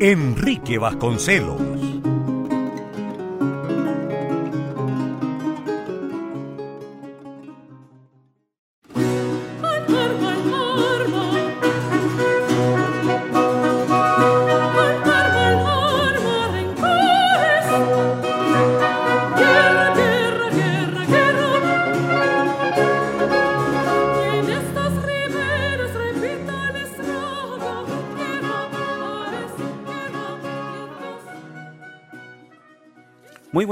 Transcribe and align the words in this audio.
Enrique 0.00 0.78
Vasconcelos. 0.78 1.93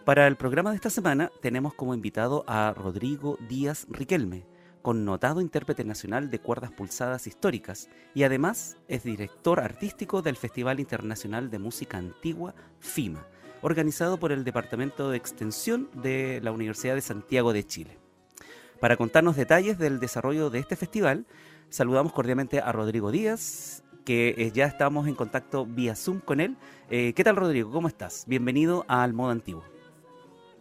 Para 0.04 0.26
el 0.26 0.34
programa 0.34 0.70
de 0.70 0.76
esta 0.76 0.90
semana 0.90 1.30
tenemos 1.40 1.74
como 1.74 1.94
invitado 1.94 2.42
a 2.48 2.74
Rodrigo 2.76 3.38
Díaz 3.48 3.86
Riquelme, 3.88 4.48
connotado 4.82 5.40
intérprete 5.40 5.84
nacional 5.84 6.28
de 6.28 6.40
cuerdas 6.40 6.72
pulsadas 6.72 7.28
históricas 7.28 7.88
y 8.16 8.24
además 8.24 8.78
es 8.88 9.04
director 9.04 9.60
artístico 9.60 10.22
del 10.22 10.36
Festival 10.36 10.80
Internacional 10.80 11.50
de 11.50 11.60
Música 11.60 11.98
Antigua 11.98 12.56
FIMA, 12.80 13.28
organizado 13.62 14.18
por 14.18 14.32
el 14.32 14.42
Departamento 14.42 15.10
de 15.10 15.18
Extensión 15.18 15.88
de 15.94 16.40
la 16.42 16.50
Universidad 16.50 16.96
de 16.96 17.00
Santiago 17.00 17.52
de 17.52 17.64
Chile. 17.64 17.96
Para 18.80 18.96
contarnos 18.96 19.36
detalles 19.36 19.78
del 19.78 20.00
desarrollo 20.00 20.50
de 20.50 20.58
este 20.58 20.76
festival, 20.76 21.26
Saludamos 21.68 22.12
cordialmente 22.12 22.60
a 22.60 22.72
Rodrigo 22.72 23.10
Díaz, 23.10 23.82
que 24.04 24.34
eh, 24.38 24.52
ya 24.54 24.66
estamos 24.66 25.08
en 25.08 25.14
contacto 25.14 25.66
vía 25.66 25.96
Zoom 25.96 26.20
con 26.20 26.40
él. 26.40 26.56
Eh, 26.90 27.12
¿Qué 27.14 27.24
tal, 27.24 27.36
Rodrigo? 27.36 27.70
¿Cómo 27.72 27.88
estás? 27.88 28.24
Bienvenido 28.26 28.84
al 28.88 29.12
Modo 29.12 29.30
Antiguo. 29.30 29.64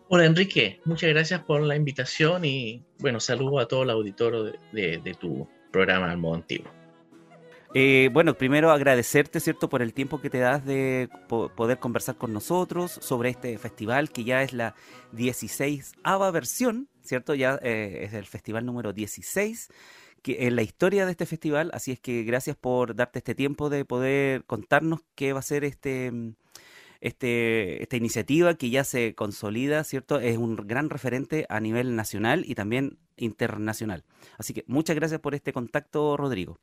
Hola, 0.10 0.26
Enrique. 0.26 0.82
Muchas 0.84 1.12
gracias 1.12 1.44
por 1.44 1.62
la 1.62 1.76
invitación 1.76 2.44
y, 2.44 2.84
bueno, 3.00 3.20
saludo 3.20 3.60
a 3.60 3.68
todo 3.68 3.84
el 3.84 3.92
auditorio 3.92 4.46
de, 4.72 5.18
tu 5.20 5.48
programa 5.72 6.12
al 6.12 6.18
Modo 6.18 6.36
Antiguo. 6.36 6.68
Eh, 7.76 8.10
bueno, 8.12 8.34
primero 8.36 8.72
agradecerte, 8.72 9.40
¿cierto?, 9.40 9.70
por 9.70 9.82
el 9.82 9.94
tiempo 9.94 10.22
que 10.22 10.30
te 10.30 10.40
das 10.40 10.66
de 10.66 11.10
poder 11.28 11.78
conversar 11.78 12.16
con 12.16 12.34
nosotros 12.34 12.92
sobre 13.02 13.30
este 13.30 13.58
festival 13.58 14.10
que 14.10 14.24
ya 14.24 14.42
es 14.42 14.54
la 14.54 14.76
16 15.12 15.94
ava 16.04 16.32
versión, 16.32 16.88
¿cierto? 17.02 17.36
Ya 17.36 17.56
es 17.56 18.14
el 18.14 18.26
festival 18.26 18.66
número 18.66 18.94
16 18.94 19.70
en 20.28 20.56
la 20.56 20.62
historia 20.62 21.06
de 21.06 21.12
este 21.12 21.26
festival, 21.26 21.72
así 21.74 21.92
es 21.92 22.00
que 22.00 22.24
gracias 22.24 22.56
por 22.56 22.96
darte 22.96 23.20
este 23.20 23.36
tiempo 23.36 23.70
de 23.70 23.86
poder 23.86 24.44
contarnos 24.46 25.02
qué 25.16 25.34
va 25.34 25.40
a 25.40 25.44
ser 25.44 25.64
este, 25.64 26.12
mm, 26.12 26.36
este, 27.02 27.84
esta 27.84 27.98
iniciativa 27.98 28.56
que 28.56 28.70
ya 28.70 28.84
se 28.84 29.16
consolida, 29.16 29.84
¿cierto? 29.84 30.20
Es 30.20 30.38
un 30.38 30.56
gran 30.56 30.90
referente 30.90 31.46
a 31.50 31.60
nivel 31.60 31.96
nacional 31.96 32.44
y 32.48 32.56
también 32.56 32.98
internacional. 33.18 34.04
Así 34.38 34.54
que 34.54 34.64
muchas 34.68 34.96
gracias 34.96 35.22
por 35.22 35.36
este 35.36 35.54
contacto, 35.54 36.18
Rodrigo. 36.18 36.60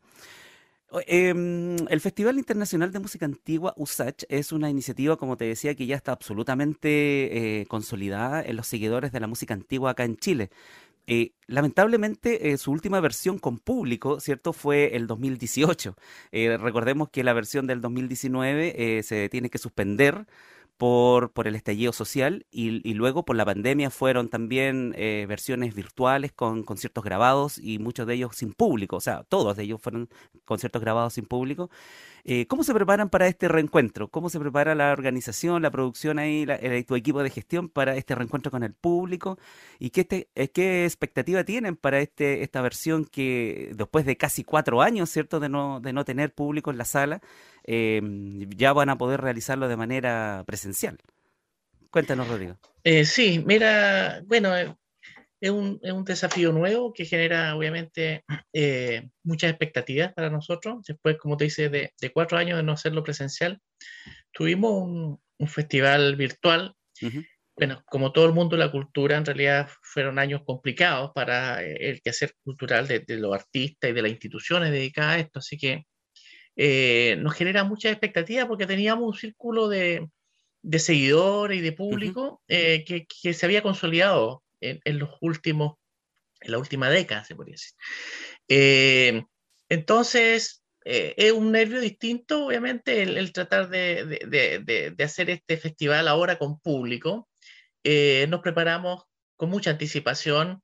Em, 1.07 1.77
el 1.89 2.01
Festival 2.01 2.37
Internacional 2.37 2.93
de 2.93 2.99
Música 2.99 3.25
Antigua, 3.25 3.73
USACH, 3.77 4.25
es 4.29 4.53
una 4.53 4.69
iniciativa, 4.69 5.17
como 5.17 5.39
te 5.39 5.47
decía, 5.47 5.75
que 5.75 5.87
ya 5.87 5.97
está 5.97 6.13
absolutamente 6.13 7.61
eh, 7.61 7.67
consolidada 7.67 8.43
en 8.43 8.57
los 8.57 8.67
seguidores 8.67 9.11
de 9.11 9.21
la 9.21 9.27
música 9.27 9.55
antigua 9.55 9.93
acá 9.93 10.05
en 10.05 10.17
Chile. 10.17 10.51
Eh, 11.07 11.33
lamentablemente, 11.47 12.53
eh, 12.53 12.59
su 12.59 12.71
última 12.71 13.01
versión 13.01 13.39
con 13.39 13.59
público, 13.59 14.21
¿cierto? 14.21 14.53
Fue 14.53 14.97
el 14.97 15.07
2018. 15.07 15.97
Eh, 16.31 16.57
recordemos 16.57 17.09
que 17.11 17.25
la 17.25 17.33
versión 17.33 17.67
del 17.67 17.81
2019 17.81 19.03
se 19.03 19.29
tiene 19.29 19.51
que 19.51 19.59
suspender 19.59 20.27
por, 20.77 21.33
por 21.33 21.47
el 21.47 21.55
estallido 21.55 21.93
social 21.93 22.47
y, 22.51 22.89
y, 22.89 22.95
luego 22.95 23.25
por 23.25 23.37
la 23.37 23.45
pandemia 23.45 23.91
fueron 23.91 24.29
también 24.29 24.93
versiones 24.93 25.75
virtuales 25.75 26.33
con 26.33 26.65
conciertos 26.65 27.05
grabados 27.05 27.59
y 27.59 27.79
muchos 27.79 28.07
de 28.07 28.15
ellos 28.15 28.37
sin 28.37 28.53
público, 28.53 28.97
o 28.97 29.01
sea, 29.01 29.25
todos 29.25 29.57
de 29.57 29.65
ellos 29.65 29.81
fueron 29.81 30.09
conciertos 30.45 30.83
grabados 30.83 31.15
sin 31.15 31.27
público. 31.27 31.71
Eh, 32.25 32.47
¿Cómo 32.47 32.63
se 32.63 32.73
preparan 32.73 33.11
para 33.11 33.27
este 33.27 33.49
reencuentro? 33.49 34.09
¿Cómo 34.09 34.31
se 34.31 34.39
prepara 34.39 34.77
la 34.77 34.93
organización, 34.93 35.61
la 35.63 35.73
producción 35.73 36.21
ahí, 36.21 36.47
eh, 36.49 36.85
tu 36.87 36.95
equipo 36.95 37.21
de 37.23 37.31
gestión 37.31 37.69
para 37.69 37.97
este 37.97 38.15
reencuentro 38.15 38.53
con 38.53 38.63
el 38.63 38.75
público? 38.75 39.39
¿Y 39.81 39.91
qué, 39.91 40.03
este, 40.03 40.29
eh, 40.37 40.49
qué 40.49 40.85
expectativa 40.85 41.43
tienen 41.43 41.75
para 41.77 41.99
este, 41.99 42.43
esta 42.45 42.63
versión 42.63 43.07
que 43.07 43.73
después 43.75 44.07
de 44.07 44.17
casi 44.17 44.45
cuatro 44.45 44.83
años, 44.83 45.11
¿cierto?, 45.11 45.41
de 45.41 45.49
no, 45.49 45.81
de 45.81 45.93
no 45.93 46.05
tener 46.05 46.33
público 46.33 46.71
en 46.71 46.79
la 46.79 46.85
sala, 46.85 47.21
ya 47.67 48.73
van 48.73 48.89
a 48.91 48.99
poder 48.99 49.21
realizarlo 49.21 49.69
de 49.69 49.77
manera 49.77 50.43
presencial. 50.47 50.99
Cuéntanos, 51.91 52.29
Rodrigo. 52.29 52.59
sí, 53.05 53.43
mira, 53.47 54.23
bueno, 54.27 54.55
es 55.43 55.51
un, 55.51 55.81
es 55.83 55.93
un, 55.93 56.05
desafío 56.05 56.53
nuevo 56.53 56.93
que 56.93 57.05
genera 57.05 57.57
obviamente 57.57 58.25
eh, 58.53 59.11
muchas 59.25 59.51
expectativas 59.51 60.13
para 60.15 60.31
nosotros. 60.31 60.85
Después, 60.87 61.19
como 61.19 61.37
te 61.37 61.45
dice, 61.45 61.69
de, 61.69 61.93
de, 62.01 62.13
cuatro 62.13 62.39
años 62.39 62.57
de 62.57 62.63
no 62.63 62.73
hacerlo 62.73 63.03
presencial, 63.03 63.61
tuvimos 64.31 64.71
un, 64.71 65.21
un 65.39 65.49
festival 65.49 66.15
virtual. 66.15 66.77
Bueno, 67.57 67.83
como 67.87 68.13
todo 68.13 68.27
el 68.27 68.33
mundo, 68.33 68.57
la 68.57 68.71
cultura 68.71 69.17
en 69.17 69.27
realidad 69.27 69.69
fueron 69.83 70.21
años 70.21 70.43
complicados 70.47 71.11
para 71.13 71.63
eh, 71.63 71.91
el 71.91 72.01
quehacer 72.01 72.35
cultural 72.45 72.87
de, 72.87 73.01
de 73.01 73.17
los 73.17 73.35
artistas 73.35 73.91
y 73.91 73.93
de 73.93 74.03
las 74.03 74.13
instituciones 74.13 74.71
dedicadas 74.71 75.17
a 75.17 75.19
esto. 75.19 75.39
Así 75.41 75.59
que 75.59 75.87
eh, 76.57 77.17
nos 77.21 77.35
genera 77.35 77.65
muchas 77.65 77.93
expectativas 77.93 78.47
porque 78.47 78.67
teníamos 78.67 79.07
un 79.07 79.15
círculo 79.15 79.69
de, 79.69 80.09
de 80.63 80.79
seguidores 80.79 81.59
y 81.59 81.63
de 81.63 81.73
público 81.73 82.43
que, 82.47 83.07
que, 83.23 83.35
se 83.35 83.47
había 83.47 83.63
consolidado 83.63 84.43
en, 84.63 84.99
los 84.99 85.11
últimos, 85.21 85.77
en 86.41 86.53
la 86.53 86.59
última 86.59 86.89
década, 86.89 87.25
se 87.25 87.35
podría 87.35 87.55
decir. 87.55 87.75
Eh, 88.49 89.25
entonces, 89.69 90.63
eh, 90.85 91.15
es 91.17 91.33
un 91.33 91.53
nervio 91.53 91.81
distinto, 91.81 92.47
obviamente, 92.47 93.03
el, 93.03 93.33
tratar 93.33 93.69
de, 93.69 94.05
de, 94.27 94.93
de, 94.95 95.05
hacer 95.05 95.31
este 95.31 95.57
festival 95.57 96.09
ahora 96.09 96.39
con 96.39 96.61
público. 96.61 97.29
Eh, 97.85 98.27
nos 98.29 98.41
preparamos 98.41 99.05
con 99.37 99.51
mucha 99.51 99.71
anticipación 99.71 100.63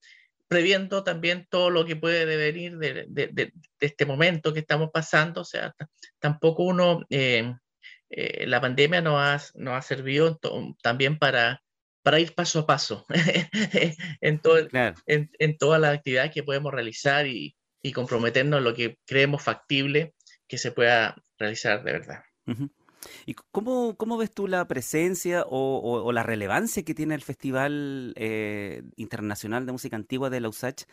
previendo 0.49 1.05
también 1.05 1.47
todo 1.51 1.71
lo 1.71 1.85
que 1.85 1.95
puede 1.95 2.27
devenir 2.27 2.79
de, 2.79 3.07
de, 3.09 3.53
este 3.81 4.07
momento 4.07 4.53
que 4.53 4.61
estamos 4.61 4.91
pasando. 4.93 5.43
O 5.43 5.45
sea, 5.45 5.75
tampoco 6.19 6.65
uno, 6.65 7.05
eh, 7.11 7.55
eh, 8.11 8.47
la 8.47 8.61
pandemia 8.61 9.03
nos 9.03 9.21
ha, 9.21 9.59
nos 9.59 9.75
ha 9.75 9.83
servido 9.83 10.41
también 10.83 11.19
para, 11.19 11.63
para 12.03 12.19
ir 12.19 12.35
paso 12.35 12.61
a 12.61 12.67
paso 12.67 13.07
en, 14.21 14.41
todo, 14.41 14.59
en, 15.07 15.31
en, 15.39 15.59
todas 15.59 15.81
las 15.81 15.95
actividades 15.95 16.33
que 16.33 16.43
podemos 16.43 16.73
realizar 16.73 17.27
y, 17.27 17.55
y, 17.83 17.93
comprometernos 17.93 18.59
en 18.59 18.65
lo 18.65 18.75
que 18.75 18.97
creemos 19.07 19.43
factible 19.43 20.15
que 20.49 20.57
se 20.57 20.73
pueda 20.73 21.15
realizar 21.39 21.85
de 21.85 21.93
verdad. 21.93 22.23
¿Y 23.27 23.35
cómo, 23.35 23.97
cómo, 23.97 24.17
ves 24.17 24.33
tú 24.33 24.47
la 24.47 24.67
presencia 24.67 25.45
o, 25.49 26.13
la 26.13 26.23
relevancia 26.23 26.83
que 26.83 26.95
tiene 26.95 27.15
el 27.15 27.23
Festival 27.23 28.15
eh, 28.17 28.83
Internacional 28.97 29.67
de 29.67 29.73
Música 29.73 29.97
Antigua 29.97 30.31
de 30.31 30.41
Lausach 30.41 30.85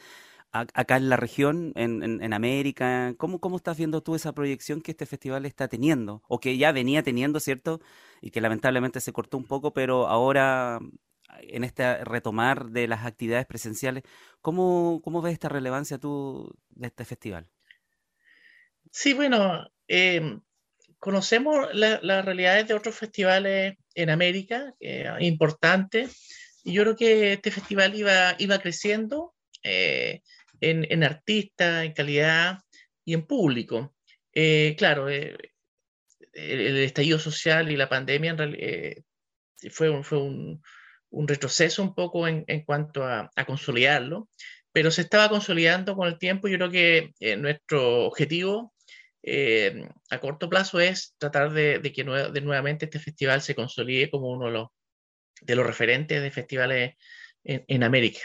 acá 0.52 0.96
en 0.96 1.10
la 1.10 1.18
región, 1.18 1.74
en, 1.76 2.02
en, 2.04 2.34
América? 2.34 3.14
¿Cómo, 3.18 3.40
¿Cómo 3.40 3.58
estás 3.58 3.78
viendo 3.78 4.02
tú 4.02 4.16
esa 4.16 4.34
proyección 4.34 4.82
que 4.82 4.92
este 4.92 5.06
festival 5.06 5.46
está 5.46 5.68
teniendo? 5.68 6.24
O 6.28 6.40
que 6.40 6.58
ya 6.58 6.72
venía 6.72 7.04
teniendo, 7.04 7.40
¿cierto? 7.40 7.82
Y 8.22 8.32
que 8.32 8.42
lamentablemente 8.42 9.02
se 9.02 9.12
cortó 9.12 9.38
un 9.38 9.46
poco, 9.46 9.74
pero 9.74 10.08
ahora 10.08 10.80
en 11.42 11.64
este 11.64 12.04
retomar 12.04 12.70
de 12.70 12.88
las 12.88 13.06
actividades 13.06 13.46
presenciales, 13.46 14.04
¿cómo, 14.42 15.02
cómo 15.04 15.22
ves 15.22 15.34
esta 15.34 15.50
relevancia 15.50 15.98
tú 15.98 16.54
de 16.70 16.88
este 16.88 17.06
festival? 17.06 17.48
Sí, 18.92 19.14
bueno, 19.14 19.68
eh, 19.88 20.40
conocemos 21.00 21.68
las 21.74 22.26
realidades 22.26 22.68
de 22.68 22.74
otros 22.74 22.96
festivales 22.96 23.76
en 23.94 24.10
América, 24.10 24.74
eh, 24.80 25.08
importantes, 25.20 26.60
y 26.64 26.74
yo 26.74 26.84
creo 26.84 26.96
que 26.96 27.34
este 27.34 27.52
festival 27.52 27.96
iba, 27.96 28.36
iba 28.40 28.60
creciendo 28.60 29.34
eh, 29.64 30.22
en, 30.62 30.86
en 30.90 31.04
artistas, 31.04 31.86
en 31.86 31.94
calidad 31.94 32.60
y 33.04 33.14
en 33.14 33.26
público. 33.26 33.96
Eh, 34.34 34.76
claro, 34.78 35.08
el, 35.08 35.38
estallido 36.34 37.20
social 37.20 37.72
y 37.72 37.78
la 37.78 37.88
pandemia 37.88 38.32
en 38.32 38.38
realidad, 38.38 39.04
fue, 39.72 39.90
un, 39.90 40.04
fue 40.04 40.18
un, 40.18 40.62
un, 41.12 41.28
retroceso 41.28 41.82
un 41.82 41.96
poco 41.96 42.28
en, 42.28 42.44
en 42.48 42.66
cuanto 42.66 43.06
a, 43.06 43.32
a, 43.36 43.46
consolidarlo, 43.46 44.28
pero 44.74 44.92
se 44.92 45.02
estaba 45.02 45.30
consolidando 45.30 45.96
con 45.96 46.08
el 46.08 46.18
tiempo. 46.18 46.50
Yo 46.50 46.58
creo 46.58 46.72
que 46.72 47.38
nuestro 47.38 48.06
objetivo 48.06 48.75
eh, 49.28 49.90
a 50.12 50.20
corto 50.20 50.48
plazo 50.50 50.80
es 50.80 51.16
tratar 51.18 51.52
de, 51.52 51.82
que 51.82 52.04
de 52.04 52.42
nuevamente 52.42 52.86
este 52.86 53.00
festival 53.00 53.42
se 53.42 53.56
consolide 53.56 54.12
como 54.12 54.30
uno 54.30 54.46
de 54.46 54.52
los, 54.52 54.68
de 55.42 55.56
los 55.56 55.66
referentes 55.66 56.22
de 56.22 56.30
festivales 56.30 56.94
en, 57.44 57.84
América. 57.84 58.20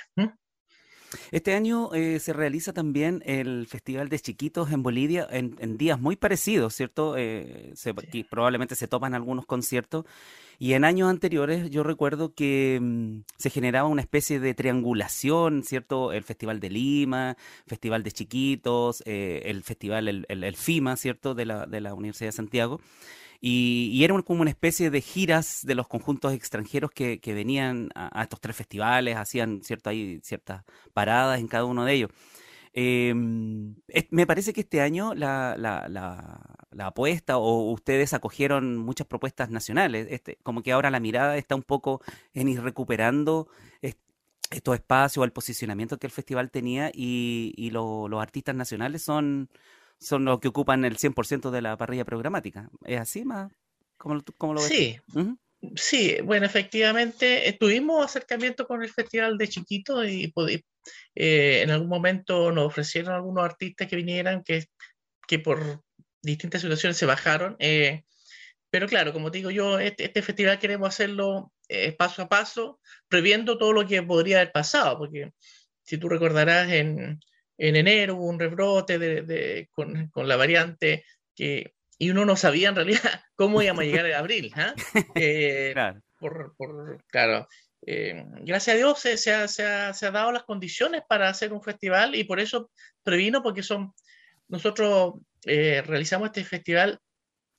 Este 1.31 1.55
año 1.55 1.93
eh, 1.95 2.21
se 2.21 2.33
realiza 2.33 2.73
también 2.73 3.23
el 3.27 3.67
Festival 3.67 4.09
de 4.09 4.19
Chiquitos 4.19 4.71
en 4.71 4.83
Bolivia 4.83 5.27
en, 5.31 5.77
días 5.77 6.01
muy 6.01 6.17
parecidos, 6.17 6.75
¿cierto? 6.75 7.15
Eh, 7.17 7.75
probablemente 8.29 8.75
se 8.75 8.89
toman 8.89 9.15
algunos 9.15 9.47
conciertos. 9.47 10.05
Y 10.63 10.75
en 10.75 10.85
años 10.85 11.09
anteriores 11.09 11.71
yo 11.71 11.83
recuerdo 11.83 12.35
que 12.35 12.79
mm, 12.81 13.21
se 13.39 13.49
generaba 13.49 13.89
una 13.89 14.03
especie 14.03 14.41
de 14.41 14.53
triangulación, 14.53 15.65
¿cierto? 15.65 16.13
El 16.13 16.23
Festival 16.23 16.61
de 16.61 16.69
Lima, 16.69 17.37
Festival 17.67 18.03
de 18.03 18.13
Chiquitos, 18.13 19.03
eh, 19.07 19.43
el 19.47 19.63
Festival, 19.63 20.07
el, 20.07 20.57
FIMA, 20.57 20.97
¿cierto? 20.97 21.35
De 21.35 21.47
la, 21.47 21.65
de 21.65 21.81
la 21.81 21.95
Universidad 21.95 22.29
de 22.29 22.33
Santiago. 22.33 22.81
Y, 23.41 24.05
era 24.05 24.21
como 24.23 24.43
una 24.43 24.51
especie 24.51 24.91
de 24.91 25.01
giras 25.01 25.65
de 25.65 25.75
los 25.75 25.89
conjuntos 25.89 26.35
extranjeros 26.35 26.91
que, 26.91 27.19
venían 27.27 27.89
a, 27.95 28.23
estos 28.23 28.41
tres 28.41 28.57
festivales, 28.57 29.17
hacían 29.17 29.63
cierto, 29.63 29.91
ahí, 29.91 30.21
ciertas 30.23 30.65
paradas 30.93 31.41
en 31.41 31.49
cada 31.49 31.65
uno 31.65 31.85
de 31.85 31.95
ellos. 31.95 32.11
Em, 32.73 33.75
me 34.11 34.27
parece 34.27 34.53
que 34.53 34.61
este 34.61 34.81
año 34.81 35.15
la, 35.15 35.57
la, 35.59 35.89
la, 35.89 36.87
apuesta 36.87 37.37
o 37.39 37.73
ustedes 37.73 38.15
acogieron 38.15 38.77
muchas 38.77 39.07
propuestas 39.07 39.51
nacionales, 39.51 40.07
este, 40.11 40.39
como 40.43 40.63
que 40.63 40.73
ahora 40.73 40.91
la 40.91 41.01
mirada 41.01 41.37
está 41.37 41.57
un 41.57 41.63
poco 41.65 42.01
en 42.33 42.49
ir 42.49 42.63
recuperando 42.63 43.49
estos 44.51 44.75
espacios, 44.75 45.25
el 45.25 45.33
posicionamiento 45.33 45.99
que 45.99 46.07
el 46.07 46.13
festival 46.13 46.51
tenía 46.51 46.91
y, 46.93 47.55
y 47.57 47.71
los 47.71 48.13
artistas 48.21 48.55
nacionales 48.55 49.03
son 49.03 49.49
son 50.01 50.25
los 50.25 50.41
que 50.41 50.49
ocupan 50.49 50.85
el 50.85 50.97
100% 50.97 51.51
de 51.51 51.63
la 51.63 51.77
parrilla 51.77 52.05
programática. 52.05 52.71
¿Es 52.85 52.99
así, 52.99 53.25
más? 53.25 53.53
¿Cómo, 53.97 54.15
lo 54.55 54.63
ves? 54.63 54.65
Sí. 54.69 54.99
Sí, 55.77 56.17
bueno, 56.25 56.47
efectivamente, 56.47 57.55
tuvimos 57.61 58.03
acercamiento 58.03 58.67
con 58.67 58.83
el 58.83 58.89
Festival 58.89 59.37
de 59.37 59.49
Chiquito 59.49 60.03
y 60.07 60.33
eh, 61.15 61.61
en 61.63 61.71
algún 61.71 61.89
momento 61.89 62.51
nos 62.51 62.65
ofrecieron 62.65 63.13
algunos 63.15 63.45
artistas 63.45 63.87
que 63.87 63.97
vinieran 63.97 64.43
que, 64.43 64.65
que 65.29 65.39
por 65.39 65.83
distintas 66.23 66.63
situaciones 66.63 66.97
se 66.97 67.05
bajaron. 67.05 67.57
Eh, 67.59 68.05
pero 68.71 68.89
claro, 68.89 69.13
como 69.13 69.29
digo 69.29 69.51
yo, 69.51 69.79
este, 69.79 70.05
este 70.05 70.23
festival 70.23 70.59
queremos 70.59 70.89
hacerlo 70.89 71.53
eh, 71.69 71.93
paso 71.93 72.23
a 72.23 72.29
paso, 72.29 72.81
previendo 73.09 73.59
todo 73.59 73.75
lo 73.75 73.87
que 73.87 74.03
podría 74.03 74.39
haber 74.39 74.53
pasado, 74.53 74.97
porque 74.97 75.33
si 75.83 75.99
tú 75.99 76.09
recordarás, 76.09 76.71
en, 76.71 77.21
en 77.61 77.77
enero 77.77 78.17
hubo 78.17 78.27
un 78.27 78.41
rebrote 78.41 78.99
de, 78.99 79.69
con, 79.71 80.09
con, 80.09 80.27
la 80.27 80.37
variante 80.37 81.05
que, 81.37 81.75
y 81.99 82.09
uno 82.09 82.25
no 82.25 82.35
sabía 82.35 82.71
en 82.71 82.77
realidad 82.77 83.03
cómo 83.37 83.61
íbamos 83.61 83.83
a 83.83 83.87
llegar 83.87 84.07
en 84.07 84.15
abril. 84.15 84.53
¿ah? 84.57 84.75
Eh, 85.15 85.71
claro. 85.75 86.01
Por, 86.19 86.55
por, 86.57 87.05
claro. 87.07 87.47
Eh, 87.87 88.25
gracias 88.43 88.75
a 88.75 88.79
Dios 88.79 88.99
se, 88.99 89.17
se, 89.17 89.33
ha, 89.33 89.47
se, 89.47 89.65
ha, 89.65 89.93
se, 89.93 90.07
ha, 90.07 90.11
dado 90.11 90.33
las 90.33 90.45
condiciones 90.45 91.03
para 91.09 91.29
hacer 91.29 91.53
un 91.53 91.63
festival 91.63 92.15
y 92.15 92.25
por 92.25 92.41
eso 92.41 92.71
previno, 93.03 93.43
porque 93.43 93.63
son, 93.63 93.93
nosotros 94.49 95.15
eh, 95.45 95.83
realizamos 95.87 96.29
este 96.29 96.45
festival 96.45 96.99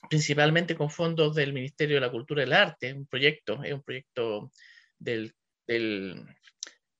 principalmente 0.08 0.74
con 0.74 0.90
fondos 0.90 1.34
del 1.34 1.52
Ministerio 1.52 1.96
de 1.96 2.00
la 2.00 2.10
Cultura 2.10 2.42
y 2.42 2.46
el 2.46 2.52
Arte, 2.52 2.92
un 2.92 3.06
proyecto, 3.06 3.62
es 3.62 3.72
un 3.72 3.82
proyecto 3.82 4.50
del, 4.98 5.32
del, 5.66 6.26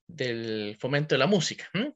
del 0.07 0.77
fomento 0.81 1.17
de 1.17 1.19
la 1.19 1.27
música. 1.27 1.69
Eh, 1.75 1.93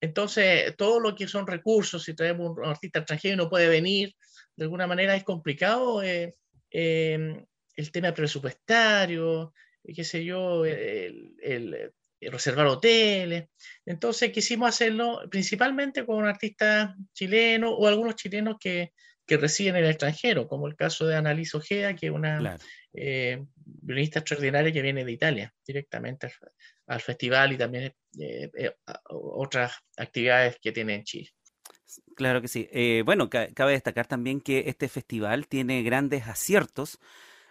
entonces, 0.00 0.76
todo 0.76 1.00
lo 1.00 1.14
que 1.14 1.26
son 1.26 1.46
recursos, 1.46 2.04
si 2.04 2.14
traemos 2.14 2.56
un 2.56 2.64
artista 2.64 2.98
extranjero 2.98 3.34
y 3.34 3.36
no 3.38 3.48
puede 3.48 3.68
venir, 3.68 4.14
de 4.56 4.64
alguna 4.64 4.86
manera 4.86 5.16
es 5.16 5.24
complicado 5.24 6.02
eh, 6.02 6.36
em, 6.70 7.44
el 7.76 7.90
tema 7.92 8.12
presupuestario, 8.12 9.52
qué 9.94 10.04
sé 10.04 10.24
yo, 10.24 10.64
el, 10.64 11.92
reservar 12.20 12.66
hoteles. 12.66 13.48
Entonces, 13.84 14.32
quisimos 14.32 14.68
hacerlo 14.68 15.22
principalmente 15.30 16.04
con 16.04 16.16
un 16.16 16.26
artista 16.26 16.96
chileno 17.12 17.70
o 17.70 17.86
algunos 17.86 18.16
chilenos 18.16 18.56
que, 18.58 18.92
que 19.26 19.36
residen 19.36 19.76
en 19.76 19.84
el 19.84 19.90
extranjero, 19.90 20.48
como 20.48 20.66
el 20.66 20.76
caso 20.76 21.06
de 21.06 21.16
Annalise 21.16 21.56
Ojea, 21.56 21.94
que 21.94 22.06
es 22.06 22.12
una 22.12 22.56
eh, 22.94 23.44
violinista 23.54 24.20
extraordinaria 24.20 24.72
que 24.72 24.82
viene 24.82 25.04
de 25.04 25.12
Italia 25.12 25.54
directamente 25.66 26.30
al, 26.86 27.00
festival 27.00 27.52
y 27.52 27.58
también 27.58 27.94
eh, 28.18 28.50
eh, 28.56 28.76
otras 29.08 29.72
actividades 29.96 30.58
que 30.60 30.72
tiene 30.72 30.94
en 30.94 31.04
Chile. 31.04 31.30
Claro 32.16 32.42
que 32.42 32.48
sí. 32.48 32.68
bueno, 33.04 33.30
cabe 33.30 33.72
destacar 33.72 34.06
también 34.06 34.40
que 34.40 34.64
este 34.66 34.88
festival 34.88 35.46
tiene 35.46 35.82
grandes 35.82 36.26
aciertos. 36.26 36.98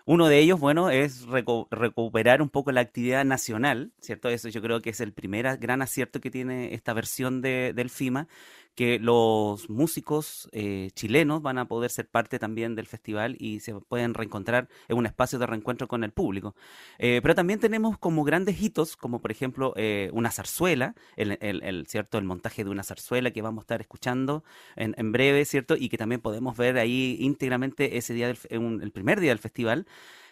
Uno 0.07 0.27
de 0.27 0.37
ellos, 0.37 0.59
bueno, 0.59 0.91
es 0.91 1.25
recuperar 1.25 2.43
un 2.43 2.49
poco 2.49 2.71
la 2.71 2.81
actividad 2.81 3.25
nacional, 3.25 3.91
¿cierto? 3.99 4.29
Eso 4.29 4.49
yo 4.49 4.61
creo 4.61 4.79
que 4.79 4.91
es 4.91 4.99
el 4.99 5.13
primer 5.13 5.57
gran 5.57 5.81
acierto 5.81 6.21
que 6.21 6.29
tiene 6.29 6.75
esta 6.75 6.93
versión 6.93 7.41
de, 7.41 7.73
del 7.73 7.89
FIMA, 7.89 8.27
que 8.75 8.99
los 8.99 9.69
músicos 9.69 10.49
eh, 10.51 10.91
chilenos 10.93 11.41
van 11.41 11.57
a 11.57 11.67
poder 11.67 11.89
ser 11.89 12.07
parte 12.07 12.39
también 12.39 12.75
del 12.75 12.87
festival 12.87 13.35
y 13.39 13.61
se 13.61 13.73
pueden 13.73 14.13
reencontrar 14.13 14.67
en 14.87 14.97
un 14.97 15.05
espacio 15.05 15.39
de 15.39 15.47
reencuentro 15.47 15.87
con 15.87 16.03
el 16.03 16.11
público. 16.11 16.55
Eh, 16.99 17.19
pero 17.21 17.35
también 17.35 17.59
tenemos 17.59 17.97
como 17.97 18.23
grandes 18.23 18.61
hitos, 18.61 18.97
como 18.97 19.21
por 19.21 19.31
ejemplo 19.31 19.73
eh, 19.77 20.09
una 20.13 20.29
zarzuela, 20.31 20.95
el, 21.15 21.37
el, 21.41 21.87
¿cierto? 21.87 22.17
el 22.17 22.25
montaje 22.25 22.63
de 22.63 22.69
una 22.69 22.83
zarzuela 22.83 23.31
que 23.31 23.41
vamos 23.41 23.63
a 23.63 23.65
estar 23.65 23.81
escuchando 23.81 24.43
en, 24.75 24.93
en 24.97 25.11
breve, 25.11 25.45
¿cierto? 25.45 25.75
Y 25.77 25.89
que 25.89 25.97
también 25.97 26.21
podemos 26.21 26.57
ver 26.57 26.77
ahí 26.77 27.17
íntegramente 27.19 27.97
ese 27.97 28.13
día, 28.13 28.27
del, 28.27 28.37
el 28.49 28.91
primer 28.91 29.19
día 29.19 29.31
del 29.31 29.39
festival 29.39 29.85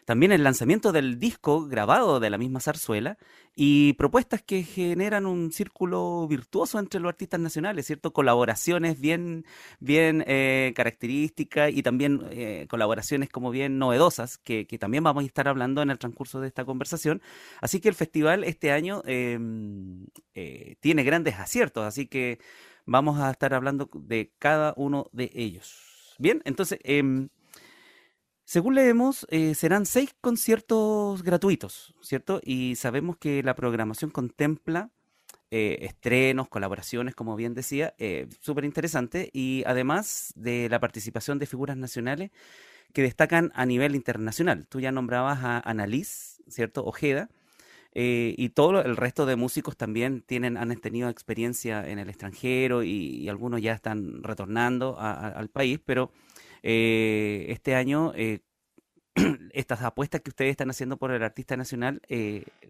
también 0.05 0.31
el 0.31 0.43
lanzamiento 0.43 0.91
del 0.91 1.19
disco 1.19 1.65
grabado 1.67 2.19
de 2.19 2.29
la 2.29 2.37
misma 2.37 2.59
zarzuela 2.59 3.17
y 3.55 3.93
propuestas 3.93 4.41
que 4.41 4.63
generan 4.63 5.25
un 5.25 5.51
círculo 5.51 6.27
virtuoso 6.27 6.79
entre 6.79 6.99
los 6.99 7.09
artistas 7.09 7.39
nacionales, 7.39 7.85
¿cierto? 7.85 8.11
Colaboraciones 8.11 8.99
bien, 8.99 9.45
bien 9.79 10.23
eh, 10.27 10.73
características 10.75 11.71
y 11.71 11.83
también 11.83 12.21
eh, 12.31 12.65
colaboraciones 12.69 13.29
como 13.29 13.51
bien 13.51 13.77
novedosas 13.77 14.37
que, 14.39 14.65
también 14.79 15.03
vamos 15.03 15.23
a 15.23 15.27
estar 15.27 15.47
hablando 15.47 15.81
en 15.81 15.91
el 15.91 15.99
transcurso 15.99 16.41
de 16.41 16.47
esta 16.47 16.65
conversación. 16.65 17.21
Así 17.61 17.79
que 17.79 17.89
el 17.89 17.95
festival 17.95 18.43
este 18.43 18.71
año 18.71 19.03
em, 19.05 20.07
eh, 20.33 20.75
tiene 20.79 21.03
grandes 21.03 21.35
aciertos, 21.35 21.85
así 21.85 22.07
que 22.07 22.39
vamos 22.85 23.19
a 23.19 23.29
estar 23.29 23.53
hablando 23.53 23.89
de 23.93 24.31
cada 24.39 24.73
uno 24.77 25.09
de 25.11 25.31
ellos. 25.33 26.15
Bien, 26.17 26.41
entonces... 26.45 26.79
Em, 26.83 27.29
según 28.45 28.75
leemos, 28.75 29.25
eh, 29.29 29.55
serán 29.55 29.85
seis 29.85 30.15
conciertos 30.21 31.23
gratuitos, 31.23 31.93
¿cierto? 32.01 32.41
Y 32.43 32.75
sabemos 32.75 33.17
que 33.17 33.43
la 33.43 33.55
programación 33.55 34.11
contempla 34.11 34.91
eh, 35.55 35.85
estrenos, 35.85 36.49
colaboraciones, 36.49 37.13
como 37.13 37.35
bien 37.35 37.53
decía, 37.53 37.93
eh, 37.99 38.27
súper 38.41 38.65
interesante, 38.65 39.29
y 39.33 39.63
además 39.67 40.33
de 40.35 40.67
la 40.67 40.79
participación 40.79 41.37
de 41.37 41.45
figuras 41.45 41.77
nacionales 41.77 42.31
que 42.91 43.03
destacan 43.03 43.51
a 43.53 43.67
nivel 43.67 43.93
internacional. 43.93 44.65
Tú 44.67 44.79
ya 44.79 44.91
nombrabas 44.91 45.43
a 45.43 45.59
Annalise, 45.59 46.41
¿cierto? 46.47 46.83
Ojeda, 46.83 47.29
eh, 47.93 48.33
y 48.35 48.49
todo 48.49 48.81
el 48.81 48.97
resto 48.97 49.27
de 49.27 49.35
músicos 49.35 49.77
también 49.77 50.21
tienen, 50.21 50.57
han 50.57 50.75
tenido 50.81 51.09
experiencia 51.09 51.87
en 51.87 51.99
el 51.99 52.09
extranjero 52.09 52.81
y, 52.81 53.29
algunos 53.29 53.61
ya 53.61 53.73
están 53.73 54.23
retornando 54.23 54.97
al 54.99 55.49
país, 55.49 55.79
pero 55.85 56.11
eh, 56.63 57.45
este 57.49 57.75
año 57.75 58.13
eh, 58.15 58.39
estas 59.51 59.81
apuestas 59.83 60.21
que 60.21 60.31
ustedes 60.31 60.51
están 60.51 60.69
haciendo 60.69 60.97
por 60.97 61.11
el 61.11 61.21
artista 61.23 61.55
nacional 61.55 62.01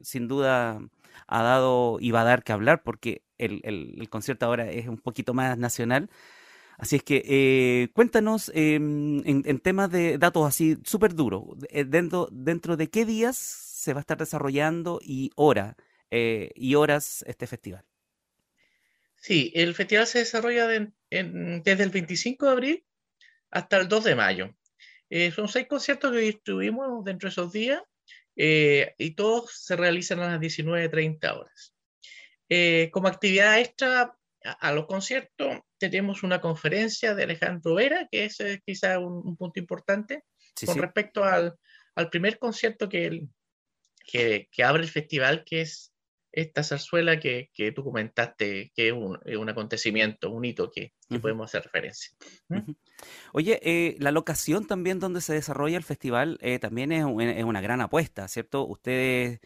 sin 0.01 0.27
duda 0.27 0.81
ha 1.27 1.43
dado 1.43 1.97
y 2.01 2.12
va 2.12 2.21
a 2.21 2.25
dar 2.25 2.43
que 2.43 2.51
hablar 2.51 2.83
porque 2.83 3.23
el, 3.38 4.07
concierto 4.09 4.45
ahora 4.45 4.69
es 4.69 4.88
un 4.88 4.97
poquito 4.97 5.33
más 5.33 5.57
nacional. 5.57 6.09
Así 6.77 6.97
es 6.97 7.03
que 7.03 7.89
cuéntanos 7.93 8.51
em, 8.55 9.21
en, 9.25 9.59
temas 9.59 9.89
de 9.91 10.17
datos 10.17 10.45
así 10.47 10.77
súper 10.83 11.13
duros, 11.13 11.43
dentro, 11.88 12.27
dentro 12.31 12.75
de 12.75 12.89
qué 12.89 13.05
días 13.05 13.38
se 13.38 13.93
va 13.93 14.00
a 14.00 14.01
estar 14.01 14.17
desarrollando 14.17 15.00
y 15.01 15.31
hora 15.35 15.77
eh, 16.15 16.51
y 16.55 16.75
horas 16.75 17.25
este 17.27 17.47
festival. 17.47 17.83
Sí, 19.17 19.51
el 19.55 19.73
festival 19.73 20.05
se 20.05 20.19
desarrolla 20.19 20.67
desde 20.67 21.83
el 21.83 21.89
25 21.89 22.45
de 22.45 22.51
abril 22.51 22.85
hasta 23.53 23.77
el 23.77 23.88
2 23.88 24.03
de 24.03 24.15
mayo. 24.15 24.55
Eh, 25.10 25.31
son 25.31 25.48
seis 25.48 25.67
conciertos 25.67 26.12
que 26.12 26.17
distribuimos 26.17 27.03
dentro 27.03 27.27
de 27.27 27.31
esos 27.31 27.51
días 27.51 27.81
eh, 28.36 28.95
y 28.98 29.12
todos 29.12 29.51
se 29.53 29.75
realizan 29.75 30.19
a 30.19 30.31
las 30.31 30.39
19.30 30.39 31.38
horas. 31.38 31.74
como 32.91 33.07
actividad 33.07 33.60
extra 33.60 34.15
a, 34.43 34.74
los 34.74 34.86
conciertos 34.86 35.60
tenemos 35.77 36.24
una 36.24 36.41
conferencia 36.41 37.15
de 37.15 37.24
Alejandro 37.24 37.75
Vera, 37.75 38.07
que 38.12 38.25
es 38.25 38.38
quizá 38.65 39.00
un, 39.00 39.38
punto 39.38 39.60
importante 39.60 40.24
con 40.65 40.77
respecto 40.77 41.24
al, 41.24 41.55
al, 41.95 42.10
primer 42.10 42.38
concierto 42.39 42.89
que 42.89 43.05
él, 43.05 43.29
que, 44.05 44.50
abre 44.63 44.83
el 44.83 44.89
festival, 44.89 45.43
que 45.45 45.62
es 45.62 45.92
esta 46.33 46.63
zarzuela 46.63 47.19
que, 47.19 47.51
que 47.53 47.71
tú 47.71 47.83
comentaste, 47.83 48.71
que 48.75 48.87
es 48.87 48.93
un, 48.93 49.19
un, 49.23 49.49
acontecimiento, 49.49 50.31
un 50.31 50.43
hito 50.43 50.71
que, 50.71 50.93
podemos 51.21 51.45
hacer 51.45 51.63
referencia. 51.63 52.11
Oye, 53.33 53.59
eh, 53.61 53.95
la 53.99 54.11
locación 54.11 54.65
también 54.65 54.99
donde 54.99 55.21
se 55.21 55.33
desarrolla 55.33 55.77
el 55.77 55.83
festival 55.83 56.39
eh, 56.41 56.57
también 56.57 56.91
es, 56.91 57.05
es, 57.05 57.43
una 57.43 57.61
gran 57.61 57.81
apuesta, 57.81 58.27
¿cierto? 58.27 58.65
Ustedes 58.65 59.41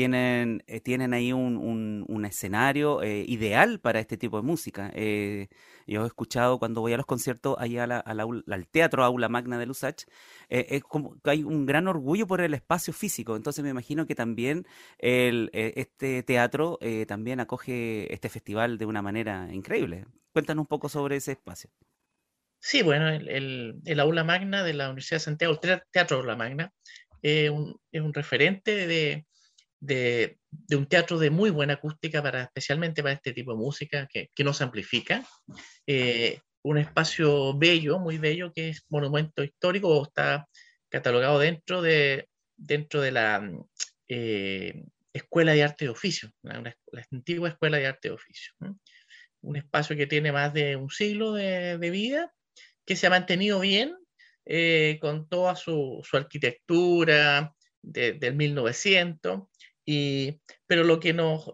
tienen, 0.00 0.64
eh, 0.66 0.80
tienen 0.80 1.12
ahí 1.12 1.30
un, 1.34 2.06
un, 2.08 2.24
escenario 2.24 3.02
eh, 3.02 3.22
ideal 3.28 3.80
para 3.80 4.00
este 4.00 4.16
tipo 4.16 4.38
de 4.38 4.42
música. 4.42 4.90
Eh, 4.94 5.48
yo 5.86 6.04
he 6.04 6.06
escuchado 6.06 6.58
cuando 6.58 6.80
voy 6.80 6.94
a 6.94 6.96
los 6.96 7.04
conciertos 7.04 7.56
ahí 7.58 7.76
al 7.76 8.68
teatro 8.70 9.04
Aula 9.04 9.28
Magna 9.28 9.58
de 9.58 9.66
Lusach, 9.66 10.04
es 10.48 10.82
hay 11.24 11.44
un 11.44 11.66
gran 11.66 11.86
orgullo 11.86 12.26
por 12.26 12.40
el 12.40 12.54
espacio 12.54 12.94
físico. 12.94 13.36
Entonces 13.36 13.62
me 13.62 13.68
imagino 13.68 14.06
que 14.06 14.14
también 14.14 14.66
este 14.98 16.22
teatro 16.22 16.78
también 17.06 17.40
acoge 17.40 18.10
este 18.14 18.30
festival 18.30 18.78
de 18.78 18.86
una 18.86 19.02
manera 19.02 19.52
increíble. 19.52 20.06
Cuéntanos 20.32 20.62
un 20.62 20.66
poco 20.66 20.88
sobre 20.88 21.16
ese 21.16 21.32
espacio. 21.32 21.68
Sí, 22.58 22.80
bueno, 22.82 23.08
el, 23.08 23.82
el, 23.84 24.00
Aula 24.00 24.24
Magna 24.24 24.64
de 24.64 24.72
la 24.72 24.86
Universidad 24.86 25.16
de 25.16 25.24
Santiago, 25.24 25.60
el 25.62 25.82
Teatro 25.90 26.18
Aula 26.18 26.36
Magna, 26.36 26.72
es 27.20 27.50
un 27.50 28.14
referente 28.14 28.86
de, 28.86 29.26
de, 29.80 30.38
un 30.70 30.86
teatro 30.86 31.18
de 31.18 31.30
muy 31.30 31.50
buena 31.50 31.74
acústica, 31.74 32.22
para, 32.22 32.44
especialmente 32.44 33.02
para 33.02 33.14
este 33.14 33.32
tipo 33.32 33.52
de 33.52 33.58
música 33.58 34.06
que, 34.06 34.30
que 34.34 34.44
no 34.44 34.52
se 34.52 34.64
amplifica. 34.64 35.24
Eh, 35.86 36.40
un 36.62 36.78
espacio 36.78 37.56
bello, 37.56 37.98
muy 37.98 38.18
bello, 38.18 38.52
que 38.52 38.68
es 38.70 38.84
monumento 38.90 39.42
histórico, 39.42 40.02
está 40.02 40.46
catalogado 40.90 41.38
dentro 41.38 41.80
de, 41.80 42.28
dentro 42.56 43.00
de 43.00 43.12
la 43.12 43.50
eh, 44.08 44.84
Escuela 45.12 45.52
de 45.52 45.62
Arte 45.62 45.86
de 45.86 45.90
Oficio, 45.90 46.30
la, 46.42 46.76
antigua 47.10 47.48
Escuela 47.48 47.78
de 47.78 47.86
Arte 47.86 48.08
de 48.08 48.14
Oficio. 48.14 48.52
Un 49.40 49.56
espacio 49.56 49.96
que 49.96 50.06
tiene 50.06 50.32
más 50.32 50.52
de 50.52 50.76
un 50.76 50.90
siglo 50.90 51.32
de, 51.32 51.78
vida, 51.90 52.32
que 52.84 52.96
se 52.96 53.06
ha 53.06 53.10
mantenido 53.10 53.60
bien, 53.60 53.96
eh, 54.44 54.98
con 55.00 55.28
toda 55.28 55.56
su, 55.56 56.00
su 56.04 56.16
arquitectura 56.16 57.54
del 57.82 58.34
1900, 58.34 59.49
pero 60.66 60.84
lo 60.84 61.00
que 61.00 61.12
nos, 61.12 61.50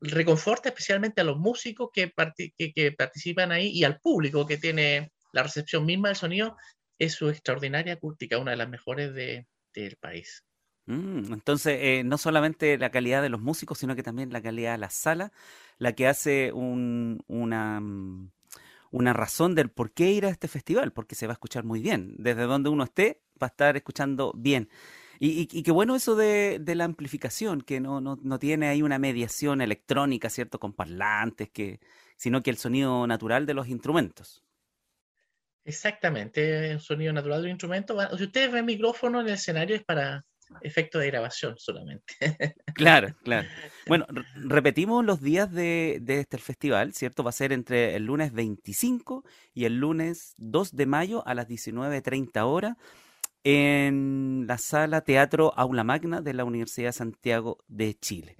reconforta 0.00 0.68
especialmente 0.68 1.20
a 1.20 1.24
los 1.24 1.38
músicos 1.38 1.90
que, 1.92 2.12
que, 2.56 2.92
participan 2.92 3.52
ahí 3.52 3.68
y 3.68 3.84
al 3.84 4.00
público 4.00 4.46
que 4.46 4.58
tiene 4.58 5.12
la 5.32 5.42
recepción 5.42 5.84
misma 5.84 6.08
del 6.08 6.16
sonido 6.16 6.56
es 6.98 7.14
su 7.14 7.28
extraordinaria 7.28 7.94
acústica, 7.94 8.38
una 8.38 8.52
de 8.52 8.56
las 8.56 8.68
mejores 8.68 9.14
del 9.14 9.96
país. 10.00 10.44
Mm, 10.86 11.32
entonces, 11.34 11.78
eh, 11.80 12.02
no 12.04 12.16
solamente 12.16 12.78
la 12.78 12.90
calidad 12.90 13.20
de 13.20 13.28
los 13.28 13.40
músicos, 13.40 13.78
sino 13.78 13.94
que 13.94 14.02
también 14.02 14.32
la 14.32 14.40
calidad 14.40 14.72
de 14.72 14.78
la 14.78 14.90
sala, 14.90 15.32
la 15.76 15.92
que 15.92 16.06
hace 16.06 16.50
mm, 16.54 17.18
una 17.28 19.12
razón 19.12 19.54
del 19.54 19.70
por 19.70 19.92
qué 19.92 20.10
ir 20.10 20.24
a 20.24 20.30
este 20.30 20.48
festival, 20.48 20.92
porque 20.92 21.14
se 21.14 21.26
va 21.26 21.32
a 21.32 21.34
escuchar 21.34 21.64
muy 21.64 21.80
bien. 21.80 22.14
Desde 22.18 22.44
donde 22.44 22.70
uno 22.70 22.84
esté, 22.84 23.20
va 23.40 23.48
a 23.48 23.50
estar 23.50 23.76
escuchando 23.76 24.32
bien. 24.34 24.70
Y, 25.20 25.62
qué 25.62 25.72
bueno 25.72 25.96
eso 25.96 26.14
de, 26.14 26.60
la 26.64 26.84
amplificación, 26.84 27.60
que 27.60 27.80
no, 27.80 28.00
no, 28.00 28.38
tiene 28.38 28.68
ahí 28.68 28.82
una 28.82 28.98
mediación 28.98 29.60
electrónica, 29.60 30.30
¿cierto? 30.30 30.60
Con 30.60 30.72
parlantes, 30.72 31.50
que, 31.50 31.80
sino 32.16 32.42
que 32.42 32.50
el 32.50 32.56
sonido 32.56 33.06
natural 33.06 33.44
de 33.44 33.54
los 33.54 33.68
instrumentos. 33.68 34.44
Exactamente, 35.64 36.70
el 36.70 36.80
sonido 36.80 37.12
natural 37.12 37.42
de 37.42 37.48
los 37.48 37.52
instrumentos. 37.52 37.96
Si 38.16 38.24
ustedes 38.24 38.52
ven 38.52 38.64
micrófono 38.64 39.20
en 39.20 39.26
el 39.26 39.34
escenario 39.34 39.74
es 39.74 39.84
para 39.84 40.24
efecto 40.62 40.98
de 40.98 41.08
grabación 41.08 41.56
solamente. 41.58 42.14
Claro, 42.74 43.08
claro. 43.24 43.48
Bueno, 43.88 44.06
repetimos 44.36 45.04
los 45.04 45.20
días 45.20 45.50
de, 45.50 45.98
de, 46.02 46.20
este 46.20 46.38
festival, 46.38 46.92
¿cierto? 46.92 47.24
Va 47.24 47.30
a 47.30 47.32
ser 47.32 47.52
entre 47.52 47.96
el 47.96 48.04
lunes 48.04 48.32
25 48.32 49.24
y 49.54 49.64
el 49.64 49.78
lunes 49.78 50.34
2 50.36 50.76
de 50.76 50.86
mayo 50.86 51.26
a 51.26 51.34
las 51.34 51.48
19.30 51.48 52.42
horas 52.44 52.76
en 53.44 54.44
la 54.46 54.58
sala 54.58 55.02
Teatro 55.02 55.52
Aula 55.56 55.84
Magna 55.84 56.20
de 56.20 56.34
la 56.34 56.44
Universidad 56.44 56.88
de 56.88 56.92
Santiago 56.92 57.58
de 57.68 57.94
Chile. 57.94 58.36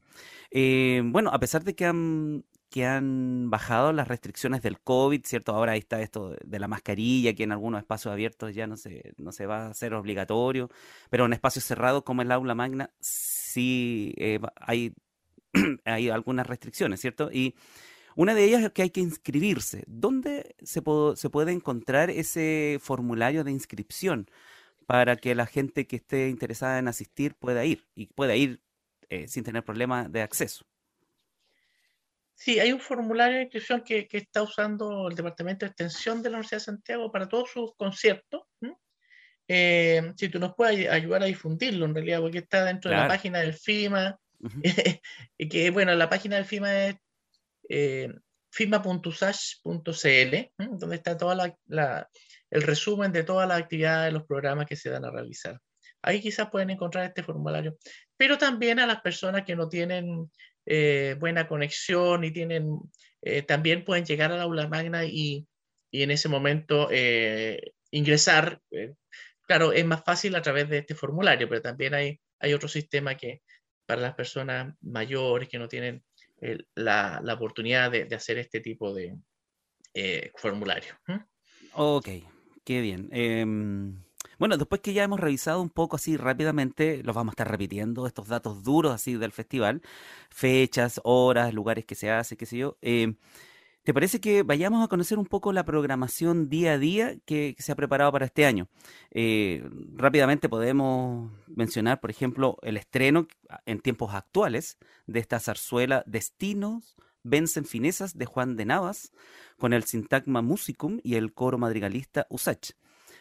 Eh, 0.51 1.03
bueno, 1.05 1.31
a 1.33 1.39
pesar 1.39 1.65
de 1.65 1.75
que 1.75 1.85
han, 1.85 2.45
que 2.71 2.87
han 2.87 3.51
bajado 3.51 3.93
las 3.93 4.09
restricciones 4.09 4.63
del 4.63 4.81
COVID, 4.81 5.25
¿cierto? 5.25 5.55
Ahora 5.55 5.77
está 5.77 6.01
esto 6.03 6.37
de 6.45 6.59
la 6.59 6.69
mascarilla, 6.69 7.35
que 7.35 7.45
en 7.45 7.53
algunos 7.53 7.81
espacios 7.81 8.13
abiertos 8.13 8.55
ya 8.55 8.67
no 8.67 8.77
se, 8.77 9.13
no 9.17 9.33
se 9.33 9.47
va 9.47 9.67
a 9.67 9.71
hacer 9.71 9.95
obligatorio, 9.95 10.71
pero 11.11 11.27
en 11.27 11.33
espacios 11.33 11.65
cerrados 11.65 12.03
como 12.03 12.23
el 12.23 12.33
Aula 12.33 12.55
Magna 12.55 12.91
sí 13.01 14.15
eh, 14.19 14.41
hay, 14.57 14.95
hay 15.85 16.11
algunas 16.11 16.47
restricciones, 16.47 17.01
¿cierto? 17.01 17.31
Y 17.33 17.55
una 18.17 18.35
de 18.35 18.45
ellas 18.45 18.63
es 18.65 18.73
que 18.73 18.83
hay 18.83 18.91
que 18.91 19.01
inscribirse. 19.01 19.85
¿Dónde 19.87 20.57
se, 20.63 20.83
se 21.15 21.31
puede 21.31 21.53
encontrar 21.53 22.11
ese 22.11 22.79
formulario 22.81 23.45
de 23.45 23.53
inscripción? 23.53 24.29
Para 24.89 25.17
que 25.17 25.35
la 25.35 25.45
gente 25.45 25.87
que 25.87 25.97
esté 25.97 26.31
interesada 26.31 26.79
en 26.79 26.89
asistir 26.89 27.35
pueda 27.35 27.63
ir 27.67 27.87
y 27.95 28.07
pueda 28.07 28.35
ir 28.37 28.63
eh, 29.11 29.29
sin 29.29 29.45
tener 29.45 29.63
problemas 29.63 30.11
de 30.11 30.23
acceso. 30.23 30.65
Sí, 32.35 32.59
hay 32.59 32.73
un 32.73 32.81
formulario 32.81 33.37
de 33.37 33.43
inscripción 33.43 33.83
que, 33.83 34.09
está 34.11 34.43
usando 34.43 35.09
el 35.09 35.15
Departamento 35.15 35.67
de 35.67 35.71
Extensión 35.71 36.23
de 36.23 36.31
la 36.31 36.37
Universidad 36.37 36.61
de 36.61 36.65
Santiago 36.65 37.13
para 37.13 37.29
todos 37.29 37.51
sus 37.51 37.75
conciertos. 37.77 38.45
Eh, 39.47 40.11
si 40.17 40.31
tú 40.31 40.39
nos 40.39 40.55
puedes 40.55 40.89
ayudar 40.89 41.23
a 41.23 41.27
difundirlo, 41.27 41.85
en 41.85 41.95
realidad, 41.95 42.21
porque 42.21 42.39
está 42.39 42.65
dentro 42.65 42.91
de 42.91 42.97
la 42.97 43.09
página 43.09 43.41
del 43.41 43.53
FIMA. 43.53 44.19
y 45.37 45.49
que, 45.51 45.69
bueno, 45.69 45.95
la 45.97 46.09
página 46.09 46.37
del 46.37 46.47
FIMA 46.47 46.87
es 46.87 46.97
eh, 47.69 48.15
fima.usach.cl, 48.51 50.37
donde 50.79 50.97
está 50.97 51.17
toda 51.17 51.55
la, 51.67 52.09
el 52.51 52.63
resumen 52.63 53.13
de 53.13 53.25
todas 53.25 53.49
las 53.49 53.61
actividades, 53.61 54.13
los 54.13 54.25
programas 54.25 54.67
que 54.67 54.77
se 54.77 54.91
dan 54.91 55.05
a 55.05 55.11
realizar. 55.11 55.61
Ahí 56.03 56.21
quizás 56.21 56.51
pueden 56.51 56.71
encontrar 56.71 57.05
este 57.05 57.23
formulario, 57.23 57.77
pero 58.17 58.39
también 58.39 58.79
a 58.79 58.87
las 58.87 59.01
personas 59.01 59.45
que 59.45 59.57
no 59.57 59.69
tienen 59.69 60.31
eh, 60.67 61.17
buena 61.19 61.49
conexión 61.49 62.25
y 62.25 62.31
tienen, 62.31 62.79
eh, 63.23 63.43
también 63.43 63.85
pueden 63.85 64.05
llegar 64.05 64.33
al 64.33 64.41
aula 64.41 64.69
magna 64.69 65.05
y, 65.05 65.47
y 65.91 66.03
en 66.03 66.11
ese 66.11 66.29
momento 66.29 66.89
eh, 66.91 67.73
ingresar. 67.91 68.61
claro, 69.47 69.73
es 69.73 69.85
más 69.85 70.03
fácil 70.05 70.37
a 70.37 70.43
través 70.43 70.69
de 70.69 70.79
este 70.79 70.95
formulario, 70.95 71.49
pero 71.49 71.63
también 71.63 71.95
hay, 71.95 72.21
hay 72.39 72.55
otro 72.55 72.69
sistema 72.69 73.17
que 73.17 73.43
para 73.87 74.03
las 74.03 74.15
personas 74.15 74.75
mayores 74.83 75.49
que 75.49 75.59
no 75.59 75.67
tienen 75.67 76.05
la, 76.75 77.21
la, 77.23 77.35
oportunidad 77.35 77.91
de, 77.91 78.05
de, 78.05 78.15
hacer 78.15 78.39
este 78.39 78.61
tipo 78.61 78.95
de 78.95 79.17
formulario. 80.37 80.95
Ok, 81.73 82.09
Qué 82.69 82.83
bien. 82.83 83.09
Em, 83.13 84.03
Bueno, 84.39 84.59
después 84.59 84.83
que 84.83 84.93
ya 84.93 85.03
hemos 85.03 85.19
revisado 85.19 85.63
un 85.63 85.71
poco 85.71 85.97
así 85.97 86.19
rápidamente, 86.19 87.03
los 87.03 87.17
vamos 87.17 87.33
a 87.33 87.35
estar 87.35 87.51
repitiendo, 87.51 88.07
estos 88.07 88.29
datos 88.29 88.63
duros 88.63 88.93
así 88.93 89.15
del 89.15 89.33
festival, 89.33 89.81
fechas, 90.29 91.01
horas, 91.03 91.55
lugares 91.55 91.87
que 91.87 91.95
se 91.95 92.11
hace, 92.11 92.37
qué 92.37 92.45
sé 92.45 92.59
yo. 92.59 92.77
Eh, 92.83 93.15
¿Te 93.89 93.95
parece 93.95 94.21
que 94.21 94.43
vayamos 94.43 94.85
a 94.85 94.89
conocer 94.89 95.19
un 95.19 95.25
poco 95.25 95.51
la 95.51 95.65
programación 95.65 96.51
día 96.51 96.73
a 96.73 96.79
día 96.79 97.17
que, 97.25 97.57
se 97.59 97.73
ha 97.73 97.75
preparado 97.75 98.13
para 98.13 98.27
este 98.27 98.45
año? 98.45 98.69
Eh, 99.11 99.67
rápidamente 99.95 100.51
podemos 100.51 101.33
mencionar, 101.47 101.99
por 101.99 102.11
ejemplo, 102.11 102.59
el 102.61 102.77
estreno 102.77 103.27
en 103.65 103.81
tiempos 103.81 104.13
actuales 104.13 104.77
de 105.07 105.21
esta 105.21 105.41
zarzuela 105.41 106.05
Destinos 106.07 106.97
vencen 107.23 107.65
finesas 107.65 108.19
de 108.19 108.27
Juan 108.27 108.57
de 108.57 108.67
Navas 108.67 109.11
con 109.57 109.73
el 109.73 109.85
Sintagma 109.85 110.43
Musicum 110.43 111.01
y 111.03 111.15
el 111.15 111.33
coro 111.33 111.57
madrigalista 111.57 112.27
Usach. 112.29 112.73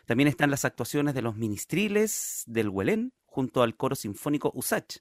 También 0.05 0.27
están 0.27 0.51
las 0.51 0.65
actuaciones 0.65 1.13
de 1.13 1.21
los 1.21 1.38
ministriles 1.38 2.43
del 2.45 2.67
Huelén 2.67 3.13
junto 3.25 3.63
al 3.63 3.77
coro 3.77 3.95
sinfónico 3.95 4.51
Usach. 4.53 4.97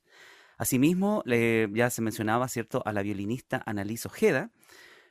Asimismo, 0.59 1.25
ya 1.27 1.91
se 1.91 2.03
mencionaba, 2.03 2.47
¿cierto?, 2.47 2.83
a 2.87 2.93
la 2.93 3.03
violinista 3.03 3.65
Annalise 3.67 4.07
Ojeda, 4.07 4.53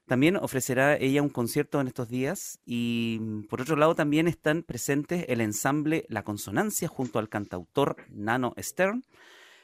también 0.07 0.35
ofrecerá 0.37 0.95
ella 0.95 1.21
un 1.21 1.29
concierto 1.29 1.81
en 1.81 1.87
estos 1.87 2.09
días 2.09 2.59
y 2.65 3.17
mm, 3.19 3.43
por 3.47 3.61
otro 3.61 3.75
lado 3.75 3.95
también 3.95 4.27
están 4.27 4.63
presentes 4.63 5.25
el 5.27 5.41
ensamble 5.41 6.05
La 6.09 6.23
Consonancia 6.23 6.87
junto 6.87 7.19
al 7.19 7.29
cantautor 7.29 7.97
Nano 8.09 8.53
Stern, 8.57 9.03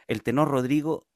el 0.07 0.23
tenor 0.23 0.49
Rodrigo 0.49 1.07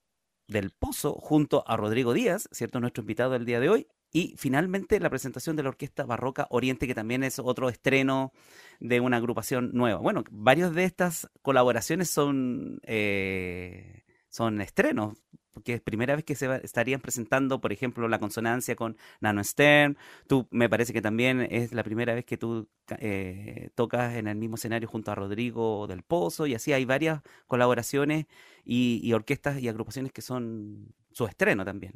del 0.47 0.71
Pozo 0.71 1.13
junto 1.13 1.63
a 1.67 1.75
Rodrigo 1.75 2.13
Díaz, 2.13 2.47
¿cierto? 2.51 2.79
Nuestro 2.79 3.01
invitado 3.01 3.31
del 3.31 3.45
día 3.45 3.59
de 3.59 3.69
hoy. 3.69 3.87
Y 4.11 4.35
finalmente 4.37 4.99
la 4.99 5.09
presentación 5.09 5.57
de 5.57 5.63
la 5.63 5.69
Orquesta 5.69 6.05
Barroca 6.05 6.47
Oriente, 6.49 6.87
que 6.87 6.95
también 6.95 7.23
es 7.23 7.37
otro 7.39 7.67
estreno 7.67 8.31
de 8.79 9.01
una 9.01 9.17
agrupación 9.17 9.71
nueva. 9.73 9.99
Bueno, 9.99 10.23
varias 10.31 10.73
de 10.73 10.85
estas 10.85 11.27
colaboraciones 11.41 12.09
son, 12.09 12.79
eh, 12.83 14.04
son 14.35 14.61
estrenos 14.61 15.17
porque 15.55 15.75
es 15.75 15.81
primera 15.81 16.15
vez 16.17 16.25
que 16.25 16.35
se 16.35 16.53
estarían 16.63 16.99
presentando, 16.99 17.61
por 17.61 17.71
ejemplo, 17.71 18.09
la 18.09 18.19
consonancia 18.19 18.75
con 18.75 18.97
Nano 19.21 19.41
Stern. 19.41 19.97
Tú 20.27 20.49
me 20.51 20.67
parece 20.67 20.91
que 20.91 21.01
también 21.01 21.47
es 21.49 21.71
la 21.71 21.81
primera 21.81 22.13
vez 22.13 22.25
que 22.25 22.37
tú 22.37 22.67
eh, 22.99 23.69
tocas 23.73 24.15
en 24.15 24.27
el 24.27 24.35
mismo 24.35 24.57
escenario 24.57 24.89
junto 24.89 25.11
a 25.11 25.15
Rodrigo 25.15 25.87
del 25.87 26.03
Pozo, 26.03 26.45
y 26.45 26.55
así 26.55 26.73
hay 26.73 26.83
varias 26.83 27.21
colaboraciones 27.47 28.25
y, 28.65 29.13
orquestas 29.13 29.61
y 29.61 29.69
agrupaciones 29.69 30.11
que 30.11 30.21
son 30.21 30.93
su 31.13 31.25
estreno 31.25 31.63
también. 31.63 31.93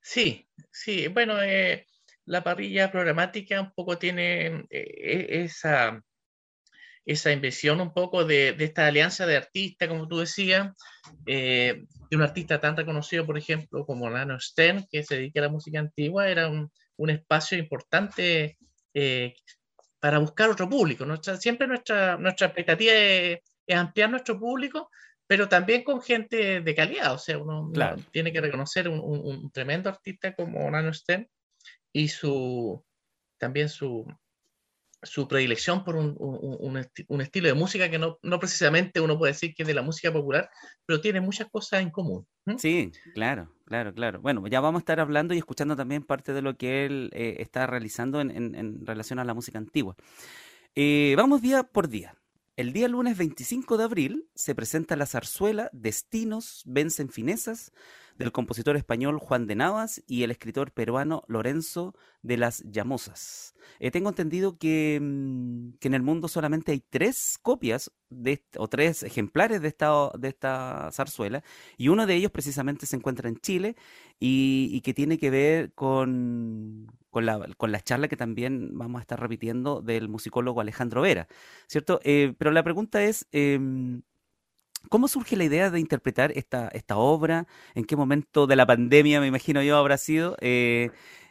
Sí, 0.00 0.48
sí, 0.70 1.08
bueno, 1.08 1.42
eh, 1.42 1.86
la 2.24 2.44
parrilla 2.44 2.92
programática 2.92 3.60
un 3.60 3.72
poco 3.72 3.98
tiene 3.98 4.46
eh, 4.46 4.68
e-, 4.70 5.42
esa 5.42 6.04
esa 7.04 7.32
inversión 7.32 7.80
un 7.80 7.92
poco 7.92 8.24
de, 8.24 8.56
esta 8.58 8.86
alianza 8.86 9.26
de 9.26 9.36
artistas, 9.36 9.88
como 9.88 10.06
tú 10.06 10.18
decías, 10.18 10.72
eh, 11.26 11.84
de 12.10 12.16
un 12.16 12.22
artista 12.22 12.60
tan 12.60 12.76
reconocido, 12.76 13.26
por 13.26 13.36
ejemplo, 13.36 13.84
como 13.84 14.08
Nano 14.08 14.38
Stern, 14.38 14.86
que 14.90 15.02
se 15.02 15.16
dedica 15.16 15.40
a 15.40 15.44
la 15.44 15.48
música 15.48 15.80
antigua, 15.80 16.28
era 16.28 16.48
un, 16.48 16.70
espacio 17.08 17.58
importante 17.58 18.56
eh, 18.94 19.34
para 19.98 20.18
buscar 20.18 20.48
otro 20.50 20.68
público. 20.68 21.04
Nuestra, 21.04 21.36
siempre 21.36 21.66
nuestra, 21.66 22.16
nuestra 22.16 22.46
expectativa 22.46 22.92
es, 22.92 23.40
ampliar 23.74 24.08
nuestro 24.08 24.38
público, 24.38 24.88
pero 25.26 25.48
también 25.48 25.82
con 25.82 26.00
gente 26.00 26.60
de 26.60 26.74
calidad. 26.76 27.14
O 27.14 27.18
sea, 27.18 27.38
uno, 27.38 27.72
tiene 28.12 28.32
que 28.32 28.40
reconocer 28.40 28.88
un, 28.88 29.00
un, 29.00 29.50
tremendo 29.50 29.88
artista 29.88 30.32
como 30.34 30.70
Nano 30.70 30.94
Stern 30.94 31.28
y 31.92 32.06
su, 32.08 32.84
también 33.38 33.68
su, 33.68 34.06
su 35.02 35.26
predilección 35.26 35.84
por 35.84 35.96
un, 35.96 36.14
un, 36.18 37.20
estilo 37.20 37.48
de 37.48 37.54
música 37.54 37.90
que 37.90 37.98
no, 37.98 38.18
no, 38.22 38.38
precisamente 38.38 39.00
uno 39.00 39.18
puede 39.18 39.32
decir 39.32 39.54
que 39.54 39.64
es 39.64 39.66
de 39.66 39.74
la 39.74 39.82
música 39.82 40.12
popular, 40.12 40.48
pero 40.86 41.00
tiene 41.00 41.20
muchas 41.20 41.48
cosas 41.50 41.82
en 41.82 41.90
común. 41.90 42.26
Sí, 42.58 42.92
claro, 43.14 43.52
claro, 43.64 43.92
claro. 43.92 44.20
Bueno, 44.20 44.46
ya 44.46 44.60
vamos 44.60 44.80
a 44.80 44.82
estar 44.82 45.00
hablando 45.00 45.34
y 45.34 45.38
escuchando 45.38 45.76
también 45.76 46.04
parte 46.04 46.32
de 46.32 46.42
lo 46.42 46.56
que 46.56 46.86
él 46.86 47.10
eh, 47.12 47.36
está 47.40 47.66
realizando 47.66 48.20
en, 48.20 48.30
en, 48.30 48.86
relación 48.86 49.18
a 49.18 49.24
la 49.24 49.34
música 49.34 49.58
antigua. 49.58 49.96
Eh, 50.74 51.14
vamos 51.16 51.42
día 51.42 51.64
por 51.64 51.88
día. 51.88 52.14
El 52.56 52.72
día 52.72 52.86
lunes 52.86 53.16
25 53.16 53.78
de 53.78 53.84
abril 53.84 54.28
se 54.34 54.54
presenta 54.54 54.94
la 54.94 55.06
zarzuela 55.06 55.70
Destinos 55.72 56.62
vencen 56.66 57.08
finesas 57.08 57.72
del 58.22 58.30
compositor 58.32 58.76
español 58.76 59.18
Juan 59.18 59.48
de 59.48 59.56
Navas 59.56 60.00
y 60.06 60.22
el 60.22 60.30
escritor 60.30 60.70
peruano 60.70 61.24
Lorenzo 61.26 61.94
de 62.22 62.36
las 62.36 62.62
Llamosas. 62.62 63.54
Eh, 63.80 63.90
tengo 63.90 64.10
entendido 64.10 64.58
que, 64.58 65.00
mm, 65.02 65.78
que, 65.80 65.88
en 65.88 65.94
el 65.94 66.02
mundo 66.02 66.28
solamente 66.28 66.70
hay 66.70 66.80
tres 66.88 67.36
copias 67.42 67.90
o 68.58 68.68
tres 68.68 69.02
ejemplares 69.02 69.60
de 69.60 69.68
esta, 69.68 70.10
de 70.16 70.28
esta 70.28 70.90
zarzuela 70.92 71.42
y 71.76 71.88
uno 71.88 72.06
de 72.06 72.14
ellos 72.14 72.30
precisamente 72.30 72.86
se 72.86 72.94
encuentra 72.94 73.28
en 73.28 73.38
Chile 73.38 73.74
y, 74.20 74.80
que 74.82 74.94
tiene 74.94 75.18
que 75.18 75.30
ver 75.30 75.72
con, 75.72 76.92
con, 77.10 77.26
la, 77.26 77.48
con 77.56 77.72
la 77.72 77.80
charla 77.80 78.06
que 78.06 78.16
también 78.16 78.78
vamos 78.78 79.00
a 79.00 79.02
estar 79.02 79.18
repitiendo 79.18 79.82
del 79.82 80.08
musicólogo 80.08 80.60
Alejandro 80.60 81.02
Vera, 81.02 81.26
¿cierto? 81.66 81.98
Eh, 82.04 82.34
pero 82.38 82.52
la 82.52 82.62
pregunta 82.62 83.02
es... 83.02 83.26
Em, 83.32 84.02
¿Cómo 84.88 85.08
surge 85.08 85.36
la 85.36 85.44
idea 85.44 85.70
de 85.70 85.80
interpretar 85.80 86.32
esta, 86.36 86.68
esta 86.68 86.96
obra? 86.96 87.46
¿En 87.74 87.84
qué 87.84 87.96
momento 87.96 88.46
de 88.46 88.56
la 88.56 88.66
pandemia, 88.66 89.20
me 89.20 89.26
imagino 89.26 89.62
yo, 89.62 89.76
habrá 89.76 89.96
sido? 89.96 90.36
Eh, 90.40 90.90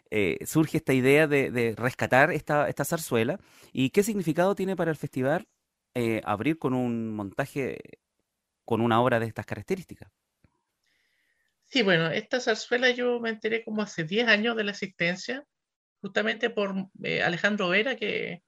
eh, 0.09 0.39
surge 0.45 0.77
esta 0.77 0.93
idea 0.93 1.27
de, 1.27 1.73
rescatar 1.77 2.31
esta, 2.31 2.67
esta, 2.67 2.85
zarzuela 2.85 3.39
y 3.71 3.91
qué 3.91 4.03
significado 4.03 4.55
tiene 4.55 4.75
para 4.75 4.91
el 4.91 4.97
festival 4.97 5.47
eh, 5.95 6.21
abrir 6.25 6.57
con 6.57 6.73
un 6.73 7.15
montaje, 7.15 7.79
con 8.65 8.81
una 8.81 9.01
obra 9.01 9.19
de 9.19 9.27
estas 9.27 9.45
características. 9.45 10.11
Sí, 11.67 11.83
bueno, 11.83 12.09
esta 12.09 12.41
zarzuela 12.41 12.89
yo 12.91 13.19
me 13.21 13.29
enteré 13.29 13.63
como 13.63 13.81
hace 13.81 14.03
10 14.03 14.27
años 14.27 14.57
de 14.57 14.65
la 14.65 14.71
existencia, 14.71 15.45
justamente 16.01 16.49
por 16.49 16.75
Alejandro 17.23 17.69
Vera, 17.69 17.95
que, 17.95 18.41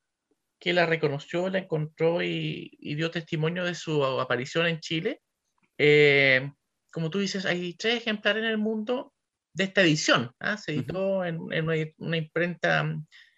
que 0.60 0.74
la 0.74 0.86
reconoció, 0.86 1.50
la 1.50 1.60
encontró 1.60 2.22
y, 2.22 2.78
dio 2.80 3.12
testimonio 3.12 3.66
de 3.66 3.76
su 3.76 4.04
aparición 4.06 4.68
en 4.68 4.80
Chile. 4.80 5.22
Eh, 5.78 6.50
como 6.92 7.10
tú 7.10 7.20
dices, 7.20 7.46
hay 7.46 7.74
tres 7.74 7.98
ejemplares 7.98 8.44
en 8.44 8.50
el 8.50 8.58
mundo 8.58 9.14
de 9.54 9.66
esta 9.66 9.82
edición. 9.82 10.32
¿ah? 10.40 10.58
Se 10.58 10.72
editó 10.72 11.26
en, 11.26 11.40
una, 11.42 12.18
imprenta 12.18 12.96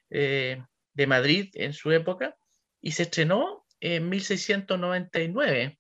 eh, 0.10 0.62
de 0.93 1.08
Madrid 1.08 1.49
en 1.56 1.73
su 1.73 1.91
época 1.91 2.36
y 2.80 2.91
se 2.91 3.04
estrenó 3.04 3.65
en 3.80 4.08
1699 4.08 5.80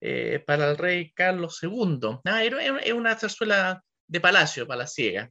eh, 0.00 0.44
para 0.46 0.70
el 0.70 0.78
rey 0.78 1.12
Carlos 1.12 1.58
II. 1.62 2.20
Ah, 2.24 2.44
es 2.44 2.92
una 2.92 3.16
zarzuela 3.16 3.82
de 4.06 4.20
palacio, 4.20 4.66
palaciega. 4.66 5.30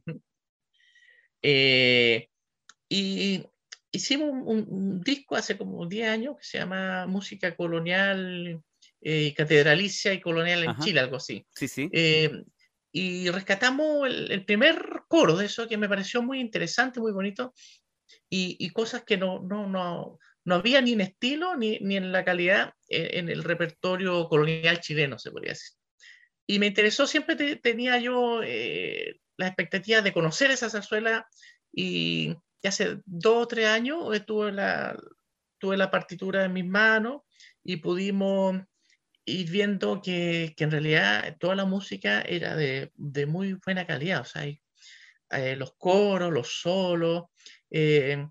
y 2.90 3.44
hicimos 3.90 4.30
un, 4.30 5.00
disco 5.00 5.36
hace 5.36 5.56
como 5.56 5.86
10 5.86 6.08
años 6.08 6.36
que 6.36 6.44
se 6.44 6.58
llama 6.58 7.06
Música 7.06 7.56
Colonial, 7.56 8.60
eh, 9.00 9.34
Catedralicia 9.34 10.12
y 10.12 10.20
Colonial 10.20 10.64
en 10.64 10.76
Chile, 10.78 11.00
algo 11.00 11.16
así. 11.16 11.46
Sí, 11.54 11.68
sí. 11.68 11.88
Eh, 11.92 12.30
y 12.92 13.30
rescatamos 13.30 14.08
el, 14.08 14.44
primer 14.44 15.02
coro 15.08 15.36
de 15.36 15.46
eso 15.46 15.68
que 15.68 15.76
me 15.76 15.88
pareció 15.88 16.22
muy 16.22 16.40
interesante, 16.40 17.00
muy 17.00 17.12
bonito, 17.12 17.54
y, 18.30 18.70
cosas 18.70 19.04
que 19.04 19.16
no, 19.16 19.40
no, 19.40 19.66
no, 19.66 20.18
no, 20.44 20.54
había 20.54 20.80
ni 20.80 20.92
en 20.92 21.02
estilo 21.02 21.56
ni, 21.56 21.78
ni 21.80 21.96
en 21.96 22.12
la 22.12 22.24
calidad 22.24 22.74
eh, 22.88 23.10
en, 23.14 23.28
el 23.28 23.44
repertorio 23.44 24.28
colonial 24.28 24.80
chileno, 24.80 25.18
se 25.18 25.30
podría 25.30 25.52
decir. 25.52 25.76
Y 26.46 26.58
me 26.58 26.66
interesó, 26.66 27.06
siempre 27.06 27.56
tenía 27.56 27.98
yo 27.98 28.42
eh, 28.42 29.20
la 29.36 29.48
expectativa 29.48 30.00
de 30.00 30.12
conocer 30.12 30.50
esa 30.50 30.70
zarzuela 30.70 31.26
y, 31.72 32.34
ya 32.62 32.70
hace 32.70 33.00
dos 33.04 33.44
o 33.44 33.48
tres 33.48 33.66
años 33.66 33.98
tuve 34.26 34.52
la, 34.52 34.98
tuve 35.58 35.76
la 35.76 35.90
partitura 35.90 36.44
en 36.44 36.52
mis 36.52 36.66
manos 36.66 37.22
y 37.62 37.76
pudimos 37.76 38.56
ir 39.24 39.50
viendo 39.50 40.00
que, 40.00 40.54
en 40.56 40.70
realidad 40.70 41.36
toda 41.38 41.54
la 41.54 41.66
música 41.66 42.22
era 42.22 42.56
de, 42.56 42.90
muy 43.26 43.54
buena 43.64 43.86
calidad, 43.86 44.22
o 44.22 44.24
sea, 44.24 44.44
eh, 44.44 45.56
los 45.56 45.74
coros, 45.76 46.32
los 46.32 46.60
solos, 46.60 47.24
eh, 47.70 48.26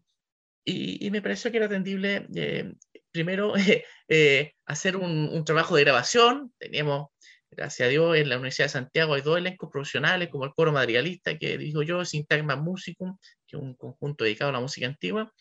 y, 0.65 1.05
y, 1.05 1.11
me 1.11 1.21
pareció 1.21 1.51
que 1.51 1.57
era 1.57 1.67
atendible 1.67 2.27
eh, 2.35 2.73
primero 3.11 3.53
hacer 4.65 4.97
un, 4.97 5.29
un, 5.29 5.45
trabajo 5.45 5.75
de 5.75 5.83
grabación, 5.83 6.53
teníamos 6.57 7.09
gracias 7.51 7.87
a 7.87 7.89
Dios, 7.89 8.17
en 8.17 8.29
la 8.29 8.35
Universidad 8.35 8.65
de 8.65 8.69
Santiago 8.69 9.13
hay 9.13 9.21
dos 9.21 9.37
elencos 9.37 9.69
profesionales, 9.71 10.29
como 10.29 10.45
el 10.45 10.53
coro 10.53 10.71
madrigalista, 10.71 11.37
que 11.37 11.57
digo 11.57 11.83
yo, 11.83 12.03
Sintagma 12.05 12.55
Musicum, 12.55 13.17
que 13.47 13.57
es 13.57 13.61
un 13.61 13.75
conjunto 13.75 14.23
dedicado 14.23 14.49
a 14.49 14.53
la 14.53 14.59
música 14.59 14.87
antigua. 14.87 15.31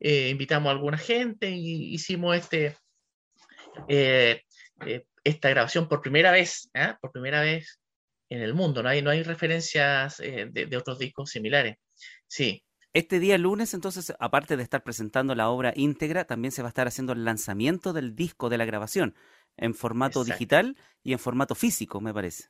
Eh, 0.00 0.30
invitamos 0.30 0.68
a 0.68 0.72
alguna 0.72 0.98
gente 0.98 1.50
y 1.50 1.94
hicimos 1.94 2.36
este, 2.36 2.76
eh, 3.88 4.42
eh, 4.86 5.04
esta 5.22 5.50
grabación 5.50 5.88
por 5.88 6.00
primera 6.00 6.32
vez, 6.32 6.68
¿ah? 6.74 6.98
por 7.00 7.12
primera 7.12 7.40
vez 7.40 7.78
en 8.28 8.42
el 8.42 8.54
mundo. 8.54 8.82
No 8.82 8.88
hay, 8.88 9.02
no 9.02 9.10
hay 9.10 9.22
referencias 9.22 10.16
de, 10.16 10.76
otros 10.76 10.98
discos 10.98 11.30
similares. 11.30 11.76
Sí, 12.26 12.64
Este 12.92 13.20
día 13.20 13.38
lunes, 13.38 13.74
entonces, 13.74 14.12
aparte 14.18 14.56
de 14.56 14.62
estar 14.64 14.82
presentando 14.82 15.34
la 15.34 15.50
obra 15.50 15.72
íntegra, 15.76 16.24
también 16.24 16.50
se 16.50 16.62
va 16.62 16.68
a 16.68 16.70
estar 16.70 16.88
haciendo 16.88 17.12
el 17.12 17.24
lanzamiento 17.24 17.92
del 17.92 18.16
disco 18.16 18.48
de 18.48 18.58
la 18.58 18.64
grabación 18.64 19.14
en 19.56 19.74
formato 19.74 20.24
digital 20.24 20.76
y 21.02 21.12
en 21.12 21.18
formato 21.18 21.54
físico, 21.54 22.00
me 22.00 22.14
parece. 22.14 22.48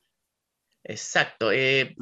Exacto. 0.85 1.53
Eh, 1.53 1.95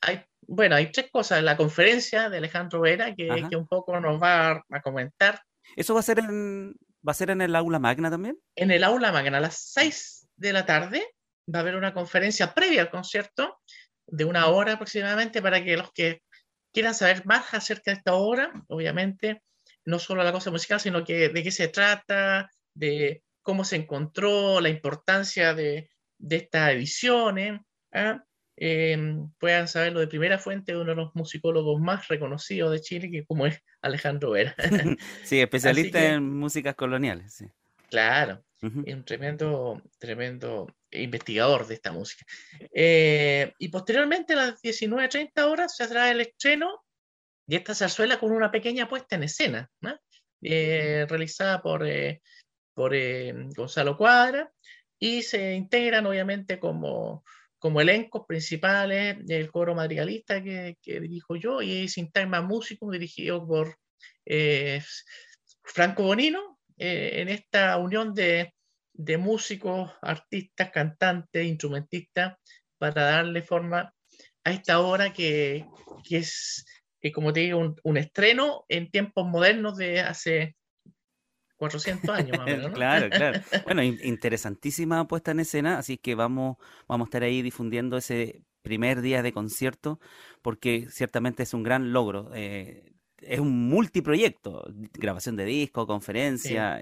hay, 0.00 0.24
bueno, 0.46 0.76
hay 0.76 0.90
tres 0.90 1.10
cosas. 1.10 1.42
La 1.42 1.56
conferencia 1.56 2.30
de 2.30 2.38
Alejandro 2.38 2.80
Vera, 2.80 3.14
que, 3.14 3.46
que 3.48 3.56
un 3.56 3.66
poco 3.66 3.98
nos 4.00 4.22
va 4.22 4.64
a, 4.70 4.80
comentar. 4.82 5.42
¿Eso 5.74 5.94
va 5.94 6.00
a 6.00 6.04
ser 6.04 6.20
en, 6.20 6.74
va 7.06 7.12
a 7.12 7.14
ser 7.14 7.30
en 7.30 7.40
el 7.40 7.54
aula 7.54 7.78
magna 7.78 8.10
también? 8.10 8.38
En 8.54 8.70
el 8.70 8.84
aula 8.84 9.12
magna, 9.12 9.38
a 9.38 9.40
las 9.40 9.58
seis 9.58 10.28
de 10.36 10.52
la 10.52 10.66
tarde, 10.66 11.04
va 11.52 11.60
a 11.60 11.62
haber 11.62 11.76
una 11.76 11.94
conferencia 11.94 12.54
previa 12.54 12.82
al 12.82 12.90
concierto 12.90 13.60
de 14.06 14.24
una 14.24 14.46
hora 14.46 14.74
aproximadamente 14.74 15.42
para 15.42 15.62
que 15.64 15.76
los 15.76 15.92
que 15.92 16.22
quieran 16.72 16.94
saber 16.94 17.24
más 17.26 17.52
acerca 17.54 17.90
de 17.90 17.98
esta 17.98 18.14
obra, 18.14 18.52
obviamente, 18.68 19.42
no 19.84 19.98
solo 19.98 20.22
la 20.22 20.32
cosa 20.32 20.50
musical, 20.50 20.80
sino 20.80 21.04
que 21.04 21.28
de 21.28 21.42
qué 21.42 21.50
se 21.50 21.68
trata, 21.68 22.50
de 22.74 23.22
cómo 23.46 23.64
se 23.64 23.76
encontró, 23.76 24.60
la 24.60 24.68
importancia 24.68 25.54
de, 25.54 25.88
de 26.18 26.36
estas 26.36 26.72
ediciones, 26.72 27.60
¿ah? 27.92 28.24
em, 28.56 29.30
puedan 29.38 29.68
saberlo 29.68 30.00
de 30.00 30.08
primera 30.08 30.36
fuente 30.40 30.72
de 30.72 30.78
uno 30.78 30.90
de 30.90 30.96
los 30.96 31.14
musicólogos 31.14 31.80
más 31.80 32.08
reconocidos 32.08 32.72
de 32.72 32.80
Chile, 32.80 33.08
que 33.08 33.24
como 33.24 33.46
es 33.46 33.62
Alejandro 33.82 34.32
Vera. 34.32 34.52
sí, 35.22 35.40
especialista 35.40 36.04
en 36.04 36.28
músicas 36.28 36.74
coloniales. 36.74 37.34
Sí. 37.34 37.46
Claro, 37.88 38.44
un 38.62 39.04
tremendo, 39.04 39.80
tremendo 40.00 40.66
investigador 40.90 41.68
de 41.68 41.74
esta 41.74 41.92
música. 41.92 42.26
Eh, 42.74 43.52
y 43.60 43.68
posteriormente 43.68 44.32
a 44.32 44.36
las 44.36 44.60
19.30 44.60 45.44
horas 45.44 45.76
se 45.76 45.84
hará 45.84 46.10
el 46.10 46.20
estreno 46.20 46.82
de 47.46 47.58
esta 47.58 47.76
zarzuela 47.76 48.18
con 48.18 48.32
una 48.32 48.50
pequeña 48.50 48.88
puesta 48.88 49.14
en 49.14 49.22
escena, 49.22 49.70
eh, 50.42 51.06
realizada 51.08 51.62
por, 51.62 51.86
eh, 52.92 53.32
por 53.34 53.54
Gonzalo 53.54 53.96
Cuadra, 53.96 54.52
y 54.98 55.22
se 55.22 55.54
integran 55.54 56.06
obviamente 56.06 56.58
como, 56.58 57.24
como 57.58 57.80
elencos 57.80 58.24
principales 58.26 59.18
el 59.28 59.50
coro 59.50 59.74
madrigalista 59.74 60.42
que, 60.42 60.76
que 60.80 61.00
dirijo 61.00 61.36
yo 61.36 61.62
y 61.62 61.88
Sintagma 61.88 62.40
Músico 62.40 62.90
dirigido 62.90 63.46
por 63.46 63.76
Franco 65.62 66.02
Bonino 66.02 66.58
en 66.78 67.28
esta 67.28 67.76
unión 67.76 68.14
de 68.14 68.52
de 68.96 69.18
músicos, 69.18 69.92
artistas, 70.00 70.70
cantantes, 70.70 71.46
instrumentistas, 71.46 72.36
para 72.78 73.04
darle 73.04 73.42
forma 73.42 73.92
a 74.44 74.50
esta 74.50 74.80
obra 74.80 75.12
que, 75.12 75.66
es, 76.10 76.64
que 77.00 77.12
como 77.12 77.32
te 77.32 77.40
digo, 77.40 77.74
un, 77.82 77.96
estreno 77.96 78.64
en 78.68 78.90
tiempos 78.90 79.26
modernos 79.26 79.76
de 79.76 80.00
hace 80.00 80.56
400 81.56 82.10
años. 82.10 82.36
claro, 82.74 83.10
claro. 83.10 83.40
Bueno, 83.64 83.82
interesantísima 83.82 85.06
puesta 85.08 85.30
en 85.30 85.40
escena, 85.40 85.78
así 85.78 85.98
que 85.98 86.14
vamos, 86.14 86.56
vamos 86.88 87.06
a 87.06 87.08
estar 87.08 87.22
ahí 87.22 87.42
difundiendo 87.42 87.96
ese 87.96 88.42
primer 88.62 89.00
día 89.00 89.22
de 89.22 89.32
concierto, 89.32 90.00
porque 90.42 90.88
ciertamente 90.90 91.42
es 91.42 91.54
un 91.54 91.62
gran 91.62 91.92
logro. 91.92 92.30
Eh, 92.34 92.95
es 93.22 93.40
un 93.40 93.68
multiproyecto, 93.68 94.64
grabación 94.94 95.36
de 95.36 95.44
disco, 95.44 95.86
conferencia, 95.86 96.78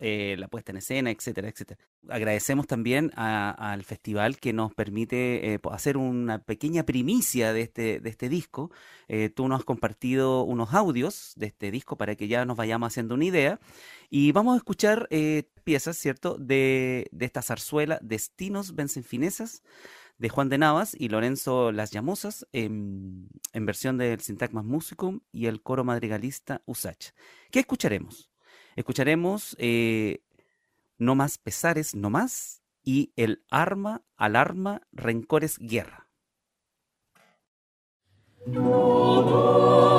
eh, 0.00 0.36
la 0.38 0.48
puesta 0.48 0.72
en 0.72 0.78
escena, 0.78 1.10
etcétera, 1.10 1.48
etcétera. 1.48 1.80
Agradecemos 2.08 2.66
también 2.66 3.12
al 3.16 3.84
festival 3.84 4.38
que 4.38 4.52
nos 4.52 4.74
permite 4.74 5.54
eh, 5.54 5.60
hacer 5.70 5.96
una 5.96 6.38
pequeña 6.38 6.84
primicia 6.84 7.52
de 7.52 7.62
este, 7.62 8.00
de 8.00 8.10
este 8.10 8.28
disco. 8.28 8.70
Eh, 9.08 9.28
tú 9.28 9.48
nos 9.48 9.60
has 9.60 9.64
compartido 9.64 10.42
unos 10.42 10.74
audios 10.74 11.32
de 11.36 11.46
este 11.46 11.70
disco 11.70 11.96
para 11.96 12.14
que 12.14 12.28
ya 12.28 12.44
nos 12.44 12.56
vayamos 12.56 12.88
haciendo 12.88 13.14
una 13.14 13.24
idea. 13.24 13.60
Y 14.10 14.32
vamos 14.32 14.54
a 14.54 14.58
escuchar 14.58 15.08
piezas, 15.64 15.96
¿cierto?, 15.96 16.36
de, 16.38 17.08
de 17.10 17.24
esta 17.24 17.42
zarzuela, 17.42 17.98
Destinos 18.02 18.74
Bencenfinesas 18.74 19.62
de 20.18 20.28
Juan 20.28 20.48
de 20.48 20.58
Navas 20.58 20.94
y 20.98 21.08
Lorenzo 21.08 21.72
Las 21.72 21.90
Llamosas 21.90 22.46
en, 22.52 23.28
versión 23.52 23.98
del 23.98 24.20
Sintagmas 24.20 24.64
Musicum 24.64 25.20
y 25.32 25.46
el 25.46 25.62
coro 25.62 25.84
madrigalista 25.84 26.62
Usach. 26.66 27.10
¿Qué 27.50 27.60
escucharemos? 27.60 28.30
Escucharemos 28.76 29.56
eh, 29.58 30.22
No 30.98 31.14
más 31.14 31.38
pesares, 31.38 31.94
no 31.94 32.10
más 32.10 32.62
y 32.82 33.12
el 33.16 33.44
arma, 33.50 34.02
alarma, 34.16 34.82
rencores, 34.92 35.58
guerra. 35.58 36.08
Lord, 38.46 39.93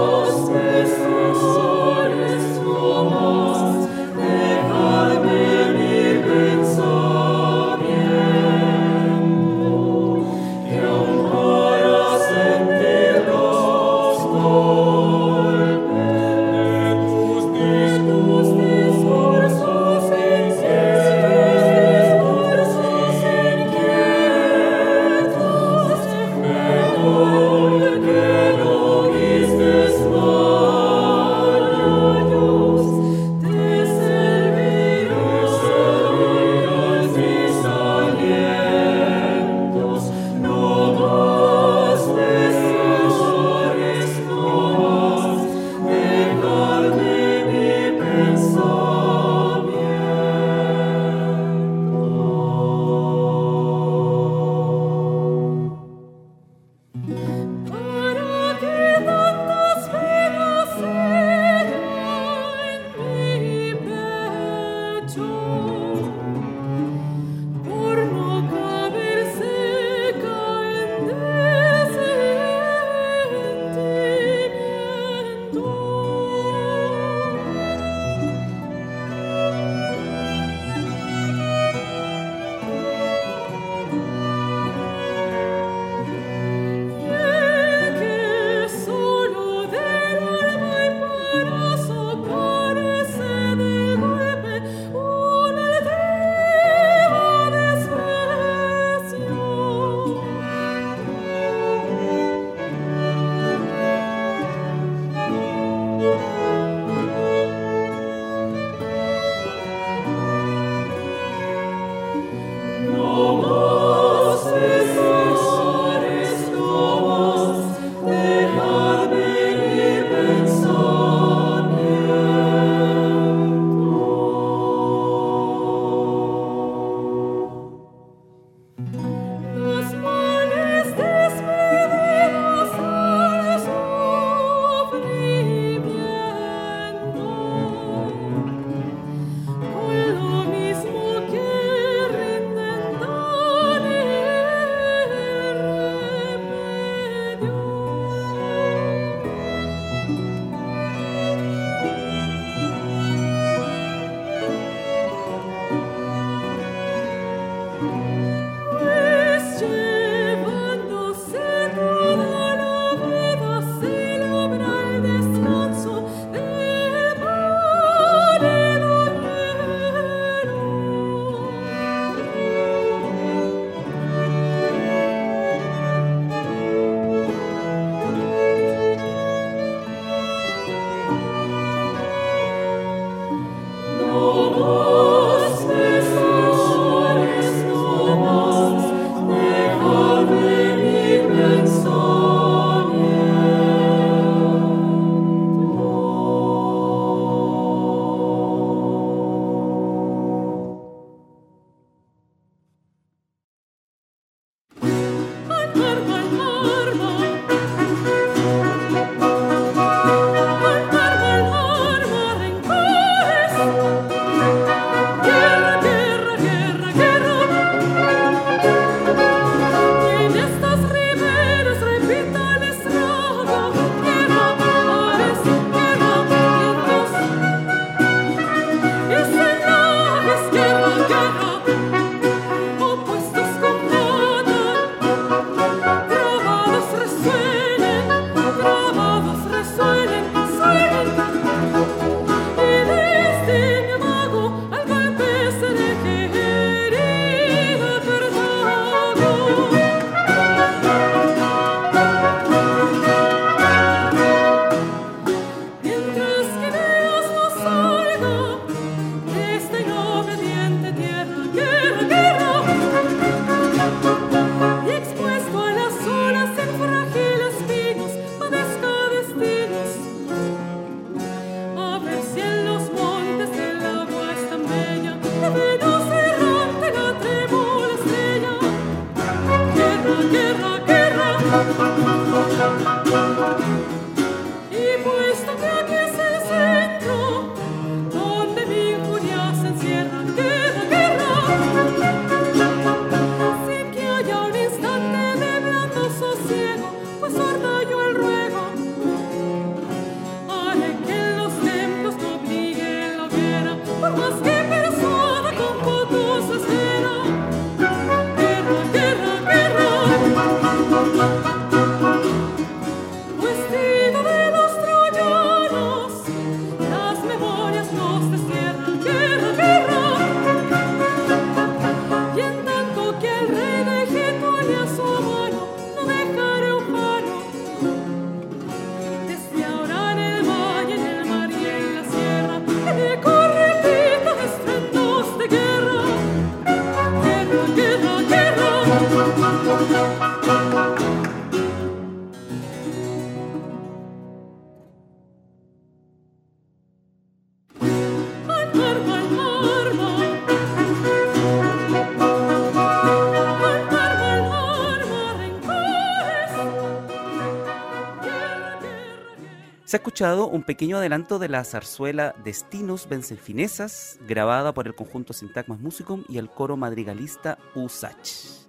Se 359.86 359.98
ha 359.98 360.00
escuchado 360.00 360.48
un 360.48 360.64
pequeño 360.64 360.98
adelanto 360.98 361.38
de 361.38 361.48
la 361.48 361.64
zarzuela 361.64 362.34
Destinos 362.44 363.08
Vencefinesas, 363.08 364.18
grabada 364.28 364.74
por 364.74 364.88
el 364.88 364.96
conjunto 364.96 365.32
Sintagmas 365.32 365.80
Musicum 365.80 366.24
y 366.28 366.40
el 366.40 366.50
coro 366.50 366.76
madrigalista 366.76 367.60
Usach. 367.76 368.66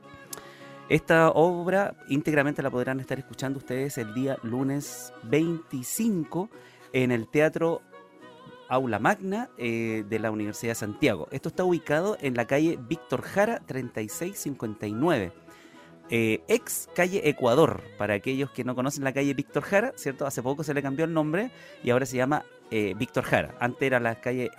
Esta 0.90 1.30
obra 1.30 1.94
íntegramente 2.10 2.62
la 2.62 2.70
podrán 2.70 3.00
estar 3.00 3.18
escuchando 3.18 3.58
ustedes 3.58 3.96
el 3.96 4.12
día 4.12 4.36
lunes 4.42 5.10
25 5.22 6.50
en 6.92 7.10
el 7.10 7.28
Teatro 7.28 7.80
Aula 8.68 8.98
Magna 8.98 9.48
eh, 9.56 10.04
de 10.06 10.18
la 10.18 10.30
Universidad 10.30 10.72
de 10.72 10.74
Santiago. 10.74 11.28
Esto 11.30 11.48
está 11.48 11.64
ubicado 11.64 12.18
en 12.20 12.34
la 12.34 12.46
calle 12.46 12.78
Víctor 12.78 13.22
Jara 13.22 13.62
3659 13.64 15.45
eh, 16.08 16.42
ex 16.48 16.88
calle 16.94 17.28
Ecuador, 17.28 17.82
para 17.98 18.14
aquellos 18.14 18.50
que 18.50 18.64
no 18.64 18.74
conocen 18.74 19.04
la 19.04 19.12
calle 19.12 19.34
Víctor 19.34 19.64
Jara, 19.64 19.92
¿cierto? 19.96 20.26
Hace 20.26 20.42
poco 20.42 20.62
se 20.62 20.74
le 20.74 20.82
cambió 20.82 21.04
el 21.04 21.12
nombre 21.12 21.50
y 21.82 21.90
ahora 21.90 22.06
se 22.06 22.16
llama 22.16 22.44
eh, 22.70 22.94
Víctor 22.96 23.24
Jara. 23.24 23.54
Antes 23.60 23.82
era 23.82 23.98
la 23.98 24.20
calle 24.20 24.50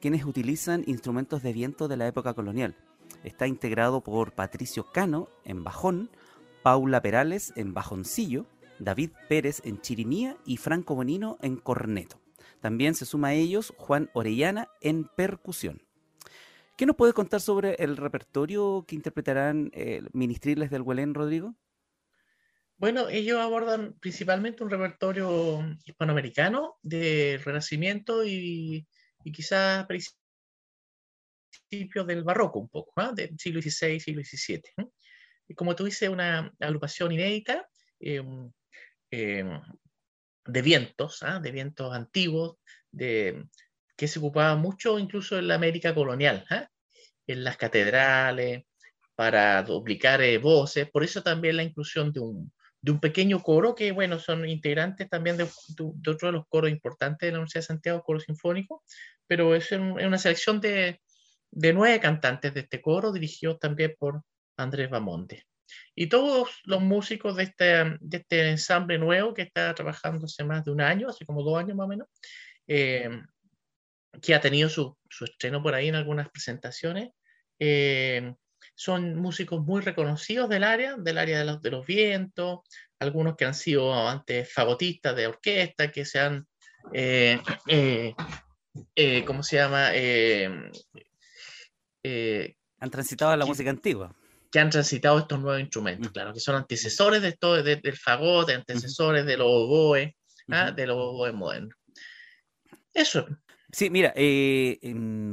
quienes 0.00 0.24
utilizan 0.24 0.84
instrumentos 0.86 1.42
de 1.42 1.52
viento 1.52 1.88
de 1.88 1.96
la 1.96 2.06
época 2.06 2.32
colonial. 2.32 2.76
Está 3.24 3.48
integrado 3.48 4.02
por 4.02 4.32
Patricio 4.32 4.92
Cano 4.92 5.28
en 5.44 5.64
bajón, 5.64 6.10
Paula 6.62 7.02
Perales 7.02 7.52
en 7.56 7.74
bajoncillo, 7.74 8.46
David 8.78 9.10
Pérez 9.28 9.62
en 9.64 9.80
chirimía 9.80 10.36
y 10.46 10.58
Franco 10.58 10.94
Bonino 10.94 11.36
en 11.42 11.56
corneto. 11.56 12.20
También 12.60 12.94
se 12.94 13.04
suma 13.04 13.28
a 13.28 13.34
ellos 13.34 13.74
Juan 13.78 14.10
Orellana 14.14 14.68
en 14.80 15.04
percusión. 15.04 15.82
¿Qué 16.76 16.86
nos 16.86 16.94
puede 16.94 17.14
contar 17.14 17.40
sobre 17.40 17.74
el 17.80 17.96
repertorio 17.96 18.84
que 18.86 18.94
interpretarán 18.94 19.70
eh, 19.74 20.02
ministriles 20.12 20.70
del 20.70 20.82
Huelén, 20.82 21.14
Rodrigo? 21.14 21.54
Bueno, 22.84 23.08
ellos 23.08 23.40
abordan 23.40 23.94
principalmente 23.98 24.62
un 24.62 24.68
repertorio 24.68 25.64
hispanoamericano 25.86 26.76
del 26.82 27.42
Renacimiento 27.42 28.26
y, 28.26 28.86
quizás 29.32 29.86
principios 31.70 32.06
del 32.06 32.24
Barroco 32.24 32.58
un 32.58 32.68
poco, 32.68 32.92
¿ah? 32.96 33.12
del 33.16 33.38
siglo 33.38 33.62
XVI, 33.62 33.98
siglo 33.98 34.22
XVII. 34.22 34.60
Y 35.48 35.54
como 35.54 35.74
tú 35.74 35.86
dices, 35.86 36.10
una 36.10 36.52
agrupación 36.60 37.10
inédita 37.12 37.66
em, 38.00 38.52
em, 39.10 39.62
de 40.44 40.60
vientos, 40.60 41.22
¿ah? 41.22 41.40
de 41.40 41.52
vientos 41.52 41.90
antiguos, 41.94 42.58
de, 42.92 43.46
que 43.96 44.08
se 44.08 44.18
ocupaba 44.18 44.56
mucho 44.56 44.98
incluso 44.98 45.38
en 45.38 45.48
la 45.48 45.54
América 45.54 45.94
colonial, 45.94 46.44
¿ah? 46.50 46.68
en 47.26 47.44
las 47.44 47.56
catedrales, 47.56 48.64
para 49.14 49.62
duplicar 49.62 50.20
eh, 50.20 50.36
voces. 50.36 50.90
Por 50.90 51.02
eso 51.02 51.22
también 51.22 51.56
la 51.56 51.62
inclusión 51.62 52.12
de 52.12 52.20
un, 52.20 52.52
de 52.84 52.90
un 52.90 53.00
pequeño 53.00 53.42
coro 53.42 53.74
que, 53.74 53.92
bueno, 53.92 54.18
son 54.18 54.46
integrantes 54.46 55.08
también 55.08 55.38
de, 55.38 55.44
de, 55.44 56.10
otro 56.10 56.28
de 56.28 56.32
los 56.32 56.46
coros 56.46 56.70
importantes 56.70 57.26
de 57.26 57.32
la 57.32 57.38
Universidad 57.38 57.62
de 57.62 57.66
Santiago, 57.66 58.02
coro 58.02 58.20
sinfónico, 58.20 58.84
pero 59.26 59.54
es, 59.54 59.72
una 59.72 60.18
selección 60.18 60.60
de, 60.60 61.00
de, 61.50 61.72
nueve 61.72 61.98
cantantes 61.98 62.52
de 62.52 62.60
este 62.60 62.82
coro, 62.82 63.10
dirigidos 63.10 63.58
también 63.58 63.94
por 63.98 64.20
Andrés 64.58 64.90
Bamonte. 64.90 65.46
Y 65.94 66.08
todos 66.08 66.60
los 66.64 66.82
músicos 66.82 67.36
de 67.36 67.44
este, 67.44 67.64
de 68.00 68.18
este 68.18 68.50
ensamble 68.50 68.98
nuevo 68.98 69.32
que 69.32 69.42
está 69.42 69.74
trabajando 69.74 70.26
hace 70.26 70.44
más 70.44 70.62
de 70.62 70.70
un 70.70 70.82
año, 70.82 71.08
hace 71.08 71.24
como 71.24 71.42
dos 71.42 71.58
años 71.58 71.78
más 71.78 71.86
o 71.86 71.88
menos, 71.88 72.08
eh, 72.66 73.08
que 74.20 74.34
ha 74.34 74.42
tenido 74.42 74.68
su, 74.68 74.94
su, 75.08 75.24
estreno 75.24 75.62
por 75.62 75.74
ahí 75.74 75.88
en 75.88 75.94
algunas 75.94 76.28
presentaciones, 76.28 77.12
eh, 77.58 78.34
son 78.74 79.16
músicos 79.16 79.64
muy 79.64 79.82
reconocidos 79.82 80.48
del 80.48 80.64
área, 80.64 80.96
del 80.96 81.18
área 81.18 81.38
de 81.38 81.44
los, 81.44 81.62
de 81.62 81.70
los 81.70 81.86
vientos, 81.86 82.60
algunos 82.98 83.36
que 83.36 83.44
han 83.44 83.54
sido 83.54 83.94
antes 83.94 84.52
fagotistas 84.52 85.14
de 85.14 85.26
orquesta, 85.26 85.90
que 85.90 86.04
se 86.04 86.20
han, 86.20 86.46
eh, 86.92 87.40
eh, 87.68 88.14
eh, 88.96 89.24
¿cómo 89.24 89.42
se 89.42 89.56
llama? 89.56 89.90
han 92.80 92.90
transitado 92.90 93.36
la 93.36 93.46
música 93.46 93.70
antigua. 93.70 94.14
Que 94.50 94.60
han 94.60 94.70
transitado 94.70 95.18
estos 95.18 95.40
nuevos 95.40 95.60
instrumentos, 95.60 96.12
claro, 96.12 96.32
que 96.32 96.40
son 96.40 96.54
antecesores 96.56 97.22
de 97.22 97.28
esto, 97.28 97.62
del 97.62 97.96
fagote, 97.96 98.54
antecesores 98.54 99.24
de 99.26 99.36
los 99.36 99.48
oboes, 99.48 100.12
¿ah? 100.50 100.70
de 100.70 100.86
los 100.86 100.96
oboes 100.96 101.34
modernos. 101.34 101.74
Eso. 102.92 103.26
Sí, 103.74 103.90
mira, 103.90 104.14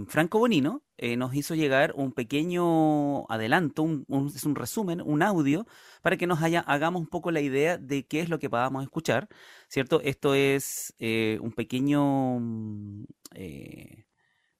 Franco 0.08 0.40
Bonino 0.40 0.84
eh, 0.98 1.16
nos 1.16 1.36
hizo 1.36 1.54
llegar 1.54 1.94
un 1.96 2.12
pequeño 2.12 3.28
adelanto, 3.30 3.84
un, 3.84 4.32
es 4.36 4.44
un 4.46 4.56
resumen, 4.56 5.00
un 5.00 5.22
audio, 5.22 5.68
para 6.02 6.18
que 6.18 6.26
nos 6.26 6.42
haya, 6.42 6.62
hagamos 6.62 7.02
un 7.02 7.08
poco 7.08 7.30
la 7.30 7.42
idea 7.42 7.78
de 7.78 8.08
qué 8.08 8.20
es 8.20 8.30
lo 8.30 8.40
que 8.40 8.50
podamos 8.50 8.84
escuchar, 8.84 9.30
¿cierto? 9.68 10.02
Esto 10.02 10.34
es 10.34 10.96
eh, 10.98 11.38
un 11.42 11.52
pequeño 11.52 12.40
mm, 12.40 13.04
eh, 13.36 14.06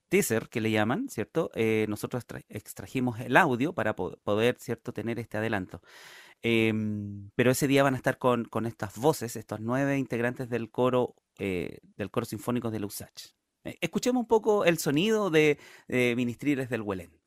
teaser 0.10 0.50
que 0.50 0.62
le 0.62 0.70
llaman, 0.70 1.10
¿cierto? 1.10 1.50
nosotros 1.88 2.24
extrajimos 2.50 3.20
el 3.20 3.36
audio 3.36 3.74
para 3.74 3.96
poder, 3.96 4.58
¿cierto?, 4.60 4.94
tener 4.94 5.18
este 5.20 5.38
adelanto. 5.38 5.82
Em, 6.44 7.32
pero 7.36 7.52
ese 7.52 7.68
día 7.68 7.84
van 7.84 7.96
a 7.96 7.98
estar 7.98 8.18
con, 8.20 8.48
estas 8.66 8.98
voces, 8.98 9.36
estos 9.36 9.60
nueve 9.60 9.98
integrantes 9.98 10.50
del 10.50 10.70
coro, 10.70 11.16
del 11.38 12.12
coro 12.12 12.26
sinfónico 12.26 12.72
de 12.72 12.80
Lusach. 12.80 13.32
Eh, 13.32 13.41
escuchemos 13.64 14.22
un 14.22 14.28
poco 14.28 14.66
el 14.66 14.78
sonido 14.78 15.30
de, 15.30 15.58
de 15.88 16.14
Ministriles 16.16 16.70
del 16.70 16.82
Huelén. 16.82 17.21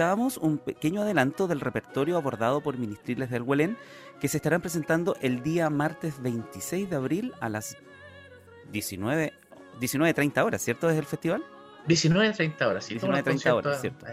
Escuchábamos 0.00 0.38
un 0.38 0.56
pequeño 0.56 1.02
adelanto 1.02 1.46
del 1.46 1.60
repertorio 1.60 2.16
abordado 2.16 2.62
por 2.62 2.78
Ministriles 2.78 3.28
del 3.28 3.42
Huelén 3.42 3.76
que 4.18 4.28
se 4.28 4.38
estarán 4.38 4.62
presentando 4.62 5.14
el 5.20 5.42
día 5.42 5.68
martes 5.68 6.22
26 6.22 6.88
de 6.88 6.96
abril 6.96 7.34
a 7.38 7.50
las 7.50 7.76
19, 8.72 9.34
19.30 9.78 10.42
horas, 10.42 10.62
¿cierto? 10.62 10.88
¿Es 10.88 10.96
el 10.96 11.04
festival? 11.04 11.44
19.30 11.86 12.66
horas, 12.66 12.86
sí. 12.86 12.94
19.30 12.94 13.52
horas, 13.52 13.80
¿cierto? 13.82 14.06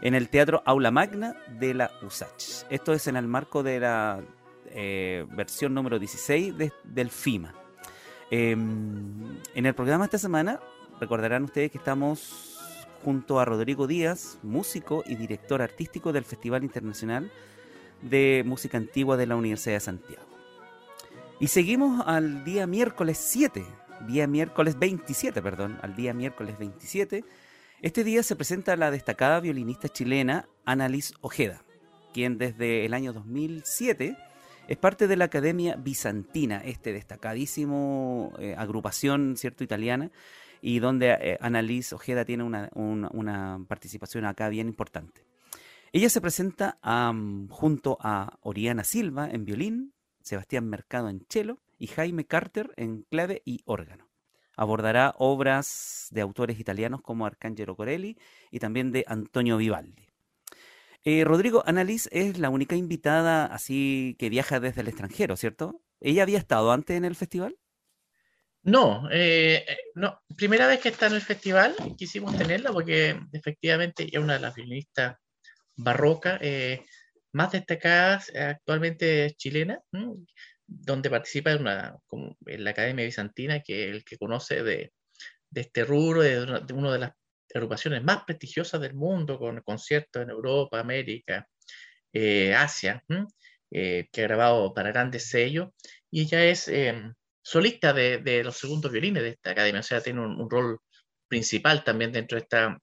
En 0.00 0.16
el 0.16 0.28
Teatro 0.30 0.64
Aula 0.66 0.90
Magna 0.90 1.36
de 1.60 1.74
la 1.74 1.92
USACH. 2.02 2.64
Esto 2.68 2.92
es 2.92 3.06
en 3.06 3.14
el 3.14 3.28
marco 3.28 3.62
de 3.62 3.78
la 3.78 4.20
eh, 4.66 5.26
versión 5.30 5.74
número 5.74 6.00
16 6.00 6.54
del 6.82 7.10
FIMA. 7.10 7.54
Em, 8.32 9.38
en 9.54 9.66
el 9.66 9.74
programa 9.74 10.06
esta 10.06 10.18
semana, 10.18 10.58
recordarán 10.98 11.44
ustedes 11.44 11.70
que 11.70 11.78
estamos 11.78 12.49
junto 13.04 13.40
a 13.40 13.44
Rodrigo 13.44 13.86
Díaz, 13.86 14.38
músico 14.42 15.02
y 15.06 15.16
director 15.16 15.62
artístico 15.62 16.12
del 16.12 16.24
Festival 16.24 16.62
Internacional 16.62 17.30
de 18.02 18.42
Música 18.46 18.78
Antigua 18.78 19.16
de 19.16 19.26
la 19.26 19.36
Universidad 19.36 19.76
de 19.76 19.80
Santiago. 19.80 20.22
Y 21.38 21.48
seguimos 21.48 22.02
al 22.06 22.44
día 22.44 22.66
miércoles 22.66 23.18
7, 23.18 23.64
día 24.06 24.26
miércoles 24.26 24.78
27, 24.78 25.40
perdón, 25.40 25.78
al 25.82 25.96
día 25.96 26.12
miércoles 26.12 26.58
27. 26.58 27.24
Este 27.80 28.04
día 28.04 28.22
se 28.22 28.36
presenta 28.36 28.76
la 28.76 28.90
destacada 28.90 29.40
violinista 29.40 29.88
chilena 29.88 30.48
Annalise 30.66 31.14
Ojeda, 31.22 31.62
quien 32.12 32.36
desde 32.36 32.84
el 32.84 32.92
año 32.92 33.14
2007 33.14 34.16
es 34.68 34.76
parte 34.76 35.08
de 35.08 35.16
la 35.16 35.24
Academia 35.24 35.76
Bizantina, 35.76 36.58
este 36.64 36.92
destacadísimo 36.92 38.32
eh, 38.38 38.54
agrupación 38.56 39.36
cierto 39.36 39.64
italiana 39.64 40.10
y 40.60 40.78
donde 40.78 41.10
eh, 41.10 41.38
Annalise 41.40 41.94
Ojeda 41.94 42.24
tiene 42.24 42.44
una, 42.44 43.64
participación 43.68 44.24
acá 44.24 44.48
bien 44.48 44.68
importante. 44.68 45.24
Ella 45.92 46.08
se 46.08 46.20
presenta 46.20 46.78
junto 47.50 47.98
a 48.00 48.38
Oriana 48.42 48.84
Silva 48.84 49.28
en 49.30 49.44
violín, 49.44 49.92
Sebastián 50.22 50.68
Mercado 50.68 51.08
en 51.08 51.26
cello 51.28 51.58
y 51.78 51.88
Jaime 51.88 52.26
Carter 52.26 52.72
en 52.76 53.02
clave 53.02 53.42
y 53.44 53.60
órgano. 53.64 54.08
Abordará 54.56 55.14
obras 55.18 56.08
de 56.10 56.20
autores 56.20 56.60
italianos 56.60 57.00
como 57.00 57.26
Arcangelo 57.26 57.74
Corelli 57.74 58.16
y 58.50 58.58
también 58.58 58.92
de 58.92 59.04
Antonio 59.08 59.56
Vivaldi. 59.56 60.10
Eh, 61.02 61.24
Rodrigo, 61.24 61.62
Annalise 61.66 62.10
es 62.12 62.38
la 62.38 62.50
única 62.50 62.76
invitada 62.76 63.46
así 63.46 64.16
que 64.18 64.28
viaja 64.28 64.60
desde 64.60 64.82
el 64.82 64.88
extranjero, 64.88 65.36
¿cierto? 65.36 65.80
¿Ella 65.98 66.22
había 66.22 66.38
estado 66.38 66.72
antes 66.72 66.96
en 66.96 67.06
el 67.06 67.16
festival? 67.16 67.56
No, 68.62 69.08
eh, 69.10 69.64
eh, 69.66 69.78
no, 69.94 70.20
primera 70.36 70.66
vez 70.66 70.80
que 70.80 70.90
está 70.90 71.06
en 71.06 71.14
el 71.14 71.22
festival, 71.22 71.74
quisimos 71.96 72.36
tenerla 72.36 72.72
porque 72.72 73.18
efectivamente 73.32 74.08
es 74.12 74.18
una 74.18 74.34
de 74.34 74.40
las 74.40 74.54
violinistas 74.54 75.16
barrocas 75.76 76.38
eh, 76.42 76.84
más 77.32 77.52
destacadas 77.52 78.30
actualmente 78.34 79.34
chilena, 79.36 79.80
donde 80.66 81.10
participa 81.10 81.52
en, 81.52 81.62
una, 81.62 81.96
en 82.46 82.64
la 82.64 82.70
Academia 82.70 83.04
Bizantina, 83.06 83.60
que 83.60 83.88
el 83.88 84.04
que 84.04 84.18
conoce 84.18 84.62
de, 84.62 84.92
este 85.54 85.84
rubro, 85.84 86.22
de 86.22 86.42
una 86.42 86.60
de, 86.60 86.74
una 86.74 86.92
de 86.92 86.98
las 86.98 87.12
agrupaciones 87.54 88.04
más 88.04 88.24
prestigiosas 88.24 88.80
del 88.80 88.94
mundo, 88.94 89.38
con 89.38 89.60
conciertos 89.62 90.22
en 90.22 90.30
Europa, 90.30 90.80
América, 90.80 91.48
Asia, 92.56 93.02
que 93.70 94.08
ha 94.16 94.22
grabado 94.22 94.74
para 94.74 94.90
grandes 94.92 95.30
sellos, 95.30 95.70
y 96.10 96.22
ella 96.22 96.44
es 96.44 96.68
em, 96.68 97.14
solista 97.50 97.92
de, 97.92 98.42
los 98.44 98.56
segundos 98.56 98.92
violines 98.92 99.24
de 99.24 99.30
esta 99.30 99.50
academia, 99.50 99.80
o 99.80 99.82
sea, 99.82 100.00
tiene 100.00 100.20
un, 100.20 100.48
rol 100.48 100.78
principal 101.26 101.82
también 101.82 102.12
dentro 102.12 102.36
de 102.36 102.42
esta, 102.42 102.78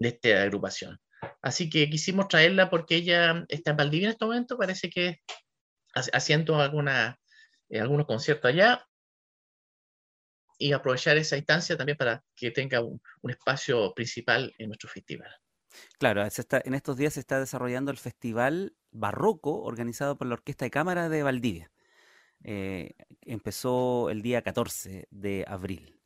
de 0.00 0.08
esta 0.08 0.42
agrupación. 0.42 0.98
Así 1.40 1.70
que 1.70 1.88
quisimos 1.88 2.26
traerla 2.26 2.68
porque 2.68 2.96
ella 2.96 3.44
está 3.48 3.70
en 3.70 3.76
Valdivia 3.76 4.08
en 4.08 4.12
este 4.12 4.24
momento, 4.24 4.58
parece 4.58 4.90
que 4.90 5.20
haciendo 5.94 6.60
alguna, 6.60 7.16
eh, 7.68 7.78
algunos 7.78 8.06
conciertos 8.06 8.48
allá 8.48 8.84
y 10.58 10.72
aprovechar 10.72 11.16
esa 11.16 11.36
instancia 11.36 11.76
también 11.76 11.96
para 11.96 12.24
que 12.34 12.50
tenga 12.50 12.80
un, 12.80 13.00
espacio 13.28 13.94
principal 13.94 14.52
en 14.58 14.68
nuestro 14.68 14.90
festival. 14.90 15.30
Claro, 16.00 16.22
en 16.24 16.74
estos 16.74 16.96
días 16.96 17.14
se 17.14 17.20
está 17.20 17.38
desarrollando 17.38 17.92
el 17.92 17.98
Festival 17.98 18.74
Barroco 18.90 19.62
organizado 19.62 20.18
por 20.18 20.26
la 20.26 20.34
Orquesta 20.34 20.64
de 20.64 20.72
Cámara 20.72 21.08
de 21.08 21.22
Valdivia. 21.22 21.70
Eh, 22.44 22.94
empezó 23.22 24.10
el 24.10 24.22
día 24.22 24.42
14 24.42 25.06
de 25.10 25.44
abril. 25.46 26.00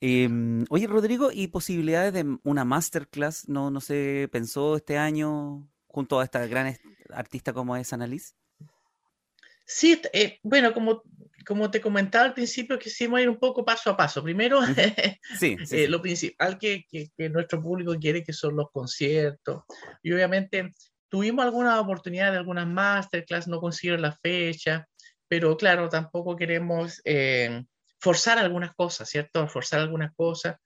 Em, 0.00 0.64
oye, 0.70 0.86
Rodrigo, 0.86 1.30
¿y 1.32 1.48
posibilidades 1.48 2.12
de 2.12 2.38
una 2.42 2.64
masterclass 2.64 3.48
no, 3.48 3.70
no 3.70 3.80
se 3.80 4.28
pensó 4.32 4.76
este 4.76 4.98
año 4.98 5.68
junto 5.86 6.20
a 6.20 6.24
esta 6.24 6.46
gran 6.46 6.76
artista 7.10 7.52
como 7.52 7.76
es 7.76 7.92
Annalise? 7.92 8.34
Sí, 9.66 10.00
eh, 10.12 10.40
bueno, 10.42 10.74
como, 10.74 11.02
como 11.46 11.70
te 11.70 11.80
comentaba 11.80 12.26
al 12.26 12.34
principio, 12.34 12.78
quisimos 12.78 13.20
ir 13.20 13.28
un 13.30 13.38
poco 13.38 13.64
paso 13.64 13.90
a 13.90 13.96
paso. 13.96 14.22
Primero, 14.22 14.60
eh, 15.40 15.88
lo 15.88 16.02
principal 16.02 16.58
que, 16.58 16.84
que, 16.90 17.28
nuestro 17.30 17.62
público 17.62 17.94
quiere, 17.98 18.22
que 18.22 18.32
son 18.32 18.56
los 18.56 18.70
conciertos. 18.70 19.62
Y 20.02 20.12
obviamente 20.12 20.72
tuvimos 21.08 21.44
alguna 21.44 21.80
oportunidad 21.80 22.32
de 22.32 22.38
algunas 22.38 22.66
masterclass, 22.66 23.48
no 23.48 23.60
consiguieron 23.60 24.02
la 24.02 24.12
fecha 24.12 24.86
pero 25.28 25.56
claro, 25.56 25.88
tampoco 25.88 26.36
queremos 26.36 27.00
eh, 27.04 27.64
forzar 28.00 28.38
algunas 28.38 28.74
cosas, 28.74 29.08
¿cierto? 29.08 29.46
Forzar 29.48 29.80
algunas 29.80 30.14
cosas. 30.14 30.56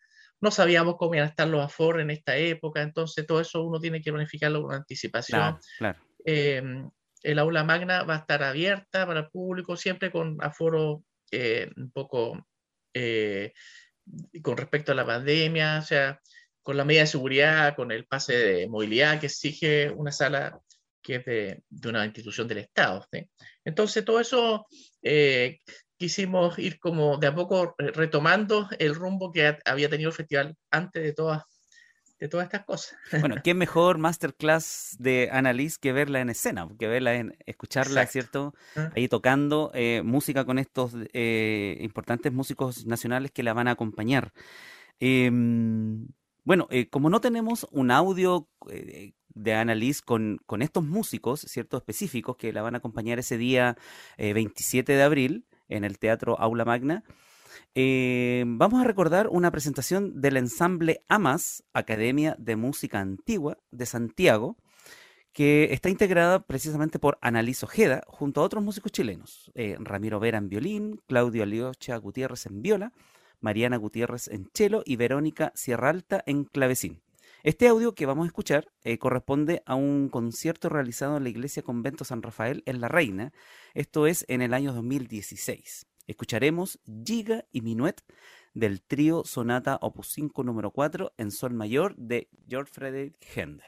No 0.41 0.51
sabíamos 0.51 0.97
cómo 0.97 1.15
iban 1.15 1.27
a 1.27 1.31
estar 1.31 1.49
los 1.49 1.65
aforos 1.65 2.03
en 2.03 2.11
esta 2.11 2.37
época, 2.37 2.83
entonces 2.83 3.27
todo 3.27 3.41
eso 3.41 3.63
uno 3.63 3.81
tiene 3.81 4.01
que 4.01 4.13
planificarlo 4.13 4.63
con 4.63 4.75
anticipación. 4.75 5.59
Claro, 5.79 5.99
eh, 6.25 6.63
el 7.23 7.39
aula 7.39 7.65
magna 7.65 8.05
va 8.05 8.15
a 8.15 8.19
estar 8.19 8.43
abierta 8.43 9.07
para 9.07 9.21
el 9.21 9.29
público, 9.31 9.77
siempre 9.77 10.13
con 10.13 10.39
aforo 10.41 11.03
eh, 11.33 11.71
un 11.77 11.91
poco 11.91 12.47
con 14.43 14.57
respecto 14.57 14.91
a 14.91 14.95
la 14.95 15.07
pandemia, 15.07 15.79
o 15.79 15.83
sea, 15.83 16.21
con 16.69 16.77
la 16.77 16.85
medida 16.85 17.03
de 17.03 17.07
seguridad, 17.07 17.77
con 17.77 17.91
el 17.93 18.07
pase 18.07 18.37
de 18.37 18.69
movilidad 18.69 19.21
que 19.21 19.27
exige 19.27 19.91
una 19.91 20.13
sala 20.13 20.61
que 21.03 21.17
es 21.17 21.25
de, 21.25 21.63
una 21.89 22.05
institución 22.05 22.49
del 22.49 22.59
Estado. 22.59 23.07
Entonces, 23.65 24.05
todo 24.05 24.21
eso 24.21 24.67
eh, 25.03 25.59
quisimos 25.97 26.59
ir 26.59 26.79
como 26.79 27.19
de 27.19 27.27
a 27.27 27.35
poco 27.35 27.75
retomando 27.79 28.69
el 28.79 28.95
rumbo 28.95 29.33
que 29.33 29.57
había 29.65 29.89
tenido 29.89 30.11
el 30.11 30.17
festival 30.17 30.57
antes 30.71 31.03
de 31.03 31.13
todas, 31.13 31.43
de 32.19 32.29
todas 32.29 32.47
estas 32.47 32.65
cosas. 32.65 32.97
Bueno, 33.21 33.37
¿qué 33.43 33.55
mejor 33.55 33.99
masterclass 33.99 34.97
de 34.99 35.29
Annalise 35.33 35.79
que 35.81 35.93
verla 35.93 36.21
en 36.21 36.31
escena? 36.31 36.69
Que 36.79 36.89
verla 36.89 37.15
en, 37.15 37.37
escucharla, 37.47 38.07
¿cierto? 38.07 38.55
Ah. 38.77 38.91
Ahí 38.95 39.09
tocando 39.09 39.71
eh, 39.75 40.03
música 40.05 40.45
con 40.45 40.59
estos 40.59 40.93
eh, 41.13 41.77
importantes 41.81 42.33
músicos 42.33 42.87
nacionales 42.87 43.33
que 43.33 43.43
la 43.43 43.55
van 43.55 43.69
a 43.69 43.73
acompañar. 43.73 44.33
Em, 45.01 46.07
bueno, 46.45 46.67
como 46.91 47.11
no 47.11 47.21
tenemos 47.21 47.67
un 47.71 47.91
audio 47.91 48.49
de 49.39 49.55
Annalise 49.55 50.03
con, 50.05 50.41
con 50.47 50.63
estos 50.63 50.85
músicos, 50.85 51.41
¿cierto? 51.41 51.77
Específicos 51.77 52.37
que 52.37 52.53
la 52.53 52.63
van 52.63 52.75
a 52.75 52.79
acompañar 52.79 53.19
ese 53.19 53.39
día 53.39 53.77
27 54.19 54.93
eh, 54.93 54.97
de 54.97 55.03
abril 55.03 55.47
en 55.69 55.85
el 55.85 55.99
Teatro 55.99 56.39
Aula 56.39 56.65
Magna. 56.65 57.05
Eh, 57.75 58.45
vamos 58.47 58.81
a 58.81 58.85
recordar 58.85 59.29
una 59.29 59.51
presentación 59.51 60.21
del 60.21 60.37
ensamble 60.37 61.05
AMAS, 61.09 61.65
Academia 61.73 62.35
de 62.39 62.57
Música 62.57 63.01
Antigua 63.01 63.59
de 63.71 63.87
Santiago, 63.87 64.57
que 65.33 65.69
está 65.73 65.89
integrada 65.89 66.45
precisamente 66.45 66.99
por 66.99 67.19
Annalise 67.21 67.65
Ojeda, 67.65 68.03
junto 68.09 68.41
a 68.41 68.45
otros 68.45 68.65
músicos 68.65 68.91
chilenos, 68.91 69.53
eh, 69.55 69.77
Ramiro 69.79 70.19
Vera 70.19 70.39
en 70.39 70.49
violín, 70.49 71.01
Claudio 71.07 71.45
Aliocha 71.45 71.97
Gutiérrez 71.99 72.47
en 72.47 72.63
viola, 72.63 72.93
Mariana 73.41 73.77
Gutiérrez 73.77 74.27
en 74.29 74.49
cello 74.53 74.83
y 74.85 74.97
Verónica 74.97 75.53
Sierra 75.55 75.91
Alta 75.91 76.25
en 76.27 76.45
clavecín. 76.45 77.01
Este 77.49 77.67
audio 77.67 77.95
que 77.95 78.05
vamos 78.05 78.25
a 78.25 78.27
escuchar 78.27 78.71
eh, 78.85 78.99
corresponde 78.99 79.63
a 79.65 79.75
un 79.75 80.11
concierto 80.11 80.69
realizado 80.69 81.17
en 81.17 81.23
la 81.23 81.31
Iglesia 81.31 81.63
Convento 81.63 82.05
San 82.05 82.21
Rafael 82.21 82.63
en 82.67 82.83
La 82.83 82.89
Reina, 82.89 83.33
esto 83.73 84.07
es 84.07 84.27
en 84.29 84.43
el 84.43 84.53
año 84.53 84.75
2016. 84.75 85.87
Escucharemos 86.07 86.79
Giga 87.07 87.47
y 87.51 87.63
Minuet 87.63 88.03
del 88.53 88.83
trío 88.83 89.25
Sonata 89.25 89.79
Opus 89.81 90.09
5 90.09 90.45
número 90.45 90.73
4 90.73 91.15
en 91.17 91.31
Sol 91.31 91.55
Mayor 91.55 91.97
de 91.97 92.29
George 92.47 92.71
Frederick 92.71 93.17
Händel. 93.35 93.65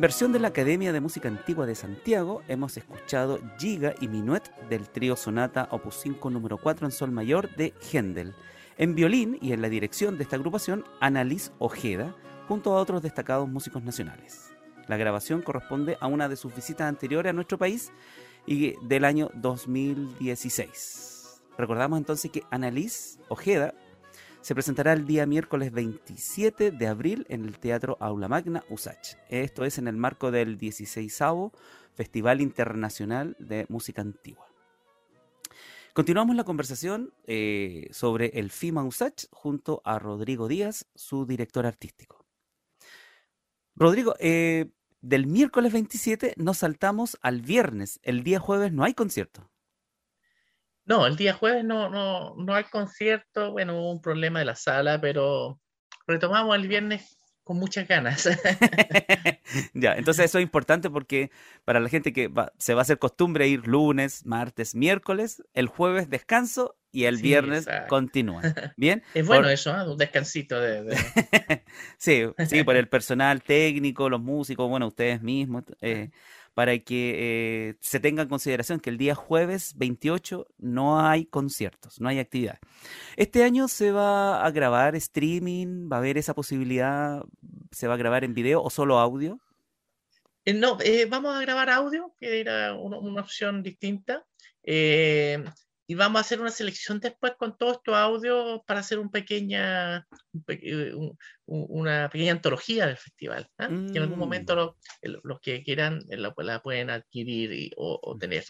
En 0.00 0.02
versión 0.02 0.32
de 0.32 0.40
la 0.40 0.48
Academia 0.48 0.94
de 0.94 1.00
Música 1.02 1.28
Antigua 1.28 1.66
de 1.66 1.74
Santiago, 1.74 2.40
hemos 2.48 2.74
escuchado 2.78 3.38
Giga 3.58 3.94
y 4.00 4.08
Minuet 4.08 4.44
del 4.70 4.88
trío 4.88 5.14
Sonata 5.14 5.68
Opus 5.72 5.96
5 5.96 6.30
número 6.30 6.56
4 6.56 6.86
en 6.86 6.90
Sol 6.90 7.10
Mayor 7.10 7.54
de 7.56 7.74
Händel. 7.92 8.34
En 8.78 8.94
violín 8.94 9.36
y 9.42 9.52
en 9.52 9.60
la 9.60 9.68
dirección 9.68 10.16
de 10.16 10.22
esta 10.22 10.36
agrupación, 10.36 10.86
Annalise 11.00 11.52
Ojeda, 11.58 12.16
junto 12.48 12.72
a 12.72 12.80
otros 12.80 13.02
destacados 13.02 13.46
músicos 13.46 13.82
nacionales. 13.82 14.54
La 14.88 14.96
grabación 14.96 15.42
corresponde 15.42 15.98
a 16.00 16.06
una 16.06 16.30
de 16.30 16.36
sus 16.36 16.54
visitas 16.54 16.88
anteriores 16.88 17.28
a 17.28 17.34
nuestro 17.34 17.58
país 17.58 17.92
y 18.46 18.76
del 18.86 19.04
año 19.04 19.30
2016. 19.34 21.42
Recordamos 21.58 21.98
entonces 21.98 22.30
que 22.30 22.44
Annalise 22.50 23.20
Ojeda 23.28 23.74
se 24.42 24.54
presentará 24.54 24.92
el 24.92 25.06
día 25.06 25.26
miércoles 25.26 25.70
27 25.70 26.70
de 26.70 26.86
abril 26.86 27.26
en 27.28 27.44
el 27.44 27.58
Teatro 27.58 27.96
Aula 28.00 28.28
Magna 28.28 28.64
Usach. 28.70 29.16
Esto 29.28 29.64
es 29.64 29.78
en 29.78 29.86
el 29.86 29.96
marco 29.96 30.30
del 30.30 30.56
16 30.56 31.18
Festival 31.94 32.40
Internacional 32.40 33.36
de 33.38 33.66
Música 33.68 34.00
Antigua. 34.00 34.46
Continuamos 35.92 36.36
la 36.36 36.44
conversación 36.44 37.12
eh, 37.26 37.88
sobre 37.90 38.38
el 38.38 38.50
FIMA 38.50 38.84
USACH 38.84 39.26
junto 39.30 39.82
a 39.84 39.98
Rodrigo 39.98 40.48
Díaz, 40.48 40.86
su 40.94 41.26
director 41.26 41.66
artístico. 41.66 42.24
Rodrigo, 43.74 44.14
eh, 44.20 44.70
del 45.02 45.26
miércoles 45.26 45.72
27 45.72 46.34
nos 46.36 46.58
saltamos 46.58 47.18
al 47.20 47.42
viernes. 47.42 48.00
El 48.02 48.22
día 48.22 48.38
jueves 48.38 48.72
no 48.72 48.84
hay 48.84 48.94
concierto. 48.94 49.49
No, 50.90 51.06
el 51.06 51.14
día 51.14 51.34
jueves 51.34 51.62
no, 51.64 51.88
no, 51.88 52.34
no 52.34 52.52
hay 52.52 52.64
concierto. 52.64 53.52
Bueno, 53.52 53.78
hubo 53.78 53.92
un 53.92 54.02
problema 54.02 54.40
de 54.40 54.44
la 54.44 54.56
sala, 54.56 55.00
pero 55.00 55.60
retomamos 56.08 56.56
el 56.56 56.66
viernes 56.66 57.16
con 57.44 57.58
muchas 57.58 57.86
ganas. 57.86 58.28
ya, 59.74 59.92
entonces 59.92 60.24
eso 60.24 60.38
es 60.38 60.42
importante 60.42 60.90
porque 60.90 61.30
para 61.64 61.78
la 61.78 61.88
gente 61.88 62.12
que 62.12 62.28
se 62.58 62.74
va 62.74 62.80
a 62.80 62.82
hacer 62.82 62.98
costumbre 62.98 63.46
ir 63.46 63.68
lunes, 63.68 64.26
martes, 64.26 64.74
miércoles, 64.74 65.44
el 65.54 65.68
jueves 65.68 66.10
descanso 66.10 66.74
y 66.90 67.04
el 67.04 67.18
viernes 67.18 67.68
continúa. 67.88 68.42
¿Bien? 68.76 69.04
Es 69.14 69.24
bueno 69.24 69.48
eso, 69.48 69.70
¿eh? 69.70 69.88
un 69.88 69.96
descansito 69.96 70.60
de... 70.60 70.98
sí, 71.98 72.24
sí, 72.48 72.64
por 72.64 72.74
el 72.74 72.88
personal 72.88 73.44
técnico, 73.44 74.08
los 74.08 74.20
músicos, 74.20 74.68
bueno, 74.68 74.88
ustedes 74.88 75.22
mismos. 75.22 75.62
Eh, 75.82 76.10
para 76.60 76.78
que 76.78 77.14
eh, 77.70 77.74
se 77.80 78.00
tenga 78.00 78.22
en 78.22 78.28
consideración 78.28 78.80
que 78.80 78.90
el 78.90 78.98
día 78.98 79.14
jueves 79.14 79.72
28 79.78 80.46
no 80.58 81.00
hay 81.00 81.24
conciertos, 81.24 82.02
no 82.02 82.10
hay 82.10 82.18
actividad. 82.18 82.58
Este 83.16 83.44
año 83.44 83.66
se 83.66 83.92
va 83.92 84.44
a 84.44 84.50
grabar 84.50 84.94
streaming, 84.94 85.88
va 85.90 85.96
a 85.96 86.00
haber 86.00 86.18
esa 86.18 86.34
posibilidad, 86.34 87.22
se 87.70 87.88
va 87.88 87.94
a 87.94 87.96
grabar 87.96 88.24
en 88.24 88.34
video 88.34 88.62
o 88.62 88.68
solo 88.68 88.98
audio. 88.98 89.40
Eh, 90.44 90.52
no, 90.52 90.76
eh, 90.82 91.06
vamos 91.06 91.34
a 91.34 91.40
grabar 91.40 91.70
audio, 91.70 92.14
que 92.20 92.40
era 92.40 92.74
una, 92.74 93.22
opción 93.22 93.62
distinta. 93.62 94.26
Y 95.90 95.96
vamos 95.96 96.18
a 96.18 96.20
hacer 96.20 96.40
una 96.40 96.52
selección 96.52 97.00
después 97.00 97.32
con 97.36 97.58
todos 97.58 97.78
estos 97.78 97.96
audios 97.96 98.60
para 98.64 98.78
hacer 98.78 99.00
un 99.00 99.10
pequeña, 99.10 100.06
un, 100.94 101.16
una 101.46 102.08
pequeña 102.08 102.30
antología 102.30 102.86
del 102.86 102.96
festival, 102.96 103.48
¿eh? 103.58 103.66
mm. 103.68 103.90
que 103.90 103.98
en 103.98 104.02
algún 104.04 104.18
mm. 104.18 104.20
momento 104.20 104.54
los, 104.54 104.76
los 105.24 105.40
que 105.40 105.64
quieran 105.64 106.04
la, 106.06 106.32
la, 106.36 106.62
pueden 106.62 106.90
adquirir 106.90 107.52
y, 107.52 107.72
o, 107.76 107.98
o, 108.00 108.16
tener. 108.16 108.44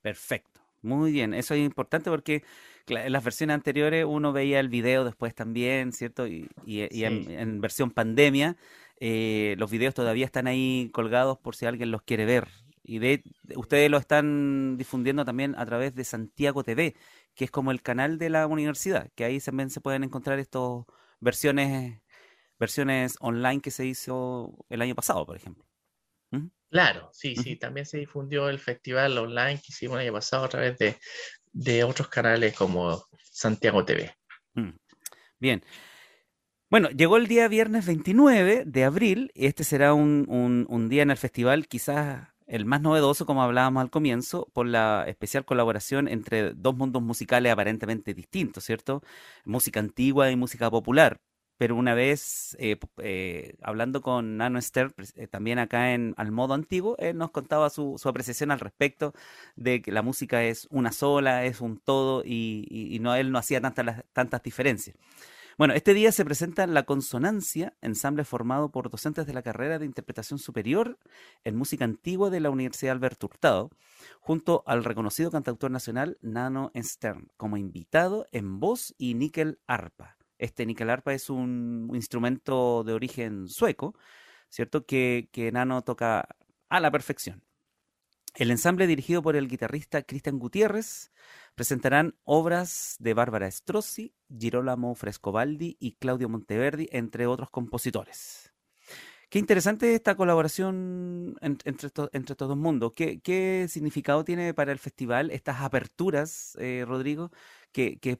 Perfecto, 0.00 0.62
muy 0.80 1.12
bien, 1.12 1.34
eso 1.34 1.52
es 1.52 1.60
importante 1.60 2.08
porque 2.08 2.44
en 2.86 3.12
las 3.12 3.24
versiones 3.24 3.52
anteriores 3.56 4.06
uno 4.08 4.32
veía 4.32 4.58
el 4.58 4.70
video 4.70 5.04
después 5.04 5.34
también, 5.34 5.92
¿cierto? 5.92 6.26
Y, 6.26 6.48
y, 6.64 6.88
y 6.98 7.04
en, 7.04 7.30
en, 7.30 7.60
versión 7.60 7.90
pandemia, 7.90 8.56
eh, 9.00 9.54
los 9.58 9.70
videos 9.70 9.92
todavía 9.92 10.24
están 10.24 10.46
ahí 10.46 10.88
colgados 10.94 11.36
por 11.36 11.54
si 11.56 11.66
alguien 11.66 11.90
los 11.90 12.00
quiere 12.00 12.24
ver, 12.24 12.48
y 12.90 12.98
de, 12.98 13.22
ustedes 13.54 13.88
lo 13.88 13.98
están 13.98 14.76
difundiendo 14.76 15.24
también 15.24 15.54
a 15.56 15.64
través 15.64 15.94
de 15.94 16.02
Santiago 16.02 16.64
TV, 16.64 16.96
que 17.36 17.44
es 17.44 17.50
como 17.52 17.70
el 17.70 17.82
canal 17.82 18.18
de 18.18 18.30
la 18.30 18.48
universidad, 18.48 19.12
que 19.14 19.22
ahí 19.24 19.38
también 19.38 19.70
se 19.70 19.80
pueden 19.80 20.02
encontrar 20.02 20.40
estas 20.40 20.86
versiones, 21.20 22.02
versiones 22.58 23.14
online 23.20 23.60
que 23.60 23.70
se 23.70 23.86
hizo 23.86 24.66
el 24.68 24.82
año 24.82 24.96
pasado, 24.96 25.24
por 25.24 25.36
ejemplo. 25.36 25.64
¿Mm? 26.32 26.48
Claro, 26.68 27.10
sí, 27.12 27.36
sí, 27.36 27.54
también 27.54 27.86
se 27.86 27.98
difundió 27.98 28.48
el 28.48 28.58
festival 28.58 29.16
online 29.18 29.60
que 29.60 29.68
hicimos 29.68 29.98
el 29.98 30.06
año 30.06 30.14
pasado 30.14 30.46
a 30.46 30.48
través 30.48 30.76
de, 30.78 30.96
de 31.52 31.84
otros 31.84 32.08
canales 32.08 32.56
como 32.56 33.04
Santiago 33.22 33.84
TV. 33.84 34.12
Mm. 34.54 34.70
Bien. 35.38 35.64
Bueno, 36.68 36.90
llegó 36.90 37.18
el 37.18 37.28
día 37.28 37.46
viernes 37.46 37.86
29 37.86 38.64
de 38.66 38.84
abril. 38.84 39.30
Este 39.36 39.62
será 39.62 39.94
un, 39.94 40.26
un, 40.28 40.66
un 40.68 40.88
día 40.88 41.04
en 41.04 41.12
el 41.12 41.16
festival 41.16 41.68
quizás 41.68 42.30
el 42.50 42.64
más 42.66 42.80
novedoso, 42.80 43.26
como 43.26 43.42
hablábamos 43.42 43.80
al 43.80 43.90
comienzo, 43.90 44.48
por 44.52 44.66
la 44.66 45.04
especial 45.06 45.44
colaboración 45.44 46.08
entre 46.08 46.52
dos 46.52 46.76
mundos 46.76 47.00
musicales 47.02 47.52
aparentemente 47.52 48.12
distintos, 48.12 48.64
¿cierto? 48.64 49.02
Música 49.44 49.80
antigua 49.80 50.30
y 50.30 50.36
música 50.36 50.70
popular. 50.70 51.20
Pero 51.58 51.76
una 51.76 51.94
vez 51.94 52.56
eh, 52.58 52.78
eh, 52.98 53.54
hablando 53.62 54.00
con 54.00 54.38
Nano 54.38 54.58
Esther, 54.58 54.92
eh, 55.14 55.26
también 55.28 55.58
acá 55.58 55.92
en 55.92 56.14
Al 56.16 56.32
Modo 56.32 56.54
Antiguo, 56.54 56.96
él 56.98 57.16
nos 57.18 57.30
contaba 57.30 57.70
su, 57.70 57.96
su, 57.98 58.08
apreciación 58.08 58.50
al 58.50 58.60
respecto 58.60 59.12
de 59.56 59.80
que 59.82 59.92
la 59.92 60.02
música 60.02 60.42
es 60.42 60.66
una 60.70 60.90
sola, 60.90 61.44
es 61.44 61.60
un 61.60 61.78
todo 61.78 62.22
y, 62.24 62.98
no, 63.00 63.14
él 63.14 63.30
no 63.30 63.38
hacía 63.38 63.60
tantas, 63.60 64.04
tantas 64.12 64.42
diferencias. 64.42 64.96
Bueno, 65.60 65.74
este 65.74 65.92
día 65.92 66.10
se 66.10 66.24
presenta 66.24 66.66
La 66.66 66.84
Consonancia, 66.84 67.76
ensamble 67.82 68.24
formado 68.24 68.70
por 68.70 68.88
docentes 68.88 69.26
de 69.26 69.34
la 69.34 69.42
carrera 69.42 69.78
de 69.78 69.84
Interpretación 69.84 70.38
Superior 70.38 70.98
en 71.44 71.54
Música 71.54 71.84
Antigua 71.84 72.30
de 72.30 72.40
la 72.40 72.48
Universidad 72.48 72.92
Alberto 72.92 73.26
Hurtado, 73.26 73.70
junto 74.20 74.62
al 74.64 74.84
reconocido 74.84 75.30
cantautor 75.30 75.70
nacional 75.70 76.16
Nano 76.22 76.72
Stern, 76.74 77.28
como 77.36 77.58
invitado 77.58 78.26
en 78.32 78.58
voz 78.58 78.94
y 78.96 79.12
níquel 79.12 79.58
arpa. 79.66 80.16
Este 80.38 80.64
níquel 80.64 80.88
arpa 80.88 81.12
es 81.12 81.28
un 81.28 81.90
instrumento 81.92 82.82
de 82.82 82.94
origen 82.94 83.46
sueco, 83.46 83.94
¿cierto? 84.48 84.86
Que, 84.86 85.28
que 85.30 85.52
Nano 85.52 85.82
toca 85.82 86.26
a 86.70 86.80
la 86.80 86.90
perfección. 86.90 87.44
El 88.34 88.50
ensamble 88.50 88.86
dirigido 88.86 89.22
por 89.22 89.36
el 89.36 89.48
guitarrista 89.48 90.02
Cristian 90.04 90.38
Gutiérrez 90.38 91.10
presentarán 91.54 92.16
obras 92.24 92.96
de 92.98 93.14
Bárbara 93.14 93.50
Strozzi, 93.50 94.14
Girolamo 94.28 94.94
Frescobaldi 94.94 95.76
y 95.78 95.92
Claudio 95.92 96.28
Monteverdi, 96.28 96.88
entre 96.92 97.26
otros 97.26 97.50
compositores. 97.50 98.52
Qué 99.30 99.38
interesante 99.38 99.94
esta 99.94 100.16
colaboración 100.16 101.36
entre, 101.40 101.70
entre 101.70 101.86
estos 101.86 102.48
dos 102.48 102.56
mundos. 102.56 102.92
¿Qué, 102.96 103.20
¿Qué, 103.20 103.66
significado 103.68 104.24
tiene 104.24 104.54
para 104.54 104.72
el 104.72 104.80
festival 104.80 105.30
estas 105.30 105.60
aperturas, 105.60 106.56
eh, 106.58 106.84
Rodrigo, 106.84 107.30
que, 107.70 108.18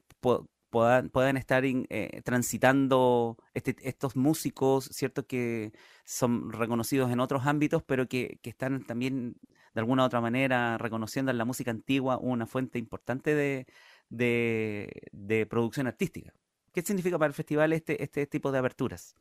puedan, 0.69 1.35
estar 1.35 1.65
eh, 1.65 2.21
transitando 2.23 3.37
este, 3.53 3.75
estos 3.81 4.15
músicos, 4.15 4.85
cierto 4.85 5.27
que 5.27 5.73
son 6.05 6.49
reconocidos 6.53 7.11
en 7.11 7.19
otros 7.19 7.45
ámbitos, 7.45 7.83
pero 7.83 8.07
que 8.07 8.39
están 8.43 8.85
también 8.85 9.35
de 9.73 9.79
alguna 9.79 10.03
u 10.03 10.05
otra 10.05 10.21
manera 10.21 10.77
reconociendo 10.77 11.31
en 11.31 11.37
la 11.37 11.45
música 11.45 11.71
antigua 11.71 12.17
una 12.17 12.45
fuente 12.45 12.79
importante 12.79 13.35
de, 13.35 13.65
de, 14.09 14.89
de 15.11 15.45
producción 15.45 15.87
artística. 15.87 16.33
¿Qué 16.73 16.81
significa 16.81 17.17
para 17.17 17.27
el 17.27 17.33
festival 17.33 17.73
este, 17.73 18.01
este 18.03 18.25
tipo 18.27 18.51
de 18.51 18.59
aberturas? 18.59 19.15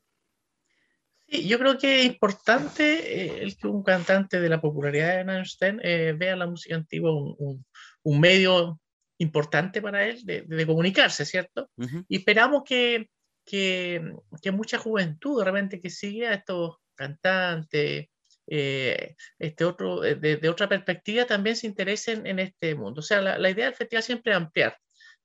Sí, 1.26 1.46
yo 1.46 1.58
creo 1.58 1.78
que 1.78 2.00
es 2.00 2.06
importante 2.06 2.82
eh, 3.22 3.42
el 3.42 3.56
que 3.56 3.68
un 3.68 3.82
cantante 3.82 4.40
de 4.40 4.48
la 4.48 4.60
popularidad 4.60 5.24
de 5.24 5.32
Einstein 5.32 5.80
eh, 5.82 6.14
vea 6.16 6.36
la 6.36 6.46
música 6.46 6.74
antigua 6.74 7.12
un, 7.14 7.34
un, 7.38 7.64
un, 8.02 8.20
medio 8.20 8.80
importante 9.18 9.80
para 9.80 10.06
él 10.06 10.24
de, 10.24 10.42
de 10.42 10.66
comunicarse, 10.66 11.24
¿cierto? 11.24 11.70
Uh 11.76 11.84
-huh. 11.84 12.04
Y 12.08 12.16
esperamos 12.16 12.62
que, 12.64 13.10
que, 13.44 14.12
que, 14.42 14.50
mucha 14.50 14.78
juventud 14.78 15.38
de 15.38 15.44
repente 15.44 15.80
que 15.80 15.90
sigue 15.90 16.26
a 16.26 16.34
estos 16.34 16.76
cantantes, 16.96 18.08
eh, 18.50 19.14
este 19.38 19.64
otro, 19.64 20.04
eh, 20.04 20.16
de, 20.16 20.36
de, 20.36 20.48
otra 20.48 20.68
perspectiva 20.68 21.24
también 21.24 21.56
se 21.56 21.68
interesen 21.68 22.26
en 22.26 22.40
este 22.40 22.74
mundo. 22.74 22.98
O 22.98 23.02
sea, 23.02 23.20
la, 23.22 23.38
la 23.38 23.50
idea 23.50 23.66
del 23.66 23.74
festival 23.74 24.02
siempre 24.02 24.32
es 24.32 24.36
ampliar, 24.36 24.76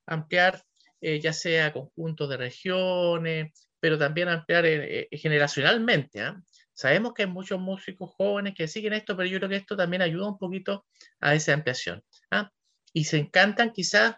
ampliar 0.05 0.63
eh, 1.01 1.19
ya 1.19 1.33
sea 1.33 1.73
conjuntos 1.73 2.29
de 2.29 2.37
regiones, 2.37 3.67
pero 3.79 3.97
también 3.97 4.29
ampliar 4.29 4.65
eh, 4.65 5.07
eh 5.11 5.17
generacionalmente. 5.17 6.19
¿eh? 6.19 6.33
Sabemos 6.73 7.13
que 7.13 7.23
hay 7.23 7.29
muchos 7.29 7.59
músicos 7.59 8.11
jóvenes 8.15 8.53
que 8.55 8.67
siguen 8.67 8.93
esto, 8.93 9.17
pero 9.17 9.27
yo 9.27 9.37
creo 9.39 9.49
que 9.49 9.55
esto 9.57 9.75
también 9.75 10.01
ayuda 10.01 10.27
un 10.27 10.37
poquito 10.37 10.85
a 11.19 11.35
esa 11.35 11.53
ampliación. 11.53 12.03
¿ah? 12.31 12.49
Y 12.93 13.05
se 13.05 13.17
encantan 13.17 13.71
quizás 13.71 14.15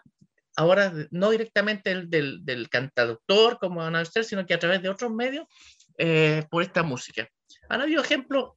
ahora 0.56 0.92
no 1.10 1.30
directamente 1.30 1.90
del, 1.90 2.10
del, 2.10 2.44
del 2.44 2.68
cantautor 2.68 3.58
como 3.58 3.82
Ana 3.82 4.02
Esther, 4.02 4.24
sino 4.24 4.44
que 4.44 4.54
a 4.54 4.58
través 4.58 4.82
de 4.82 4.88
otros 4.88 5.12
medios 5.12 5.46
eh, 5.98 6.44
por 6.50 6.62
esta 6.62 6.82
música. 6.82 7.28
Han 7.68 7.80
habido 7.80 8.02
ejemplos 8.02 8.52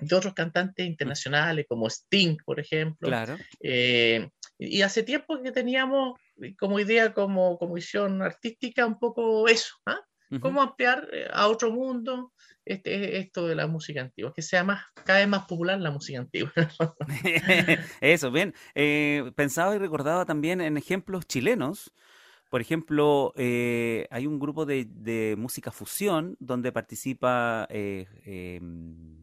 de 0.00 0.16
otros 0.16 0.34
cantantes 0.34 0.86
internacionales 0.86 1.66
como 1.68 1.88
Sting, 1.88 2.36
por 2.44 2.60
ejemplo. 2.60 3.08
Claro. 3.08 3.36
Eh, 3.60 4.28
y 4.58 4.82
hace 4.82 5.02
tiempo 5.02 5.40
que 5.42 5.52
teníamos 5.52 6.18
como 6.58 6.78
idea, 6.80 7.12
como, 7.12 7.58
como 7.58 7.74
visión 7.74 8.22
artística, 8.22 8.86
un 8.86 8.98
poco 8.98 9.48
eso, 9.48 9.74
¿eh? 9.86 9.92
Uh 10.30 10.34
-huh. 10.36 10.40
Cómo 10.40 10.60
ampliar 10.60 11.08
eh, 11.12 11.26
a 11.32 11.48
otro 11.48 11.70
mundo 11.70 12.32
este, 12.68 13.18
esto 13.18 13.46
de 13.46 13.54
la 13.54 13.66
música 13.66 14.02
antigua, 14.02 14.32
que 14.34 14.42
sea 14.42 14.62
más, 14.62 14.84
cada 15.04 15.20
vez 15.20 15.28
más 15.28 15.46
popular 15.46 15.80
la 15.80 15.90
música 15.90 16.18
antigua. 16.18 16.52
eso, 18.02 18.30
bien. 18.30 18.54
Eh, 18.74 19.32
pensaba 19.36 19.74
y 19.74 19.78
recordaba 19.78 20.26
también 20.26 20.60
en 20.60 20.76
ejemplos 20.76 21.26
chilenos. 21.26 21.94
Por 22.48 22.60
ejemplo, 22.62 23.32
eh, 23.36 24.06
hay 24.10 24.26
un 24.26 24.38
grupo 24.38 24.64
de, 24.64 24.86
de, 24.86 25.36
música 25.36 25.70
fusión 25.70 26.36
donde 26.40 26.72
participa 26.72 27.66
eh, 27.68 28.06
eh, 28.24 28.60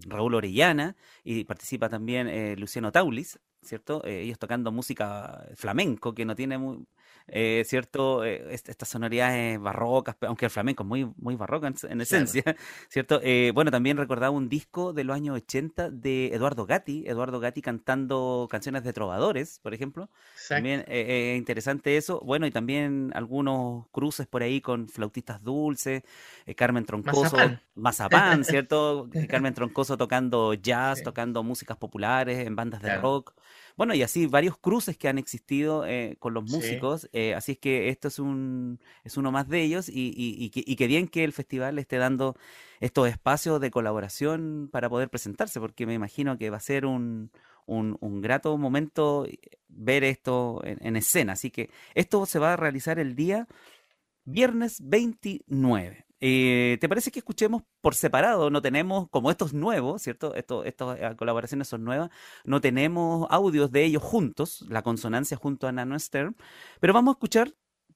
Raúl 0.07 0.35
Orellana 0.35 0.95
y 1.23 1.43
participa 1.45 1.89
también 1.89 2.27
eh, 2.27 2.55
Luciano 2.55 2.91
Taulis, 2.91 3.39
¿cierto? 3.63 4.03
Eh, 4.05 4.21
ellos 4.21 4.37
tocando 4.37 4.71
música 4.71 5.47
flamenco 5.55 6.13
que 6.13 6.25
no 6.25 6.35
tiene 6.35 6.59
muy, 6.59 6.85
eh, 7.27 7.63
cierto 7.65 8.23
eh, 8.23 8.45
estas 8.51 8.87
sonoridades 8.87 9.59
barrocas, 9.59 10.15
aunque 10.21 10.45
el 10.45 10.51
flamenco 10.51 10.83
es 10.83 10.87
muy, 10.87 11.11
muy 11.17 11.35
barroco 11.35 11.65
en, 11.65 11.75
en 11.89 12.01
esencia, 12.01 12.43
claro. 12.43 12.57
¿cierto? 12.89 13.19
Eh, 13.23 13.51
bueno, 13.53 13.71
también 13.71 13.97
recordaba 13.97 14.29
un 14.29 14.47
disco 14.47 14.93
de 14.93 15.03
los 15.03 15.15
años 15.15 15.35
80 15.37 15.89
de 15.89 16.27
Eduardo 16.27 16.65
Gatti, 16.65 17.03
Eduardo 17.07 17.39
Gatti 17.39 17.61
cantando 17.61 18.47
canciones 18.49 18.83
de 18.83 18.93
trovadores, 18.93 19.59
por 19.63 19.73
ejemplo. 19.73 20.09
Exacto. 20.33 20.55
También 20.55 20.81
eh, 20.81 21.33
eh, 21.33 21.35
interesante 21.37 21.97
eso. 21.97 22.21
Bueno, 22.23 22.45
y 22.45 22.51
también 22.51 23.11
algunos 23.15 23.87
cruces 23.91 24.27
por 24.27 24.43
ahí 24.43 24.61
con 24.61 24.87
flautistas 24.87 25.43
dulces, 25.43 26.03
Carmen 26.55 26.85
Troncoso, 26.85 27.23
Mazapán, 27.23 27.61
Mazapán 27.75 28.43
¿cierto? 28.45 29.09
Carmen 29.27 29.53
Troncoso 29.53 29.97
tocando 29.97 30.53
jazz, 30.53 30.99
sí. 30.99 31.03
tocando 31.03 31.43
músicas 31.43 31.77
populares 31.77 32.45
en 32.45 32.55
bandas 32.55 32.81
de 32.81 32.89
claro. 32.89 33.01
rock. 33.01 33.33
Bueno, 33.77 33.93
y 33.93 34.01
así 34.03 34.25
varios 34.27 34.57
cruces 34.57 34.97
que 34.97 35.09
han 35.09 35.17
existido 35.17 35.85
eh, 35.85 36.15
con 36.19 36.33
los 36.33 36.43
músicos, 36.49 37.01
sí. 37.01 37.07
eh, 37.13 37.35
así 37.35 37.53
es 37.53 37.57
que 37.57 37.89
esto 37.89 38.07
es 38.07 38.19
un 38.19 38.79
es 39.03 39.17
uno 39.17 39.31
más 39.31 39.49
de 39.49 39.61
ellos 39.61 39.89
y, 39.89 40.13
y, 40.15 40.43
y, 40.45 40.49
que, 40.49 40.63
y 40.65 40.75
que 40.77 40.87
bien 40.87 41.07
que 41.09 41.25
el 41.25 41.33
festival 41.33 41.77
esté 41.77 41.97
dando 41.97 42.35
estos 42.79 43.09
espacios 43.09 43.59
de 43.59 43.71
colaboración 43.71 44.69
para 44.71 44.89
poder 44.89 45.09
presentarse, 45.09 45.59
porque 45.59 45.85
me 45.85 45.93
imagino 45.93 46.37
que 46.37 46.49
va 46.49 46.57
a 46.57 46.61
ser 46.61 46.85
un, 46.85 47.31
un, 47.65 47.97
un 47.99 48.21
grato 48.21 48.57
momento 48.57 49.25
eh, 49.25 49.39
ver 49.67 50.03
esto 50.03 50.61
en, 50.63 50.77
en, 50.85 50.95
escena. 50.95 51.33
Así 51.33 51.51
que 51.51 51.69
esto 51.95 52.25
se 52.25 52.39
va 52.39 52.53
a 52.53 52.57
realizar 52.57 52.99
el 52.99 53.15
día 53.15 53.47
viernes 54.25 54.79
29. 54.83 56.04
Eh, 56.21 56.77
¿Te 56.79 56.87
parece 56.87 57.11
que 57.11 57.19
escuchemos 57.19 57.63
por 57.81 57.93
separado? 57.93 58.49
No 58.49 58.61
tenemos, 58.61 59.09
como 59.09 59.31
estos 59.31 59.53
nuevos, 59.53 60.01
¿cierto? 60.01 60.33
Esto, 60.35 60.63
estas 60.63 60.97
eh, 60.99 61.15
colaboraciones 61.17 61.67
son 61.67 61.83
nuevas, 61.83 62.09
no 62.45 62.61
tenemos 62.61 63.27
audios 63.29 63.71
de 63.71 63.83
ellos 63.83 64.01
juntos, 64.01 64.65
la 64.69 64.81
consonancia 64.81 65.35
junto 65.37 65.67
a 65.67 65.71
Nano 65.71 65.99
Stern, 65.99 66.35
pero 66.79 66.93
vamos 66.93 67.13
a 67.13 67.15
escuchar, 67.15 67.53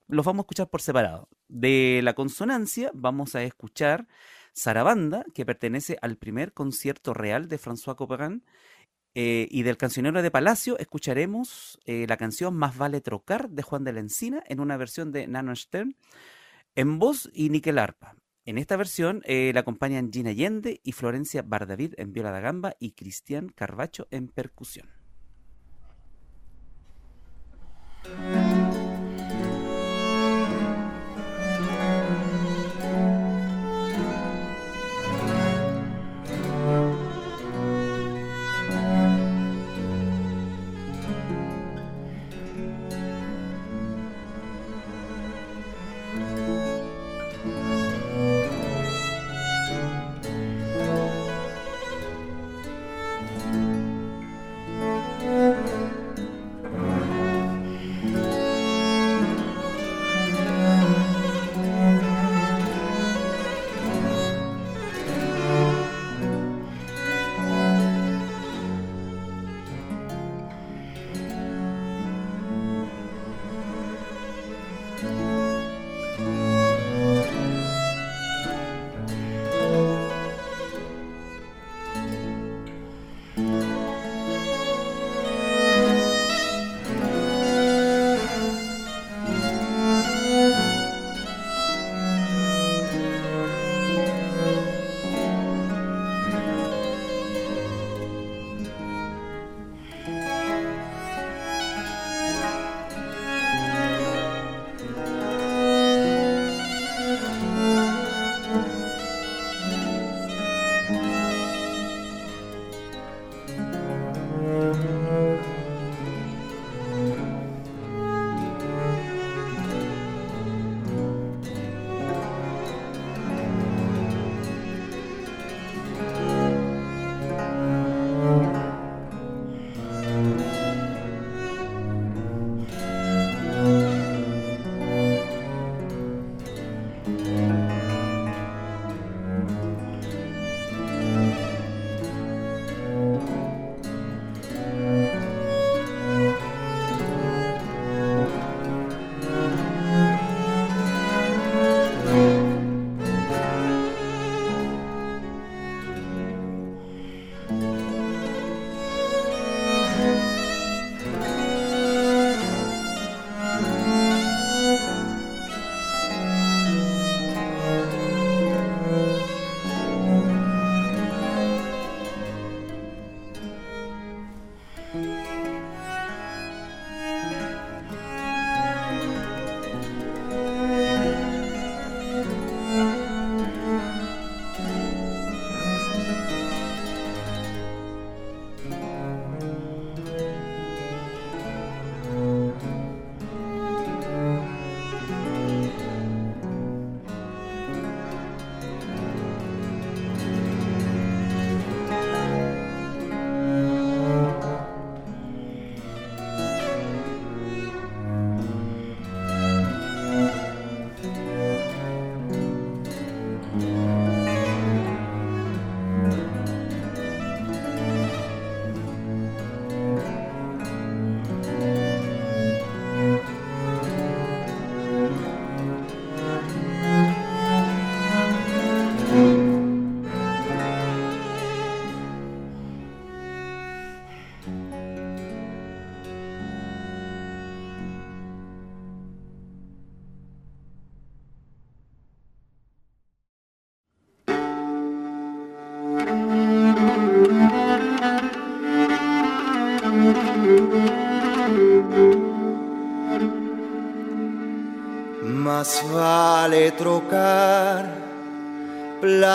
los 0.08 0.26
vamos 0.26 0.42
a 0.42 0.46
escuchar 0.46 0.70
por 0.70 0.82
separado. 0.82 1.30
De 1.48 2.02
la 2.04 2.14
consonancia 2.14 2.92
vamos 2.94 3.36
a 3.36 3.44
escuchar 3.44 4.08
Sarabanda, 4.54 5.24
que 5.34 5.46
pertenece 5.46 5.98
al 6.02 6.18
primer 6.18 6.54
concierto 6.54 7.14
real 7.14 7.48
de 7.48 7.58
François 7.58 7.96
Couperin, 7.96 8.44
eh, 9.16 9.48
y 9.50 9.64
del 9.64 9.78
cancionero 9.78 10.22
de 10.22 10.30
Palacio 10.30 10.78
escucharemos 10.78 11.80
la 11.86 12.16
canción 12.16 12.56
Más 12.56 12.78
vale 12.78 13.02
trocar 13.02 13.50
de 13.50 13.64
Juan 13.64 13.84
de 13.84 13.92
la 13.92 14.02
Encina 14.02 14.44
en 14.46 14.60
una 14.60 14.78
versión 14.78 15.12
de 15.12 15.26
Nano 15.26 15.56
Stern 15.56 15.96
en 16.80 16.98
voz 16.98 17.30
y 17.34 17.50
níquel 17.50 17.78
arpa. 17.78 18.16
En 18.46 18.58
esta 18.58 18.78
versión 18.78 19.22
eh, 19.26 19.52
la 19.54 19.60
acompañan 19.60 20.14
Gina 20.14 20.30
Allende 20.30 20.80
y 20.82 20.94
Florencia 20.94 21.42
Bardavid 21.42 21.96
en 21.98 22.14
viola 22.14 22.32
da 22.32 22.40
gamba 22.40 22.74
y 22.80 22.92
Cristian 22.92 23.50
Carvacho 23.50 24.08
en 24.12 24.30
percusión. 24.30 24.99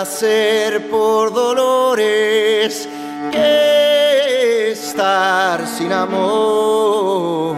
Placer 0.05 0.91
por 0.91 1.33
dolores 1.33 2.87
que 3.33 4.71
estar 4.73 5.67
sin 5.67 5.91
amores. 5.93 7.55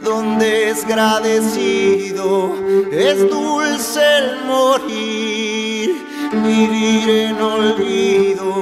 Donde 0.00 0.68
desgradecido 0.68 2.54
es 2.90 3.28
dulce 3.28 4.00
el 4.20 4.44
morir, 4.46 5.90
vivir 6.32 7.10
en 7.10 7.42
olvido, 7.42 8.54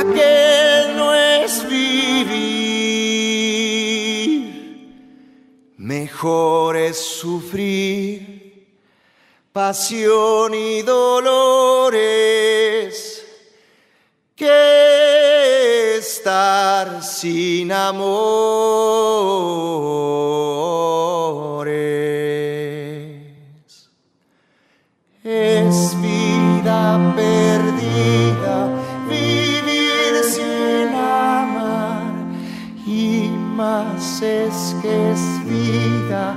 aquel 0.00 0.96
no 0.96 1.14
es 1.14 1.64
vivir. 1.68 2.50
Mejor 5.76 6.76
es 6.76 6.96
sufrir 6.96 8.09
pasión 9.70 10.52
y 10.52 10.82
dolores 10.82 12.04
que 14.34 15.96
estar 15.96 17.00
sin 17.04 17.70
amores. 17.70 18.10
Es 25.22 25.94
vida 26.02 27.14
perdida 27.14 28.56
vivir 29.08 30.24
sin 30.24 30.88
amar 30.96 32.12
y 32.84 33.28
más 33.28 34.20
es 34.20 34.74
que 34.82 35.12
es 35.12 35.20
vida 35.46 36.34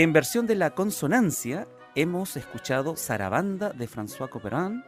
En 0.00 0.12
versión 0.12 0.46
de 0.46 0.54
la 0.54 0.76
consonancia, 0.76 1.66
hemos 1.96 2.36
escuchado 2.36 2.94
Sarabanda 2.94 3.70
de 3.70 3.88
François 3.88 4.30
Couperin 4.30 4.84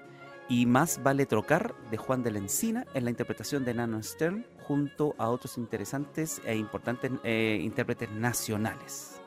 y 0.49 0.67
Más 0.67 1.03
vale 1.03 1.27
trocar 1.27 1.75
de 1.91 1.97
Juan 1.97 2.23
de 2.23 2.31
la 2.31 2.39
Encina 2.39 2.87
en 2.95 3.03
la 3.03 3.11
interpretación 3.11 3.65
de 3.65 3.75
Nano 3.75 4.01
Stern 4.05 4.47
junto 4.63 5.17
a 5.19 5.29
otros 5.31 5.59
interesantes 5.59 6.41
e 6.45 6.55
importantes 6.55 7.11
eh, 7.25 7.59
intérpretes 7.61 8.09
nacionales. 8.13 9.21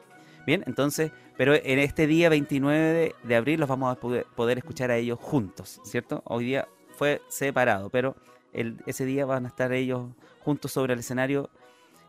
Bien, 0.48 0.64
entonces, 0.68 1.12
pero 1.36 1.54
en 1.54 1.80
este 1.80 2.08
día 2.08 2.30
29 2.30 3.16
de, 3.22 3.36
abril 3.36 3.60
los 3.60 3.68
vamos 3.68 3.92
a 3.92 4.00
poder, 4.00 4.58
escuchar 4.58 4.90
a 4.90 4.96
ellos 4.96 5.20
juntos, 5.20 5.82
¿cierto? 5.84 6.24
Hoy 6.24 6.46
día 6.46 6.66
fue 6.96 7.22
separado, 7.28 7.90
pero 7.90 8.16
ese 8.54 9.04
día 9.04 9.26
van 9.26 9.44
a 9.44 9.50
estar 9.50 9.74
ellos 9.74 10.12
juntos 10.40 10.72
sobre 10.72 10.94
el 10.94 11.00
escenario 11.00 11.50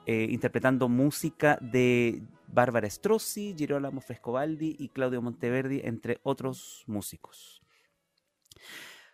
eh, 0.06 0.28
interpretando 0.30 0.88
música 0.88 1.58
de 1.60 2.22
Bárbara 2.54 2.88
Strozzi, 2.88 3.54
Girolamo 3.58 4.00
Frescobaldi 4.00 4.76
y 4.78 4.88
Claudio 4.88 5.20
Monteverdi, 5.20 5.80
entre 5.84 6.20
otros 6.22 6.84
músicos. 6.86 7.60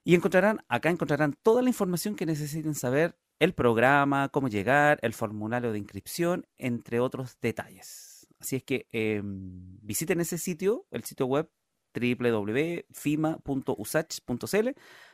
y 0.03 0.15
encontrarán, 0.15 0.65
acá 0.69 0.89
encontrarán 0.89 1.37
toda 1.43 1.61
la 1.61 1.69
información 1.69 2.15
que 2.15 2.25
necesiten 2.25 2.73
saber, 2.75 3.17
el 3.39 3.53
programa, 3.53 4.29
cómo 4.29 4.47
llegar, 4.47 4.99
el 5.01 5.13
formulario 5.13 5.71
de 5.71 5.79
inscripción, 5.79 6.47
entre 6.57 6.99
otros 6.99 7.37
detalles. 7.41 8.27
Así 8.39 8.55
es 8.55 8.63
que 8.63 8.87
eh, 8.91 9.21
visiten 9.23 10.21
ese 10.21 10.37
sitio, 10.37 10.85
el 10.91 11.03
sitio 11.03 11.25
web 11.25 11.49
www.fima.usach.cl 11.93 14.69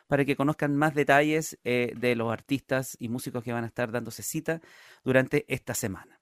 para 0.07 0.25
que 0.25 0.35
conozcan 0.35 0.75
más 0.75 0.93
detalles 0.93 1.57
eh, 1.63 1.93
de 1.95 2.15
los 2.15 2.31
artistas 2.31 2.95
y 2.99 3.09
músicos 3.09 3.43
que 3.43 3.53
van 3.53 3.63
a 3.63 3.67
estar 3.67 3.91
dándose 3.91 4.23
cita 4.23 4.61
durante 5.03 5.45
esta 5.47 5.73
semana. 5.73 6.19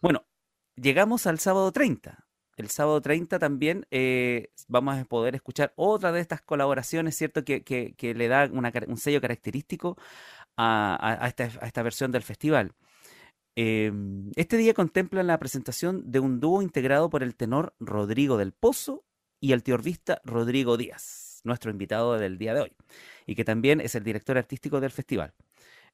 Bueno, 0.00 0.26
llegamos 0.76 1.26
al 1.26 1.38
sábado 1.38 1.70
30. 1.72 2.26
El 2.56 2.68
sábado 2.68 3.00
30 3.00 3.38
también 3.38 3.86
eh, 3.90 4.50
vamos 4.68 4.98
a 4.98 5.04
poder 5.04 5.34
escuchar 5.34 5.72
otra 5.76 6.12
de 6.12 6.20
estas 6.20 6.42
colaboraciones, 6.42 7.16
¿cierto? 7.16 7.44
Que, 7.44 7.94
le 8.14 8.28
da 8.28 8.50
un 8.52 8.96
sello 8.98 9.20
característico 9.20 9.96
a, 10.56 11.28
esta, 11.28 11.82
versión 11.82 12.12
del 12.12 12.22
festival. 12.22 12.72
Eh, 13.56 13.92
este 14.36 14.56
día 14.56 14.74
contempla 14.74 15.22
la 15.22 15.38
presentación 15.38 16.10
de 16.10 16.20
un 16.20 16.40
dúo 16.40 16.62
integrado 16.62 17.10
por 17.10 17.22
el 17.22 17.34
tenor 17.36 17.74
Rodrigo 17.80 18.36
del 18.38 18.52
Pozo 18.52 19.04
y 19.40 19.52
el 19.52 19.62
teorbista 19.62 20.20
Rodrigo 20.24 20.76
Díaz, 20.76 21.40
nuestro 21.44 21.70
invitado 21.70 22.18
del 22.18 22.38
día 22.38 22.54
de 22.54 22.62
hoy, 22.62 22.76
y 23.26 23.34
que 23.34 23.44
también 23.44 23.80
es 23.80 23.94
el 23.94 24.04
director 24.04 24.38
artístico 24.38 24.80
del 24.80 24.90
festival. 24.90 25.34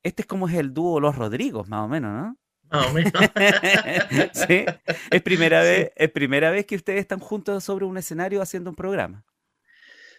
Este 0.03 0.23
es 0.23 0.27
como 0.27 0.49
es 0.49 0.55
el 0.55 0.75
dúo 0.75 1.01
Los 1.01 1.17
Rodrigos, 1.17 1.69
más 1.69 1.85
o 1.85 1.89
menos, 1.89 2.13
¿no? 2.13 2.37
Más 2.71 2.87
o 2.87 2.93
menos. 2.93 3.13
¿Sí? 4.33 4.65
¿Es 5.11 5.23
primera, 5.23 5.63
vez, 5.63 5.91
¿Es 5.97 6.11
primera 6.11 6.51
vez 6.51 6.67
que 6.67 6.77
ustedes 6.77 7.01
están 7.01 7.19
juntos 7.19 7.65
sobre 7.65 7.85
un 7.85 7.97
escenario 7.97 8.43
haciendo 8.43 8.71
un 8.71 8.77
programa? 8.77 9.25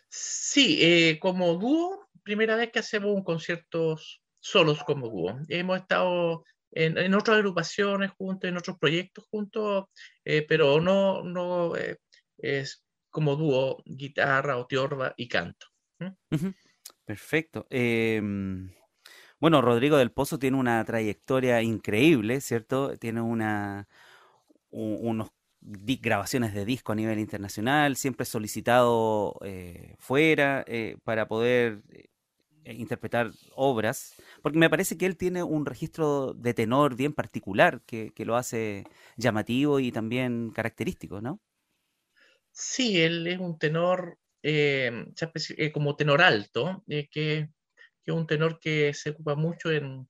Sí, 0.09 0.79
eh, 0.81 1.19
como 1.19 1.53
dúo, 1.53 2.09
primera 2.23 2.55
vez 2.55 2.71
que 2.71 2.79
hacemos 2.79 3.11
un 3.11 3.23
concierto 3.23 3.97
solos 4.39 4.83
como 4.83 5.09
dúo. 5.09 5.39
Hemos 5.47 5.79
estado 5.79 6.43
en, 6.71 7.13
otras 7.13 7.37
agrupaciones 7.37 8.11
juntos, 8.11 8.49
en 8.49 8.57
otros 8.57 8.77
proyectos 8.79 9.25
juntos, 9.29 9.85
eh, 10.25 10.45
pero 10.47 10.79
no, 10.81 11.23
no 11.23 11.75
eh, 11.75 11.97
es 12.37 12.83
como 13.09 13.35
dúo, 13.35 13.81
guitarra 13.85 14.57
o 14.57 14.67
tiorba 14.67 15.13
y 15.17 15.27
canto. 15.27 15.67
Perfecto. 17.05 17.67
Em, 17.69 18.71
bueno, 19.39 19.61
Rodrigo 19.61 19.97
del 19.97 20.11
Pozo 20.11 20.39
tiene 20.39 20.57
una 20.57 20.83
trayectoria 20.85 21.61
increíble, 21.61 22.41
¿cierto? 22.41 22.97
Tiene 22.97 23.21
una, 23.21 23.87
unos 24.71 25.31
grabaciones 25.61 26.53
de 26.53 26.65
disco 26.65 26.91
a 26.91 26.95
nivel 26.95 27.19
internacional, 27.19 27.95
siempre 27.95 28.25
solicitado 28.25 29.37
eh, 29.43 29.95
fuera 29.99 30.63
eh, 30.67 30.97
para 31.03 31.27
poder 31.27 31.81
eh, 31.91 32.73
interpretar 32.73 33.31
obras, 33.55 34.15
porque 34.41 34.57
me 34.57 34.69
parece 34.69 34.97
que 34.97 35.05
él 35.05 35.17
tiene 35.17 35.43
un 35.43 35.65
registro 35.65 36.33
de 36.33 36.53
tenor 36.53 36.95
bien 36.95 37.13
particular 37.13 37.81
que, 37.85 38.13
lo 38.17 38.35
hace 38.35 38.85
llamativo 39.17 39.79
y 39.79 39.91
también 39.91 40.51
característico, 40.51 41.21
¿no? 41.21 41.39
Sí, 42.51 43.01
él 43.01 43.25
es 43.27 43.39
un 43.39 43.57
tenor 43.57 44.17
como 45.73 45.95
tenor 45.95 46.21
alto, 46.21 46.83
que, 46.87 47.49
es 48.11 48.17
un 48.17 48.27
tenor 48.27 48.59
que 48.59 48.93
se 48.93 49.11
ocupa 49.11 49.35
mucho 49.35 49.71
en, 49.71 50.07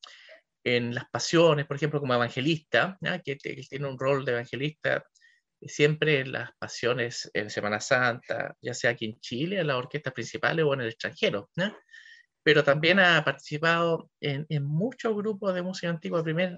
las 0.63 1.09
pasiones, 1.09 1.65
por 1.65 1.77
ejemplo, 1.77 1.99
como 1.99 2.13
evangelista, 2.13 2.97
que, 3.23 3.37
que, 3.37 3.63
tiene 3.67 3.87
un 3.87 3.97
rol 3.97 4.23
de 4.23 4.33
evangelista 4.33 5.03
siempre 5.61 6.19
en 6.19 6.31
las 6.31 6.51
pasiones 6.57 7.29
en 7.33 7.49
Semana 7.49 7.79
Santa, 7.79 8.55
ya 8.61 8.73
sea 8.73 8.91
aquí 8.91 9.05
en 9.05 9.19
Chile, 9.19 9.59
en 9.59 9.67
las 9.67 9.77
orquestas 9.77 10.13
principales 10.13 10.65
o 10.65 10.73
en 10.73 10.81
el 10.81 10.89
extranjero. 10.89 11.49
Pero 12.43 12.63
también 12.63 12.99
ha 12.99 13.23
participado 13.23 14.09
en, 14.19 14.45
muchos 14.63 15.15
grupos 15.15 15.53
de 15.53 15.61
música 15.61 15.89
antigua 15.89 16.23
primer, 16.23 16.57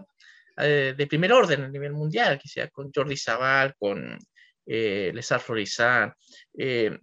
eh, 0.58 0.94
de 0.96 1.08
primer 1.08 1.34
orden 1.34 1.64
a 1.64 1.70
nivel 1.70 1.94
mundial, 1.94 2.40
que 2.40 2.48
sea 2.50 2.70
con 2.70 2.92
Jordi 2.94 3.18
Zabal, 3.18 3.76
con 3.80 4.18
eh, 4.66 5.12
Lesar 5.14 5.40
Florizán, 5.40 6.14
eh, 6.58 6.98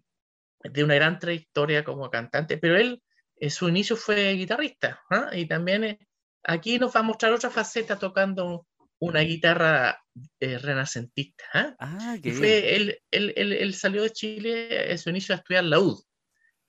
de 0.62 0.84
una 0.84 0.94
gran 0.94 1.18
trayectoria 1.18 1.84
como 1.84 2.10
cantante, 2.10 2.58
pero 2.58 2.76
él, 2.76 3.02
en 3.40 3.50
su 3.50 3.68
inicio 3.68 3.96
fue 3.96 4.32
guitarrista, 4.34 5.02
y 5.32 5.46
también 5.46 5.98
aquí 6.44 6.78
nos 6.78 6.94
va 6.94 7.00
a 7.00 7.04
mostrar 7.04 7.32
otra 7.32 7.50
faceta 7.50 7.98
tocando 7.98 8.66
una 9.00 9.20
guitarra 9.20 10.02
eh, 10.40 10.58
renacentista. 10.58 11.44
¿ah? 11.52 11.76
ah 11.78 12.16
fue, 12.22 12.74
él, 12.76 12.98
él, 13.10 13.32
él, 13.36 13.74
salió 13.74 14.02
de 14.02 14.10
Chile 14.10 14.90
en 14.90 14.98
su 14.98 15.10
inicio 15.10 15.34
a 15.34 15.38
estudiar 15.38 15.64
laúd, 15.64 16.02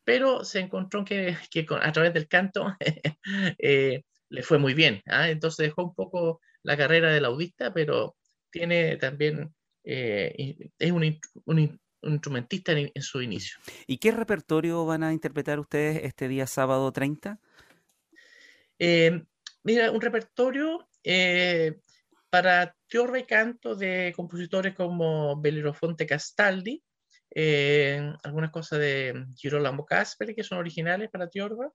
pero 0.04 0.44
se 0.44 0.60
encontró 0.60 1.04
que, 1.04 1.38
que 1.52 1.66
a 1.82 1.92
través 1.92 2.14
del 2.14 2.28
canto 2.28 2.76
eh, 3.58 4.04
le 4.30 4.44
fue 4.44 4.60
muy 4.60 4.74
bien. 4.74 5.02
¿ah? 5.08 5.30
Entonces 5.30 5.68
dejó 5.68 5.84
un 5.84 5.96
poco 5.96 6.42
la 6.64 6.78
carrera 6.78 7.12
de 7.12 7.22
laudista, 7.22 7.74
pero 7.74 8.16
tiene 8.52 8.98
también, 8.98 9.54
eh, 9.84 10.70
es 10.78 10.92
un, 10.92 11.20
un, 11.46 11.80
instrumentista 12.04 12.72
en, 12.72 12.92
en, 12.94 13.02
su 13.02 13.22
inicio. 13.22 13.58
¿Y 13.88 13.98
qué 13.98 14.12
repertorio 14.12 14.86
van 14.86 15.04
a 15.04 15.14
interpretar 15.14 15.60
ustedes 15.60 16.04
este 16.04 16.28
día 16.28 16.48
sábado 16.48 16.92
30? 16.92 17.40
mira, 19.64 19.92
un 19.92 20.00
repertorio 20.00 20.88
para 22.30 22.76
tiorba 22.88 23.20
y 23.20 23.26
canto 23.26 23.76
de 23.76 24.14
compositores 24.16 24.76
como 24.76 25.40
Belirofonte 25.40 26.06
Castaldi, 26.06 26.82
eh, 27.32 28.12
algunas 28.24 28.52
cosas 28.52 28.80
de 28.80 29.26
Girolamo 29.36 29.86
Casperi 29.86 30.36
que 30.36 30.44
son 30.44 30.58
originales 30.58 31.10
para 31.10 31.30
tiorba, 31.30 31.72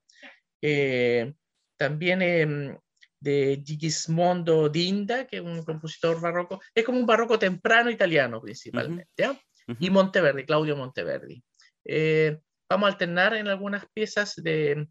eh, 0.60 1.32
también 1.76 2.22
em, 2.22 2.76
de 3.20 3.62
Gigismondo 3.64 4.68
Dinda, 4.68 5.26
que 5.26 5.36
es 5.36 5.42
un 5.42 5.62
compositor 5.64 6.20
barroco, 6.20 6.60
es 6.74 6.84
como 6.84 6.98
un 6.98 7.06
barroco 7.06 7.38
temprano 7.38 7.90
italiano 7.90 8.40
principalmente, 8.40 9.24
y 9.66 9.90
Monteverdi, 9.90 10.44
Claudio 10.44 10.76
Monteverdi. 10.76 11.42
Eh, 11.84 12.38
vamos 12.68 12.86
a 12.86 12.92
alternar 12.92 13.34
en 13.34 13.48
algunas 13.48 13.86
piezas 13.92 14.34
de 14.36 14.88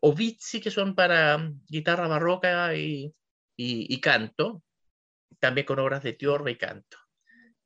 Ovizi, 0.00 0.60
que 0.60 0.70
son 0.70 0.94
para 0.94 1.50
guitarra 1.68 2.08
barroca 2.08 2.74
y, 2.74 3.14
y 3.56 4.00
canto, 4.00 4.62
también 5.38 5.66
con 5.66 5.78
obras 5.78 6.02
de 6.02 6.14
tiorba 6.14 6.50
y 6.50 6.56
canto. 6.56 6.98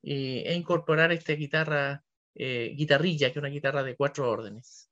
e 0.02 0.54
incorporar 0.54 1.12
esta 1.12 1.32
guitarra, 1.32 2.02
eh, 2.34 2.72
guitarrilla, 2.76 3.28
que 3.28 3.38
es 3.38 3.42
una 3.42 3.48
guitarra 3.48 3.82
de 3.82 3.96
cuatro 3.96 4.30
órdenes. 4.30 4.88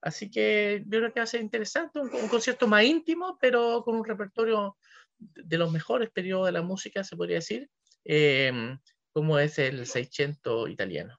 Así 0.00 0.30
que 0.30 0.82
yo 0.86 0.98
creo 0.98 1.12
que 1.12 1.20
va 1.20 1.24
a 1.24 1.26
ser 1.26 1.42
interesante, 1.42 2.00
un, 2.00 2.08
concierto 2.28 2.66
más 2.66 2.84
íntimo, 2.84 3.38
pero 3.40 3.82
con 3.84 3.96
un 3.96 4.04
repertorio 4.04 4.76
de 5.18 5.58
los 5.58 5.70
mejores 5.70 6.10
periodos 6.10 6.46
de 6.46 6.52
la 6.52 6.62
música, 6.62 7.04
se 7.04 7.16
podría 7.16 7.36
decir, 7.36 7.68
em, 8.04 8.78
como 9.12 9.38
es 9.38 9.58
el 9.58 9.86
600 9.86 10.70
italiano. 10.70 11.18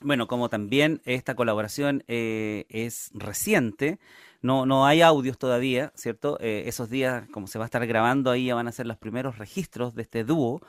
Bueno, 0.00 0.26
como 0.26 0.48
también 0.48 1.00
esta 1.04 1.34
colaboración 1.34 2.04
eh, 2.08 2.66
es 2.68 3.10
reciente, 3.14 3.98
no, 4.42 4.66
no 4.66 4.86
hay 4.86 5.00
audios 5.00 5.38
todavía, 5.38 5.92
¿cierto? 5.94 6.36
Eh, 6.40 6.64
esos 6.66 6.90
días, 6.90 7.26
como 7.30 7.46
se 7.46 7.58
va 7.58 7.64
a 7.64 7.66
estar 7.66 7.86
grabando, 7.86 8.30
ahí 8.30 8.46
ya 8.46 8.54
van 8.54 8.68
a 8.68 8.72
ser 8.72 8.86
los 8.86 8.98
primeros 8.98 9.38
registros 9.38 9.94
de 9.94 10.02
este 10.02 10.24
dúo. 10.24 10.60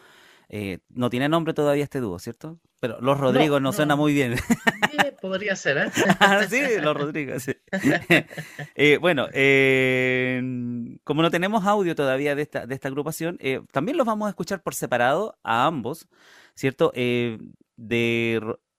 Eh, 0.50 0.80
no 0.90 1.10
tiene 1.10 1.30
nombre 1.30 1.54
todavía 1.54 1.84
este 1.84 2.00
dúo, 2.00 2.20
¿cierto? 2.20 2.60
Pero 2.80 3.00
Los 3.02 3.20
Rodrigos 3.20 3.62
no, 3.62 3.74
suena 3.74 3.96
muy 3.96 4.14
bien. 4.14 4.36
podría 5.22 5.56
ser, 5.56 5.78
¿eh? 5.78 5.92
Ah, 6.20 6.44
sí, 6.50 6.62
Los 6.82 6.96
Rodrigos, 6.96 7.44
sí. 7.44 7.54
Eh, 8.76 8.98
bueno, 9.00 9.28
como 11.04 11.22
no 11.22 11.32
tenemos 11.32 11.66
audio 11.66 11.96
todavía 11.96 12.36
de 12.36 12.42
esta, 12.42 12.66
de 12.68 12.76
esta 12.76 12.88
agrupación, 12.88 13.40
también 13.72 13.98
los 13.98 14.06
vamos 14.06 14.28
a 14.28 14.30
escuchar 14.30 14.62
por 14.62 14.76
separado 14.76 15.38
a 15.44 15.66
ambos, 15.66 16.08
¿cierto? 16.54 16.92
de 16.94 17.38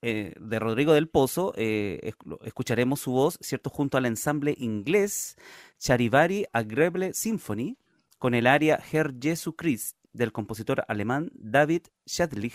eh, 0.08 0.34
de 0.38 0.58
Rodrigo 0.60 0.92
del 0.92 1.08
Pozo, 1.08 1.52
eh, 1.56 2.12
escucharemos 2.44 3.00
su 3.00 3.10
voz, 3.10 3.38
¿cierto?, 3.40 3.70
junto 3.70 3.98
al 3.98 4.06
ensamble 4.06 4.54
inglés 4.56 5.36
Charivari 5.78 6.46
Agreble 6.52 7.12
Symphony, 7.12 7.76
con 8.18 8.34
el 8.34 8.46
aria 8.46 8.78
Herr 8.92 9.14
Jesu 9.20 9.56
Christ 9.56 9.96
del 10.16 10.32
compositor 10.32 10.84
alemán 10.88 11.30
David 11.34 11.82
Schadlich. 12.06 12.54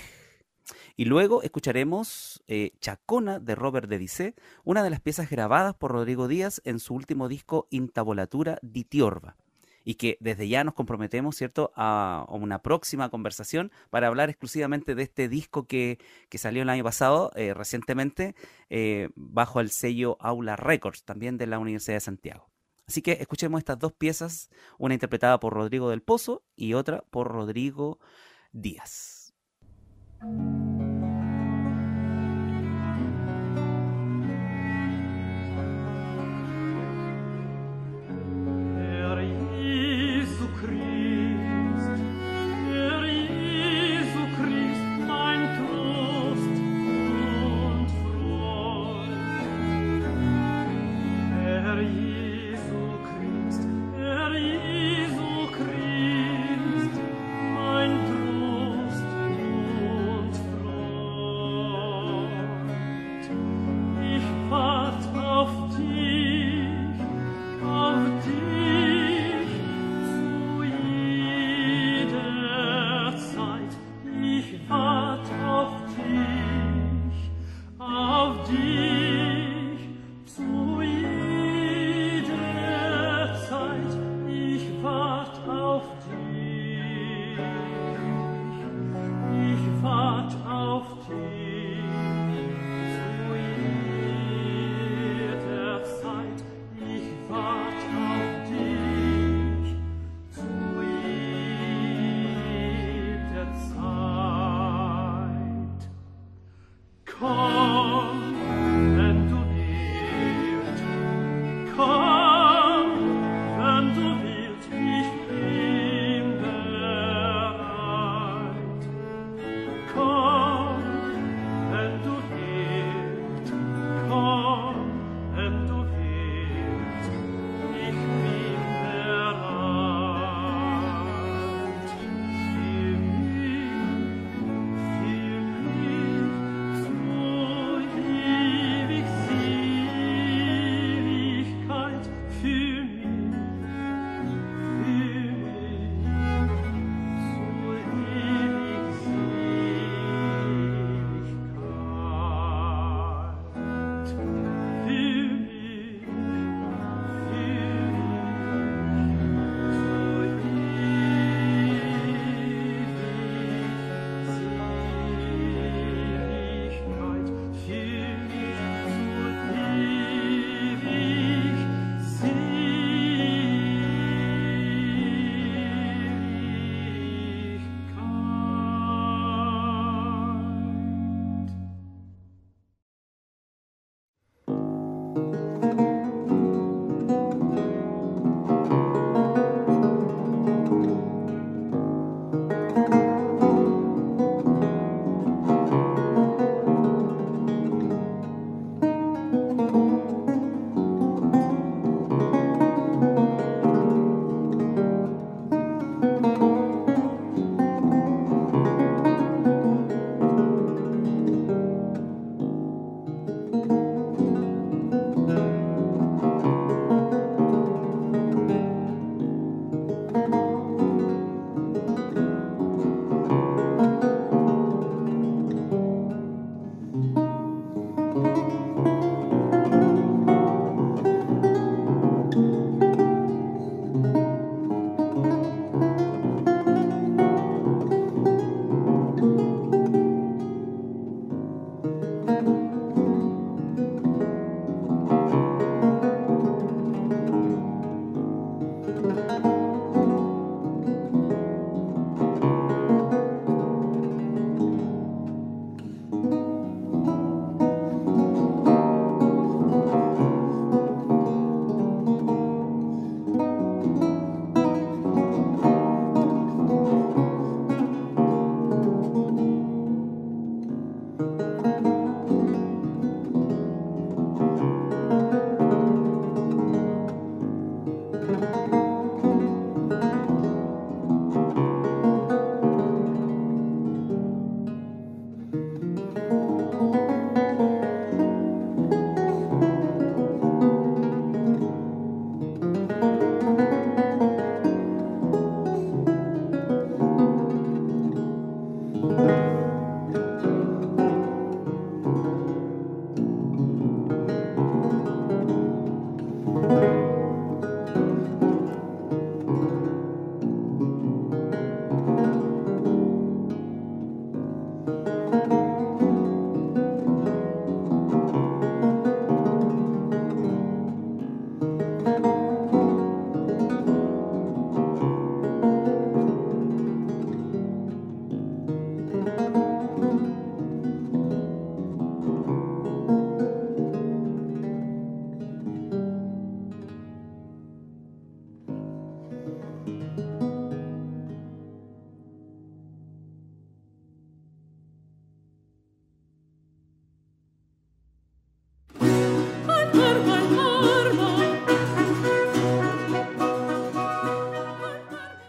Y 0.96 1.06
luego 1.06 1.42
escucharemos 1.44 2.44
eh, 2.48 2.72
Chacona 2.80 3.40
de 3.40 3.56
Robert 3.56 3.90
de 3.90 3.98
Dicé, 3.98 4.36
una 4.64 4.84
de 4.84 4.90
las 4.90 5.02
piezas 5.02 5.30
grabadas 5.30 5.76
por 5.76 5.92
Rodrigo 5.92 6.28
Díaz 6.28 6.62
en 6.66 6.80
su 6.80 6.94
último 6.94 7.28
disco 7.28 7.68
Intabolatura 7.72 8.60
di 8.62 8.84
Tiorba 8.84 9.38
y 9.84 9.96
que 9.96 10.18
desde 10.20 10.48
ya 10.48 10.64
nos 10.64 10.74
comprometemos, 10.74 11.36
¿cierto?, 11.36 11.72
a, 11.76 12.26
una 12.30 12.62
próxima 12.62 13.10
conversación 13.10 13.72
para 13.90 14.08
hablar 14.08 14.30
exclusivamente 14.30 14.96
de 14.96 15.04
este 15.04 15.28
disco 15.28 15.66
que, 15.66 15.98
salió 16.34 16.62
el 16.62 16.70
año 16.70 16.84
pasado, 16.84 17.32
eh, 17.36 17.54
recientemente, 17.54 18.36
eh, 18.70 19.10
bajo 19.16 19.60
el 19.60 19.72
sello 19.72 20.18
Aula 20.20 20.56
Records, 20.56 21.04
también 21.04 21.38
de 21.38 21.48
la 21.48 21.60
Universidad 21.60 21.96
de 21.96 22.02
Santiago. 22.02 22.51
Así 22.88 23.02
que 23.02 23.14
escuchemos 23.14 23.60
estas 23.60 23.80
dos 23.80 23.94
piezas, 23.94 24.50
una 24.78 24.94
interpretada 24.94 25.40
por 25.40 25.54
Rodrigo 25.54 25.90
del 25.90 26.02
Pozo 26.02 26.44
y 26.56 26.74
otra 26.74 27.04
por 27.10 27.28
Rodrigo 27.28 28.00
Díaz. 28.52 29.34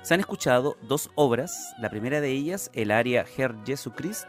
Se 0.02 0.14
han 0.14 0.20
escuchado 0.20 0.76
dos 0.82 1.10
obras, 1.14 1.74
la 1.78 1.88
primera 1.88 2.20
de 2.20 2.30
ellas, 2.32 2.72
el 2.74 2.90
aria 2.90 3.24
Herr 3.36 3.54
Jesu 3.64 3.92
Christ, 3.92 4.26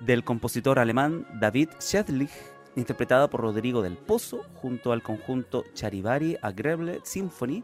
del 0.00 0.24
compositor 0.24 0.78
alemán 0.78 1.26
David 1.40 1.68
Schädlich, 1.78 2.32
interpretada 2.74 3.28
por 3.28 3.42
Rodrigo 3.42 3.82
del 3.82 3.98
Pozo, 3.98 4.46
junto 4.54 4.92
al 4.92 5.02
conjunto 5.02 5.64
Charivari 5.74 6.38
Agreble 6.40 7.00
Symphony, 7.04 7.62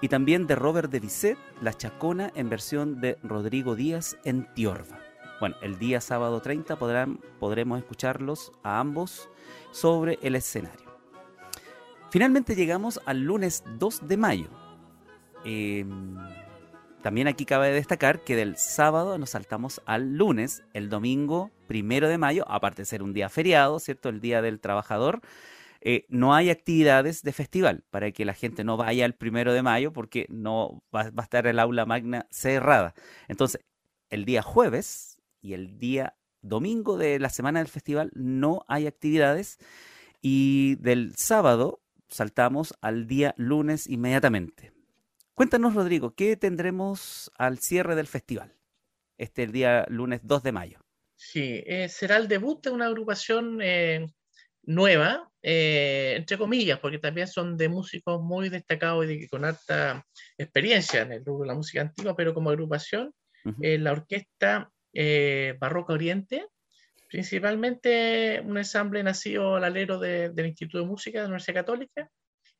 y 0.00 0.08
también 0.08 0.46
de 0.46 0.54
Robert 0.54 0.90
de 0.90 1.00
Bizet, 1.00 1.36
La 1.60 1.74
Chacona, 1.74 2.32
en 2.34 2.48
versión 2.48 3.02
de 3.02 3.18
Rodrigo 3.22 3.74
Díaz 3.74 4.16
en 4.24 4.46
Tiorba. 4.54 4.98
Bueno, 5.40 5.56
el 5.60 5.78
día 5.78 6.00
sábado 6.00 6.40
30 6.40 6.78
podrán, 6.78 7.20
podremos 7.38 7.78
escucharlos 7.78 8.50
a 8.62 8.80
ambos 8.80 9.28
sobre 9.72 10.18
el 10.22 10.36
escenario. 10.36 10.88
Finalmente 12.10 12.56
llegamos 12.56 12.98
al 13.04 13.20
lunes 13.20 13.62
2 13.78 14.08
de 14.08 14.16
mayo. 14.16 14.48
Eh, 15.44 15.84
también 17.02 17.28
aquí 17.28 17.44
cabe 17.44 17.70
destacar 17.72 18.24
que 18.24 18.34
del 18.34 18.56
sábado 18.56 19.18
nos 19.18 19.30
saltamos 19.30 19.80
al 19.86 20.16
lunes, 20.16 20.62
el 20.74 20.88
domingo 20.88 21.50
primero 21.66 22.08
de 22.08 22.18
mayo, 22.18 22.44
aparte 22.48 22.82
de 22.82 22.86
ser 22.86 23.02
un 23.02 23.12
día 23.12 23.28
feriado, 23.28 23.78
¿cierto? 23.78 24.08
El 24.08 24.20
Día 24.20 24.42
del 24.42 24.60
Trabajador. 24.60 25.20
Eh, 25.80 26.06
no 26.08 26.34
hay 26.34 26.50
actividades 26.50 27.22
de 27.22 27.32
festival 27.32 27.84
para 27.90 28.10
que 28.10 28.24
la 28.24 28.34
gente 28.34 28.64
no 28.64 28.76
vaya 28.76 29.04
el 29.04 29.14
primero 29.14 29.52
de 29.52 29.62
mayo 29.62 29.92
porque 29.92 30.26
no 30.28 30.82
va, 30.94 31.04
va 31.10 31.22
a 31.22 31.22
estar 31.22 31.46
el 31.46 31.60
aula 31.60 31.86
magna 31.86 32.26
cerrada. 32.30 32.94
Entonces, 33.28 33.60
el 34.10 34.24
día 34.24 34.42
jueves 34.42 35.20
y 35.40 35.52
el 35.52 35.78
día 35.78 36.16
domingo 36.42 36.96
de 36.96 37.20
la 37.20 37.30
semana 37.30 37.60
del 37.60 37.68
festival 37.68 38.10
no 38.14 38.64
hay 38.66 38.88
actividades 38.88 39.58
y 40.20 40.74
del 40.76 41.14
sábado 41.16 41.80
saltamos 42.08 42.74
al 42.80 43.06
día 43.06 43.34
lunes 43.36 43.86
inmediatamente. 43.86 44.77
Cuéntanos, 45.38 45.72
Rodrigo, 45.72 46.16
¿qué 46.16 46.36
tendremos 46.36 47.30
al 47.38 47.60
cierre 47.60 47.94
del 47.94 48.08
festival? 48.08 48.56
Este 49.16 49.44
el 49.44 49.52
día 49.52 49.86
lunes 49.88 50.18
2 50.24 50.42
de 50.42 50.50
mayo. 50.50 50.80
Sí, 51.14 51.62
eh, 51.64 51.88
será 51.88 52.16
el 52.16 52.26
debut 52.26 52.60
de 52.64 52.70
una 52.70 52.86
agrupación 52.86 53.60
eh, 53.62 54.04
nueva, 54.64 55.30
eh, 55.40 56.14
entre 56.16 56.38
comillas, 56.38 56.80
porque 56.80 56.98
también 56.98 57.28
son 57.28 57.56
de 57.56 57.68
músicos 57.68 58.20
muy 58.20 58.48
destacados 58.48 59.04
y 59.04 59.16
de, 59.16 59.28
con 59.28 59.44
alta 59.44 60.04
experiencia 60.36 61.02
en 61.02 61.12
el 61.12 61.22
grupo 61.22 61.42
de 61.42 61.46
la 61.46 61.54
música 61.54 61.82
antigua, 61.82 62.16
pero 62.16 62.34
como 62.34 62.50
agrupación, 62.50 63.14
la 63.44 63.92
orquesta 63.92 64.72
Barroca 65.60 65.92
Oriente, 65.92 66.48
principalmente 67.08 68.42
un 68.44 68.58
ensamble 68.58 69.04
nacido 69.04 69.54
al 69.54 69.62
alero 69.62 70.00
de- 70.00 70.30
del 70.30 70.46
Instituto 70.46 70.78
de 70.78 70.84
Música 70.86 71.18
de 71.18 71.22
la 71.22 71.28
Universidad 71.28 71.60
Católica, 71.60 72.10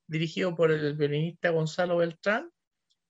dirigido 0.06 0.54
por 0.54 0.70
el 0.70 0.96
violinista 0.96 1.50
Gonzalo 1.50 1.96
Beltrán, 1.96 2.48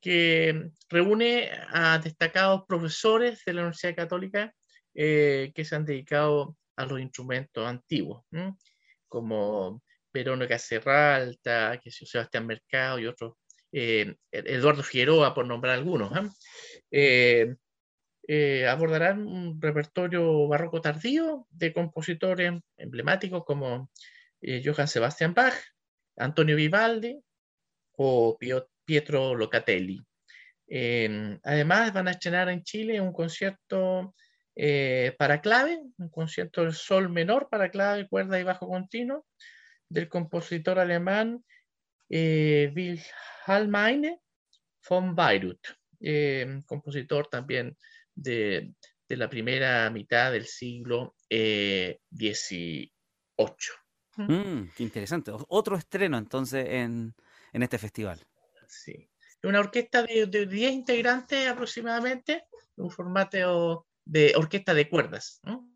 que 0.01 0.71
reúne 0.89 1.51
a 1.69 1.99
destacados 1.99 2.65
profesores 2.67 3.43
de 3.45 3.53
la 3.53 3.63
Universidad 3.63 3.97
Católica 3.97 4.55
eh, 4.95 5.53
que 5.55 5.65
se 5.65 5.77
han 5.77 5.85
dedicado 5.85 6.57
a 6.77 6.87
los 6.87 7.01
instrumentos 7.01 7.67
antiguos, 7.67 8.25
como 9.09 9.83
Perono 10.13 10.47
Cacerralta, 10.47 11.81
que 11.83 11.91
Sebastián 11.91 12.47
Mercado 12.47 12.99
y 12.99 13.07
otros, 13.07 13.35
eh, 13.73 14.15
Eduardo 14.31 14.83
Figueroa, 14.83 15.35
por 15.35 15.47
nombrar 15.47 15.75
algunos. 15.75 16.13
¿eh? 16.91 17.55
Abordarán 18.69 19.27
un 19.27 19.61
repertorio 19.61 20.47
barroco 20.47 20.81
tardío 20.81 21.47
de 21.51 21.73
compositores 21.73 22.53
emblemáticos 22.77 23.45
como 23.45 23.91
Johann 24.41 24.87
Sebastian 24.89 25.35
Bach, 25.35 25.55
Antonio 26.17 26.55
Vivaldi 26.55 27.21
o 27.97 28.37
Pio- 28.39 28.69
Pietro 28.89 29.35
Locatelli. 29.35 30.03
Eh, 30.67 31.39
además, 31.43 31.93
van 31.93 32.09
a 32.09 32.13
estrenar 32.13 32.49
en 32.49 32.63
Chile 32.63 33.03
un 33.03 33.13
concierto 33.13 34.15
eh, 34.57 35.15
para 35.19 35.43
clave, 35.43 35.79
un 35.99 36.09
concierto 36.09 36.63
del 36.63 36.73
sol 36.73 37.11
menor 37.11 37.51
para 37.51 37.71
clave, 37.71 38.09
cuerda 38.09 38.41
y 38.41 38.45
bajo 38.45 38.67
continuo, 38.67 39.27
del 39.91 40.09
compositor 40.09 40.79
alemán 40.79 41.45
eh, 42.09 42.73
Wilhelm 42.75 43.75
Heine 43.77 44.21
von 44.89 45.15
Bayreuth, 45.15 45.67
eh, 46.01 46.63
compositor 46.65 47.29
también 47.29 47.77
de, 48.15 48.73
de 49.07 49.17
la 49.19 49.29
primera 49.29 49.91
mitad 49.91 50.33
del 50.33 50.47
siglo 50.47 51.15
eh, 51.29 51.99
XVIII. 52.11 52.91
Mm, 54.17 54.71
qué 54.75 54.83
interesante. 54.83 55.31
Otro 55.49 55.77
estreno 55.77 56.17
entonces 56.17 56.67
en, 56.71 57.15
en 57.53 57.63
este 57.63 57.77
festival. 57.77 58.27
Sí. 58.69 59.11
Una 59.43 59.61
orquesta 59.61 60.03
de, 60.03 60.27
de 60.27 60.47
10 60.47 60.73
integrantes 60.73 61.49
aproximadamente, 61.49 62.45
un 62.77 62.91
formato 62.91 63.87
de 64.05 64.35
orquesta 64.37 64.75
de 64.75 64.89
cuerdas, 64.89 65.41
¿no? 65.43 65.69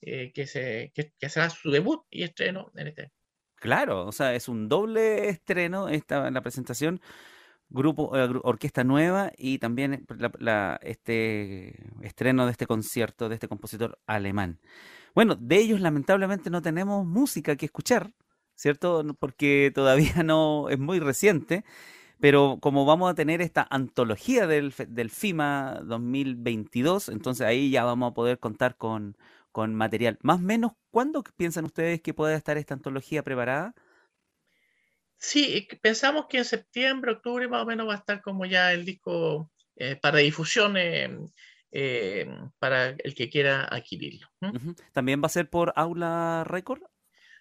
Eh, 0.00 0.32
que, 0.32 0.46
se, 0.46 0.92
que, 0.94 1.12
será 1.28 1.50
su 1.50 1.70
debut 1.70 2.02
y 2.10 2.22
estreno 2.22 2.70
en 2.74 2.88
este. 2.88 3.12
Claro, 3.56 4.06
o 4.06 4.12
sea, 4.12 4.34
es 4.34 4.48
un 4.48 4.68
doble 4.68 5.28
estreno 5.28 5.88
esta 5.88 6.30
la 6.30 6.40
presentación, 6.42 7.00
grupo, 7.68 8.16
eh, 8.16 8.28
orquesta 8.44 8.84
nueva 8.84 9.32
y 9.36 9.58
también 9.58 10.06
la- 10.38 10.78
este 10.82 11.82
estreno 12.02 12.46
de 12.46 12.52
este 12.52 12.66
concierto 12.66 13.28
de 13.28 13.34
este 13.34 13.48
compositor 13.48 13.98
alemán. 14.06 14.60
Bueno, 15.14 15.34
de 15.34 15.56
ellos 15.56 15.80
lamentablemente 15.80 16.50
no 16.50 16.62
tenemos 16.62 17.04
música 17.04 17.56
que 17.56 17.66
escuchar, 17.66 18.12
¿cierto? 18.58 19.04
Porque 19.18 19.72
todavía 19.74 20.22
no 20.24 20.68
es 20.68 20.78
muy 20.78 20.98
reciente, 20.98 21.64
pero 22.20 22.58
como 22.60 22.84
vamos 22.84 23.10
a 23.10 23.14
tener 23.14 23.40
esta 23.40 23.66
antología 23.70 24.46
del, 24.46 24.74
del 24.88 25.10
FIMA 25.10 25.80
2022, 25.84 27.08
entonces 27.08 27.46
ahí 27.46 27.70
ya 27.70 27.84
vamos 27.84 28.10
a 28.10 28.14
poder 28.14 28.38
contar 28.38 28.76
con, 28.76 29.16
con 29.52 29.74
material. 29.74 30.18
Más 30.22 30.38
o 30.38 30.42
menos, 30.42 30.72
¿cuándo 30.90 31.22
piensan 31.36 31.64
ustedes 31.64 32.02
que 32.02 32.14
pueda 32.14 32.36
estar 32.36 32.58
esta 32.58 32.74
antología 32.74 33.22
preparada? 33.22 33.74
Sí, 35.16 35.66
pensamos 35.80 36.26
que 36.28 36.38
en 36.38 36.44
septiembre, 36.44 37.12
octubre 37.12 37.48
más 37.48 37.62
o 37.62 37.66
menos 37.66 37.88
va 37.88 37.94
a 37.94 37.98
estar 37.98 38.22
como 38.22 38.44
ya 38.44 38.72
el 38.72 38.84
disco 38.84 39.50
eh, 39.76 39.96
para 39.96 40.18
difusión 40.18 40.76
eh, 40.76 41.18
eh, 41.70 42.28
para 42.58 42.90
el 42.90 43.14
que 43.14 43.28
quiera 43.28 43.64
adquirirlo. 43.64 44.28
¿También 44.92 45.20
va 45.20 45.26
a 45.26 45.30
ser 45.30 45.48
por 45.50 45.72
Aula 45.76 46.44
Record? 46.44 46.82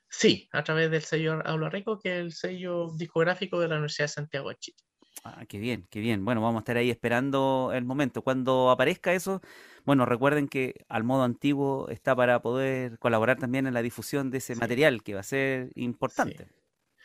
Sí, 0.10 0.48
a 0.52 0.64
través 0.66 0.92
del 0.92 1.02
sello 1.02 1.42
Aula 1.46 1.70
Rico, 1.70 1.98
que 2.00 2.10
es 2.16 2.20
el 2.20 2.32
sello 2.34 2.88
discográfico 2.98 3.60
de 3.60 3.68
la 3.70 3.76
Universidad 3.76 4.06
de 4.06 4.10
Santiago 4.14 4.50
de 4.50 4.56
Chile. 4.58 4.78
Ah, 5.24 5.46
qué 5.48 5.60
bien, 5.60 5.88
qué 5.90 6.00
bien. 6.00 6.24
Bueno, 6.24 6.42
vamos 6.42 6.60
a 6.60 6.62
estar 6.62 6.78
ahí 6.78 6.90
esperando 6.90 7.72
el 7.74 7.84
momento. 7.86 8.22
Cuando 8.22 8.70
aparezca 8.70 9.14
eso, 9.14 9.42
bueno, 9.86 10.06
recuerden 10.06 10.48
que 10.48 10.86
al 10.88 11.04
modo 11.04 11.24
antiguo 11.24 11.90
está 11.90 12.16
para 12.16 12.42
poder 12.42 12.98
colaborar 13.00 13.38
también 13.38 13.68
en 13.68 13.74
la 13.74 13.82
difusión 13.82 14.30
de 14.32 14.38
ese 14.38 14.56
Sí. 14.56 14.56
material 14.56 15.04
que 15.04 15.14
va 15.16 15.22
a 15.22 15.24
ser 15.24 15.72
importante. 15.76 16.50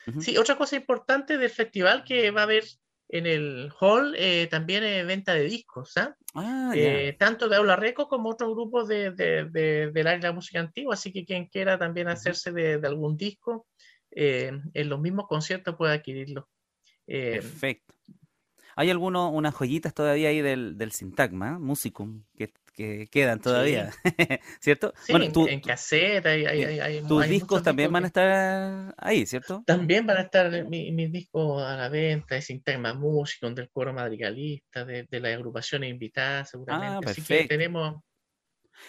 Ujú. 0.06 0.26
Sí, 0.26 0.36
otra 0.38 0.56
cosa 0.56 0.76
importante 0.76 1.38
del 1.38 1.50
festival 1.50 2.04
que 2.04 2.30
va 2.30 2.42
a 2.42 2.44
haber 2.44 2.64
en 3.12 3.26
el 3.26 3.70
hall 3.78 4.14
eh, 4.18 4.48
también 4.50 4.82
es 4.84 5.06
venta 5.06 5.34
de 5.34 5.44
discos, 5.44 5.96
¿ah? 5.98 6.16
Ah. 6.34 6.72
Eh, 6.74 7.14
tanto 7.18 7.48
de 7.48 7.56
Aula 7.56 7.76
Reco 7.76 8.08
como 8.08 8.30
otros 8.30 8.50
grupos 8.54 8.88
de, 8.88 9.10
de- 9.10 9.44
de- 9.44 9.90
del 9.92 10.06
área 10.06 10.18
de 10.18 10.26
la 10.28 10.32
música 10.32 10.58
antigua, 10.60 10.94
así 10.94 11.12
que 11.12 11.24
quien 11.26 11.46
quiera 11.46 11.78
también 11.78 12.08
hacerse 12.08 12.52
de, 12.52 12.80
algún 12.86 13.16
disco, 13.18 13.66
eh, 14.10 14.50
en 14.72 14.88
los 14.88 14.98
mismos 14.98 15.26
conciertos 15.28 15.76
puede 15.76 15.92
adquirirlo. 15.94 16.48
Eh, 17.06 17.32
Perfecto. 17.32 17.94
Hay 18.76 18.88
algunos, 18.88 19.30
unas 19.34 19.54
joyitas 19.54 19.92
todavía 19.92 20.30
ahí 20.30 20.40
del, 20.40 20.78
del 20.78 20.92
sintagma, 20.92 21.58
musicum, 21.58 22.24
que, 22.34 22.50
que 22.72 23.06
quedan 23.08 23.40
todavía, 23.40 23.90
¿cierto? 24.60 24.92
Sí, 25.04 25.12
bueno, 25.12 25.26
en, 25.48 25.60
cassette 25.60 26.26
hay, 26.26 26.46
hay, 26.46 26.80
hay 26.80 27.02
Tus 27.02 27.28
discos 27.28 27.62
también 27.62 27.92
van 27.92 28.04
a 28.04 28.06
estar 28.06 28.94
ahí, 28.96 29.26
¿cierto? 29.26 29.62
También 29.66 30.06
van 30.06 30.16
a 30.16 30.22
estar 30.22 30.68
mis, 30.68 31.12
discos 31.12 31.62
a 31.62 31.76
la 31.76 31.88
venta, 31.88 32.34
de 32.34 32.42
Sintagma 32.42 32.94
Musicum, 32.94 33.54
del 33.54 33.70
coro 33.70 33.92
madrigalista, 33.92 34.84
de, 34.84 35.04
de 35.04 35.20
las 35.20 35.34
agrupaciones 35.34 35.90
invitadas, 35.90 36.50
seguramente. 36.50 37.06
Ah, 37.06 37.10
Así 37.10 37.22
que 37.22 37.44
tenemos 37.44 38.02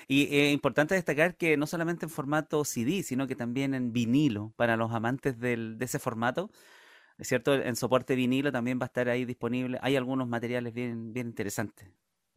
y 0.07 0.23
es 0.23 0.31
eh, 0.31 0.51
importante 0.51 0.95
destacar 0.95 1.35
que 1.35 1.57
no 1.57 1.67
solamente 1.67 2.05
en 2.05 2.09
formato 2.09 2.63
CD, 2.65 3.03
sino 3.03 3.27
que 3.27 3.35
también 3.35 3.73
en 3.73 3.93
vinilo, 3.93 4.53
para 4.55 4.77
los 4.77 4.91
amantes 4.91 5.39
del, 5.39 5.77
de 5.77 5.85
ese 5.85 5.99
formato, 5.99 6.51
¿es 7.17 7.27
cierto? 7.27 7.53
En 7.55 7.75
soporte 7.75 8.15
vinilo 8.15 8.51
también 8.51 8.79
va 8.79 8.85
a 8.85 8.87
estar 8.87 9.09
ahí 9.09 9.25
disponible. 9.25 9.79
Hay 9.81 9.95
algunos 9.95 10.27
materiales 10.27 10.73
bien, 10.73 11.13
bien 11.13 11.27
interesantes. 11.27 11.89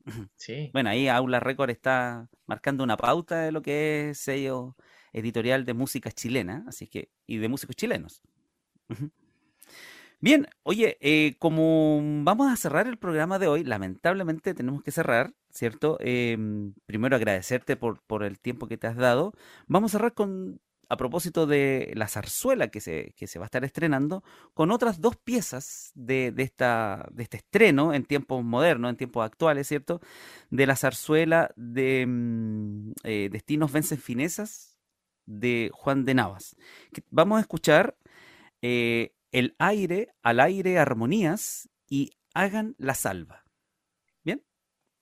Sí. 0.36 0.70
Bueno, 0.72 0.90
ahí 0.90 1.08
Aula 1.08 1.40
Record 1.40 1.70
está 1.70 2.28
marcando 2.46 2.84
una 2.84 2.96
pauta 2.96 3.40
de 3.40 3.52
lo 3.52 3.62
que 3.62 4.10
es 4.10 4.18
sello 4.18 4.76
editorial 5.12 5.64
de 5.64 5.74
música 5.74 6.10
chilena, 6.12 6.64
así 6.68 6.86
que, 6.86 7.10
y 7.26 7.38
de 7.38 7.48
músicos 7.48 7.76
chilenos. 7.76 8.22
Bien, 10.20 10.46
oye, 10.62 10.96
eh, 11.00 11.36
como 11.38 12.00
vamos 12.24 12.50
a 12.50 12.56
cerrar 12.56 12.86
el 12.86 12.98
programa 12.98 13.38
de 13.38 13.48
hoy, 13.48 13.64
lamentablemente 13.64 14.54
tenemos 14.54 14.82
que 14.82 14.90
cerrar, 14.90 15.34
¿cierto? 15.50 15.98
Em, 16.00 16.74
primero 16.86 17.16
agradecerte 17.16 17.76
por, 17.76 18.02
por 18.02 18.24
el 18.24 18.38
tiempo 18.40 18.66
que 18.66 18.78
te 18.78 18.86
has 18.86 18.96
dado. 18.96 19.32
Vamos 19.66 19.92
a 19.92 19.98
cerrar 19.98 20.14
con, 20.14 20.60
a 20.88 20.96
propósito 20.96 21.46
de 21.46 21.92
la 21.94 22.08
zarzuela 22.08 22.68
que 22.68 22.80
se, 22.80 23.12
que 23.16 23.26
se 23.26 23.38
va 23.38 23.44
a 23.44 23.48
estar 23.48 23.64
estrenando, 23.64 24.22
con 24.54 24.70
otras 24.70 25.00
dos 25.00 25.16
piezas 25.16 25.90
de, 25.94 26.30
de, 26.32 26.42
esta, 26.44 27.08
de 27.12 27.24
este 27.24 27.38
estreno 27.38 27.92
en 27.92 28.04
tiempos 28.04 28.44
modernos, 28.44 28.90
en 28.90 28.96
tiempos 28.96 29.24
actuales, 29.24 29.66
¿cierto? 29.66 30.00
De 30.50 30.66
la 30.66 30.76
zarzuela 30.76 31.52
de 31.56 32.06
mm, 32.06 32.92
eh, 33.04 33.28
Destinos 33.32 33.72
Vencen 33.72 33.98
Finesas 33.98 34.78
de 35.24 35.70
Juan 35.72 36.04
de 36.04 36.14
Navas. 36.14 36.56
Vamos 37.10 37.38
a 37.38 37.40
escuchar 37.40 37.96
eh, 38.62 39.14
el 39.32 39.54
aire, 39.58 40.14
al 40.22 40.40
aire 40.40 40.78
armonías 40.78 41.68
y 41.88 42.12
hagan 42.32 42.76
la 42.78 42.94
salva. 42.94 43.44
¿Bien? 44.22 44.42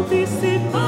anticipar. 0.02 0.81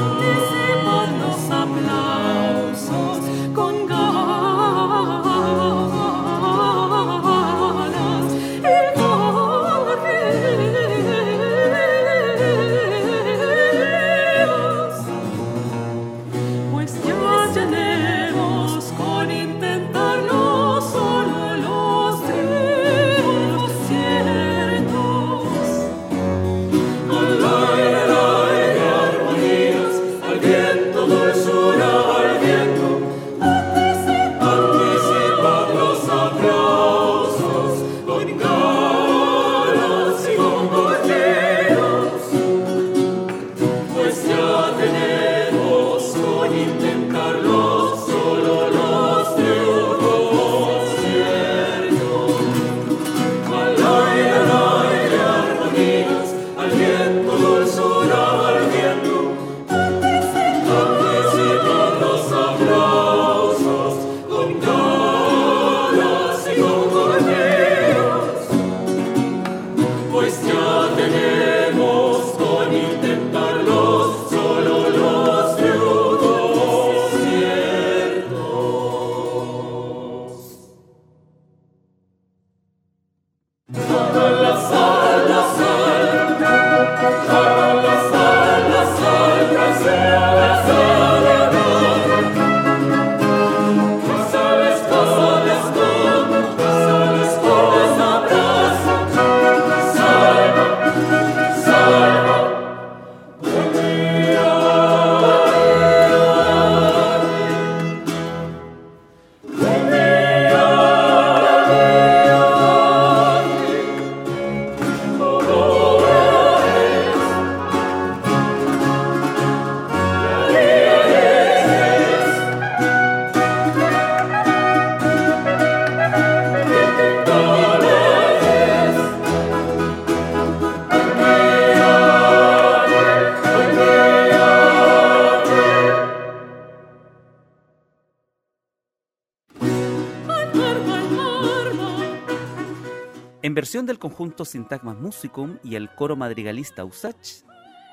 Del 143.83 143.99
conjunto 143.99 144.45
Sintagmas 144.45 144.97
Musicum 144.97 145.57
y 145.61 145.75
el 145.75 145.93
coro 145.93 146.15
madrigalista 146.15 146.85
Usach, 146.85 147.43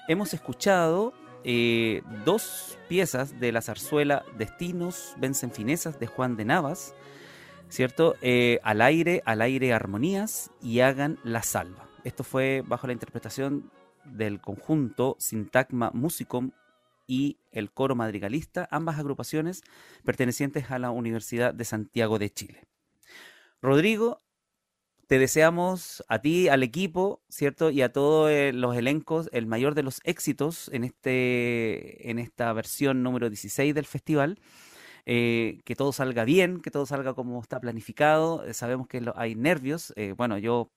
hemos 0.07 0.33
escuchado 0.33 1.13
eh, 1.43 2.03
dos 2.25 2.79
piezas 2.89 3.41
de 3.41 3.51
la 3.51 3.63
zarzuela 3.63 4.25
Destinos 4.39 5.17
vencen 5.19 5.51
finesas 5.51 5.99
de 5.99 6.07
Juan 6.07 6.37
de 6.37 6.45
Navas, 6.45 6.95
¿cierto? 7.69 8.15
Eh, 8.23 8.61
al 8.63 8.81
aire, 8.81 9.23
al 9.27 9.43
aire 9.43 9.73
armonías 9.73 10.53
y 10.63 10.81
hagan 10.81 11.19
la 11.25 11.43
salva. 11.43 11.89
Esto 12.05 12.23
fue 12.23 12.63
bajo 12.65 12.87
la 12.87 12.93
interpretación 12.93 13.73
del 14.05 14.41
conjunto 14.41 15.17
Sintagma 15.19 15.91
Musicum 15.93 16.53
y 17.09 17.39
el 17.51 17.73
coro 17.73 17.97
madrigalista, 17.97 18.69
ambas 18.71 19.01
agrupaciones 19.01 19.65
pertenecientes 20.05 20.71
a 20.71 20.79
la 20.79 20.93
Universidad 20.93 21.53
de 21.53 21.65
Santiago 21.65 22.21
de 22.21 22.31
Chile. 22.31 22.69
Rodrigo, 23.61 24.21
te 25.13 25.19
deseamos 25.19 26.03
a 26.09 26.21
ti, 26.21 26.49
al 26.49 26.63
equipo, 26.63 27.23
¿cierto? 27.29 27.71
Y 27.71 27.83
a 27.83 27.93
todos 27.93 28.31
eh, 28.31 28.51
los 28.55 28.75
elencos 28.75 29.29
el 29.33 29.45
mayor 29.45 29.75
de 29.75 29.83
los 29.83 30.01
éxitos 30.05 30.71
en, 30.73 30.85
este, 30.85 32.11
en 32.11 32.19
esta 32.19 32.51
versión 32.55 33.03
número 33.03 33.29
16 33.29 33.75
del 33.75 33.85
festival. 33.85 34.41
Eh, 35.05 35.61
que 35.67 35.77
todo 35.77 35.93
salga 35.93 36.25
bien, 36.25 36.63
que 36.63 36.71
todo 36.71 36.87
salga 36.87 37.13
como 37.13 37.39
está 37.43 37.61
planificado. 37.61 38.43
Eh, 38.47 38.55
sabemos 38.55 38.89
que 38.89 39.03
hay 39.15 39.35
nervios. 39.35 39.93
bueno, 40.17 40.39
yo 40.39 40.73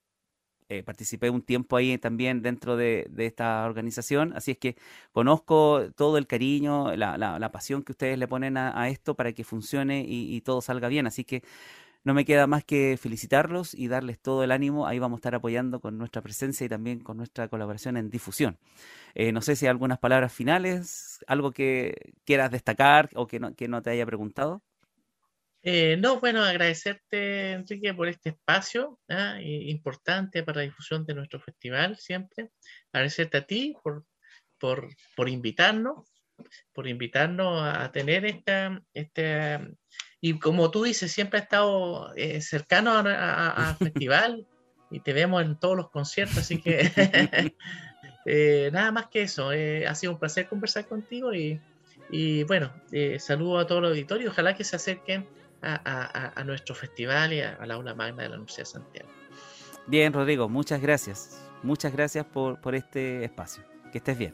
participé 0.85 1.29
un 1.29 1.41
tiempo 1.41 1.77
ahí 1.77 1.97
también 1.97 2.41
dentro 2.41 2.75
de, 2.75 3.09
esta 3.17 3.65
organización, 3.65 4.33
así 4.35 4.51
es 4.51 4.57
que 4.57 4.75
conozco 5.11 5.91
todo 5.95 6.17
el 6.17 6.25
cariño, 6.25 6.95
la, 6.95 7.17
la, 7.17 7.51
pasión 7.51 7.83
que 7.83 7.91
ustedes 7.91 8.17
le 8.17 8.27
ponen 8.27 8.57
a, 8.57 8.89
esto 8.89 9.15
para 9.15 9.31
que 9.31 9.43
funcione 9.43 10.03
y 10.07 10.41
todo 10.41 10.61
salga 10.61 10.87
bien. 10.89 11.07
Así 11.07 11.23
que 11.23 11.43
no 12.05 12.13
me 12.13 12.23
queda 12.23 12.45
más 12.45 12.63
que 12.63 12.97
felicitarlos 13.01 13.73
y 13.73 13.87
darles 13.87 14.19
todo 14.19 14.43
el 14.43 14.51
ánimo. 14.51 14.85
Ahí 14.87 14.99
vamos 14.99 15.17
a 15.17 15.19
estar 15.19 15.35
apoyando 15.35 15.81
con 15.81 15.97
nuestra 15.97 16.21
presencia 16.21 16.63
y 16.63 16.69
también 16.69 16.99
con 16.99 17.17
nuestra 17.17 17.47
colaboración 17.47 17.97
en 17.97 18.11
difusión. 18.11 18.59
Eh, 19.15 19.31
no 19.31 19.41
sé 19.41 19.55
si 19.55 19.65
hay 19.65 19.71
algunas 19.71 19.97
palabras 19.97 20.31
finales, 20.31 21.19
algo 21.25 21.51
que 21.51 22.13
quieras 22.23 22.51
destacar 22.51 23.09
o 23.15 23.25
que 23.25 23.39
no, 23.39 23.81
te 23.81 23.89
haya 23.89 24.05
preguntado. 24.05 24.61
Eh, 25.63 25.97
no, 25.97 26.19
bueno, 26.19 26.43
agradecerte, 26.43 27.53
Enrique, 27.53 27.91
por 27.95 28.07
este 28.07 28.29
espacio 28.29 28.99
¿ah? 29.09 29.39
importante 29.41 30.43
para 30.43 30.57
la 30.57 30.65
difusión 30.65 31.07
de 31.07 31.15
nuestro 31.15 31.39
festival 31.39 31.97
siempre. 31.97 32.51
Agradecerte 32.93 33.37
a 33.37 33.47
ti 33.47 33.75
por, 33.83 34.05
por, 34.59 34.89
por 35.15 35.27
invitarnos, 35.27 36.07
por 36.71 36.87
invitarnos 36.87 37.63
a 37.63 37.91
tener 37.91 38.25
esta, 38.25 38.79
esta, 38.93 39.67
y 40.25 40.39
como 40.39 40.71
tú 40.71 40.81
dices, 40.81 41.11
siempre 41.11 41.37
ha 41.37 41.43
estado 41.43 42.11
eh, 42.15 42.41
cercano 42.41 42.97
al 42.97 43.75
festival 43.77 44.47
y 44.89 44.99
te 44.99 45.13
vemos 45.13 45.43
en 45.43 45.55
todos 45.59 45.77
los 45.77 45.91
conciertos, 45.91 46.39
así 46.39 46.59
que 46.59 46.91
eh, 48.25 48.71
nada 48.73 48.91
más 48.91 49.05
que 49.05 49.21
eso. 49.21 49.51
Eh, 49.51 49.85
ha 49.85 49.93
sido 49.93 50.13
un 50.13 50.19
placer 50.19 50.47
conversar 50.47 50.87
contigo 50.87 51.31
y, 51.31 51.61
y 52.09 52.43
bueno, 52.45 52.73
saludo 53.19 53.59
a 53.59 53.67
todo 53.67 53.77
el 53.77 53.85
auditorio. 53.85 54.31
Ojalá 54.31 54.55
que 54.55 54.63
se 54.63 54.75
acerquen 54.77 55.27
a, 55.61 56.43
nuestro 56.43 56.73
festival 56.73 57.31
y 57.31 57.41
a, 57.41 57.63
la 57.63 57.75
aula 57.75 57.93
magna 57.93 58.23
de 58.23 58.29
la 58.29 58.35
Universidad 58.37 58.65
de 58.65 58.71
Santiago. 58.71 59.09
Bien, 59.85 60.11
Rodrigo, 60.11 60.49
muchas 60.49 60.81
gracias. 60.81 61.39
Muchas 61.61 61.93
gracias 61.93 62.25
por, 62.25 62.59
por 62.61 62.73
este 62.73 63.23
espacio. 63.23 63.63
Que 63.91 63.99
estés 63.99 64.17
bien. 64.17 64.33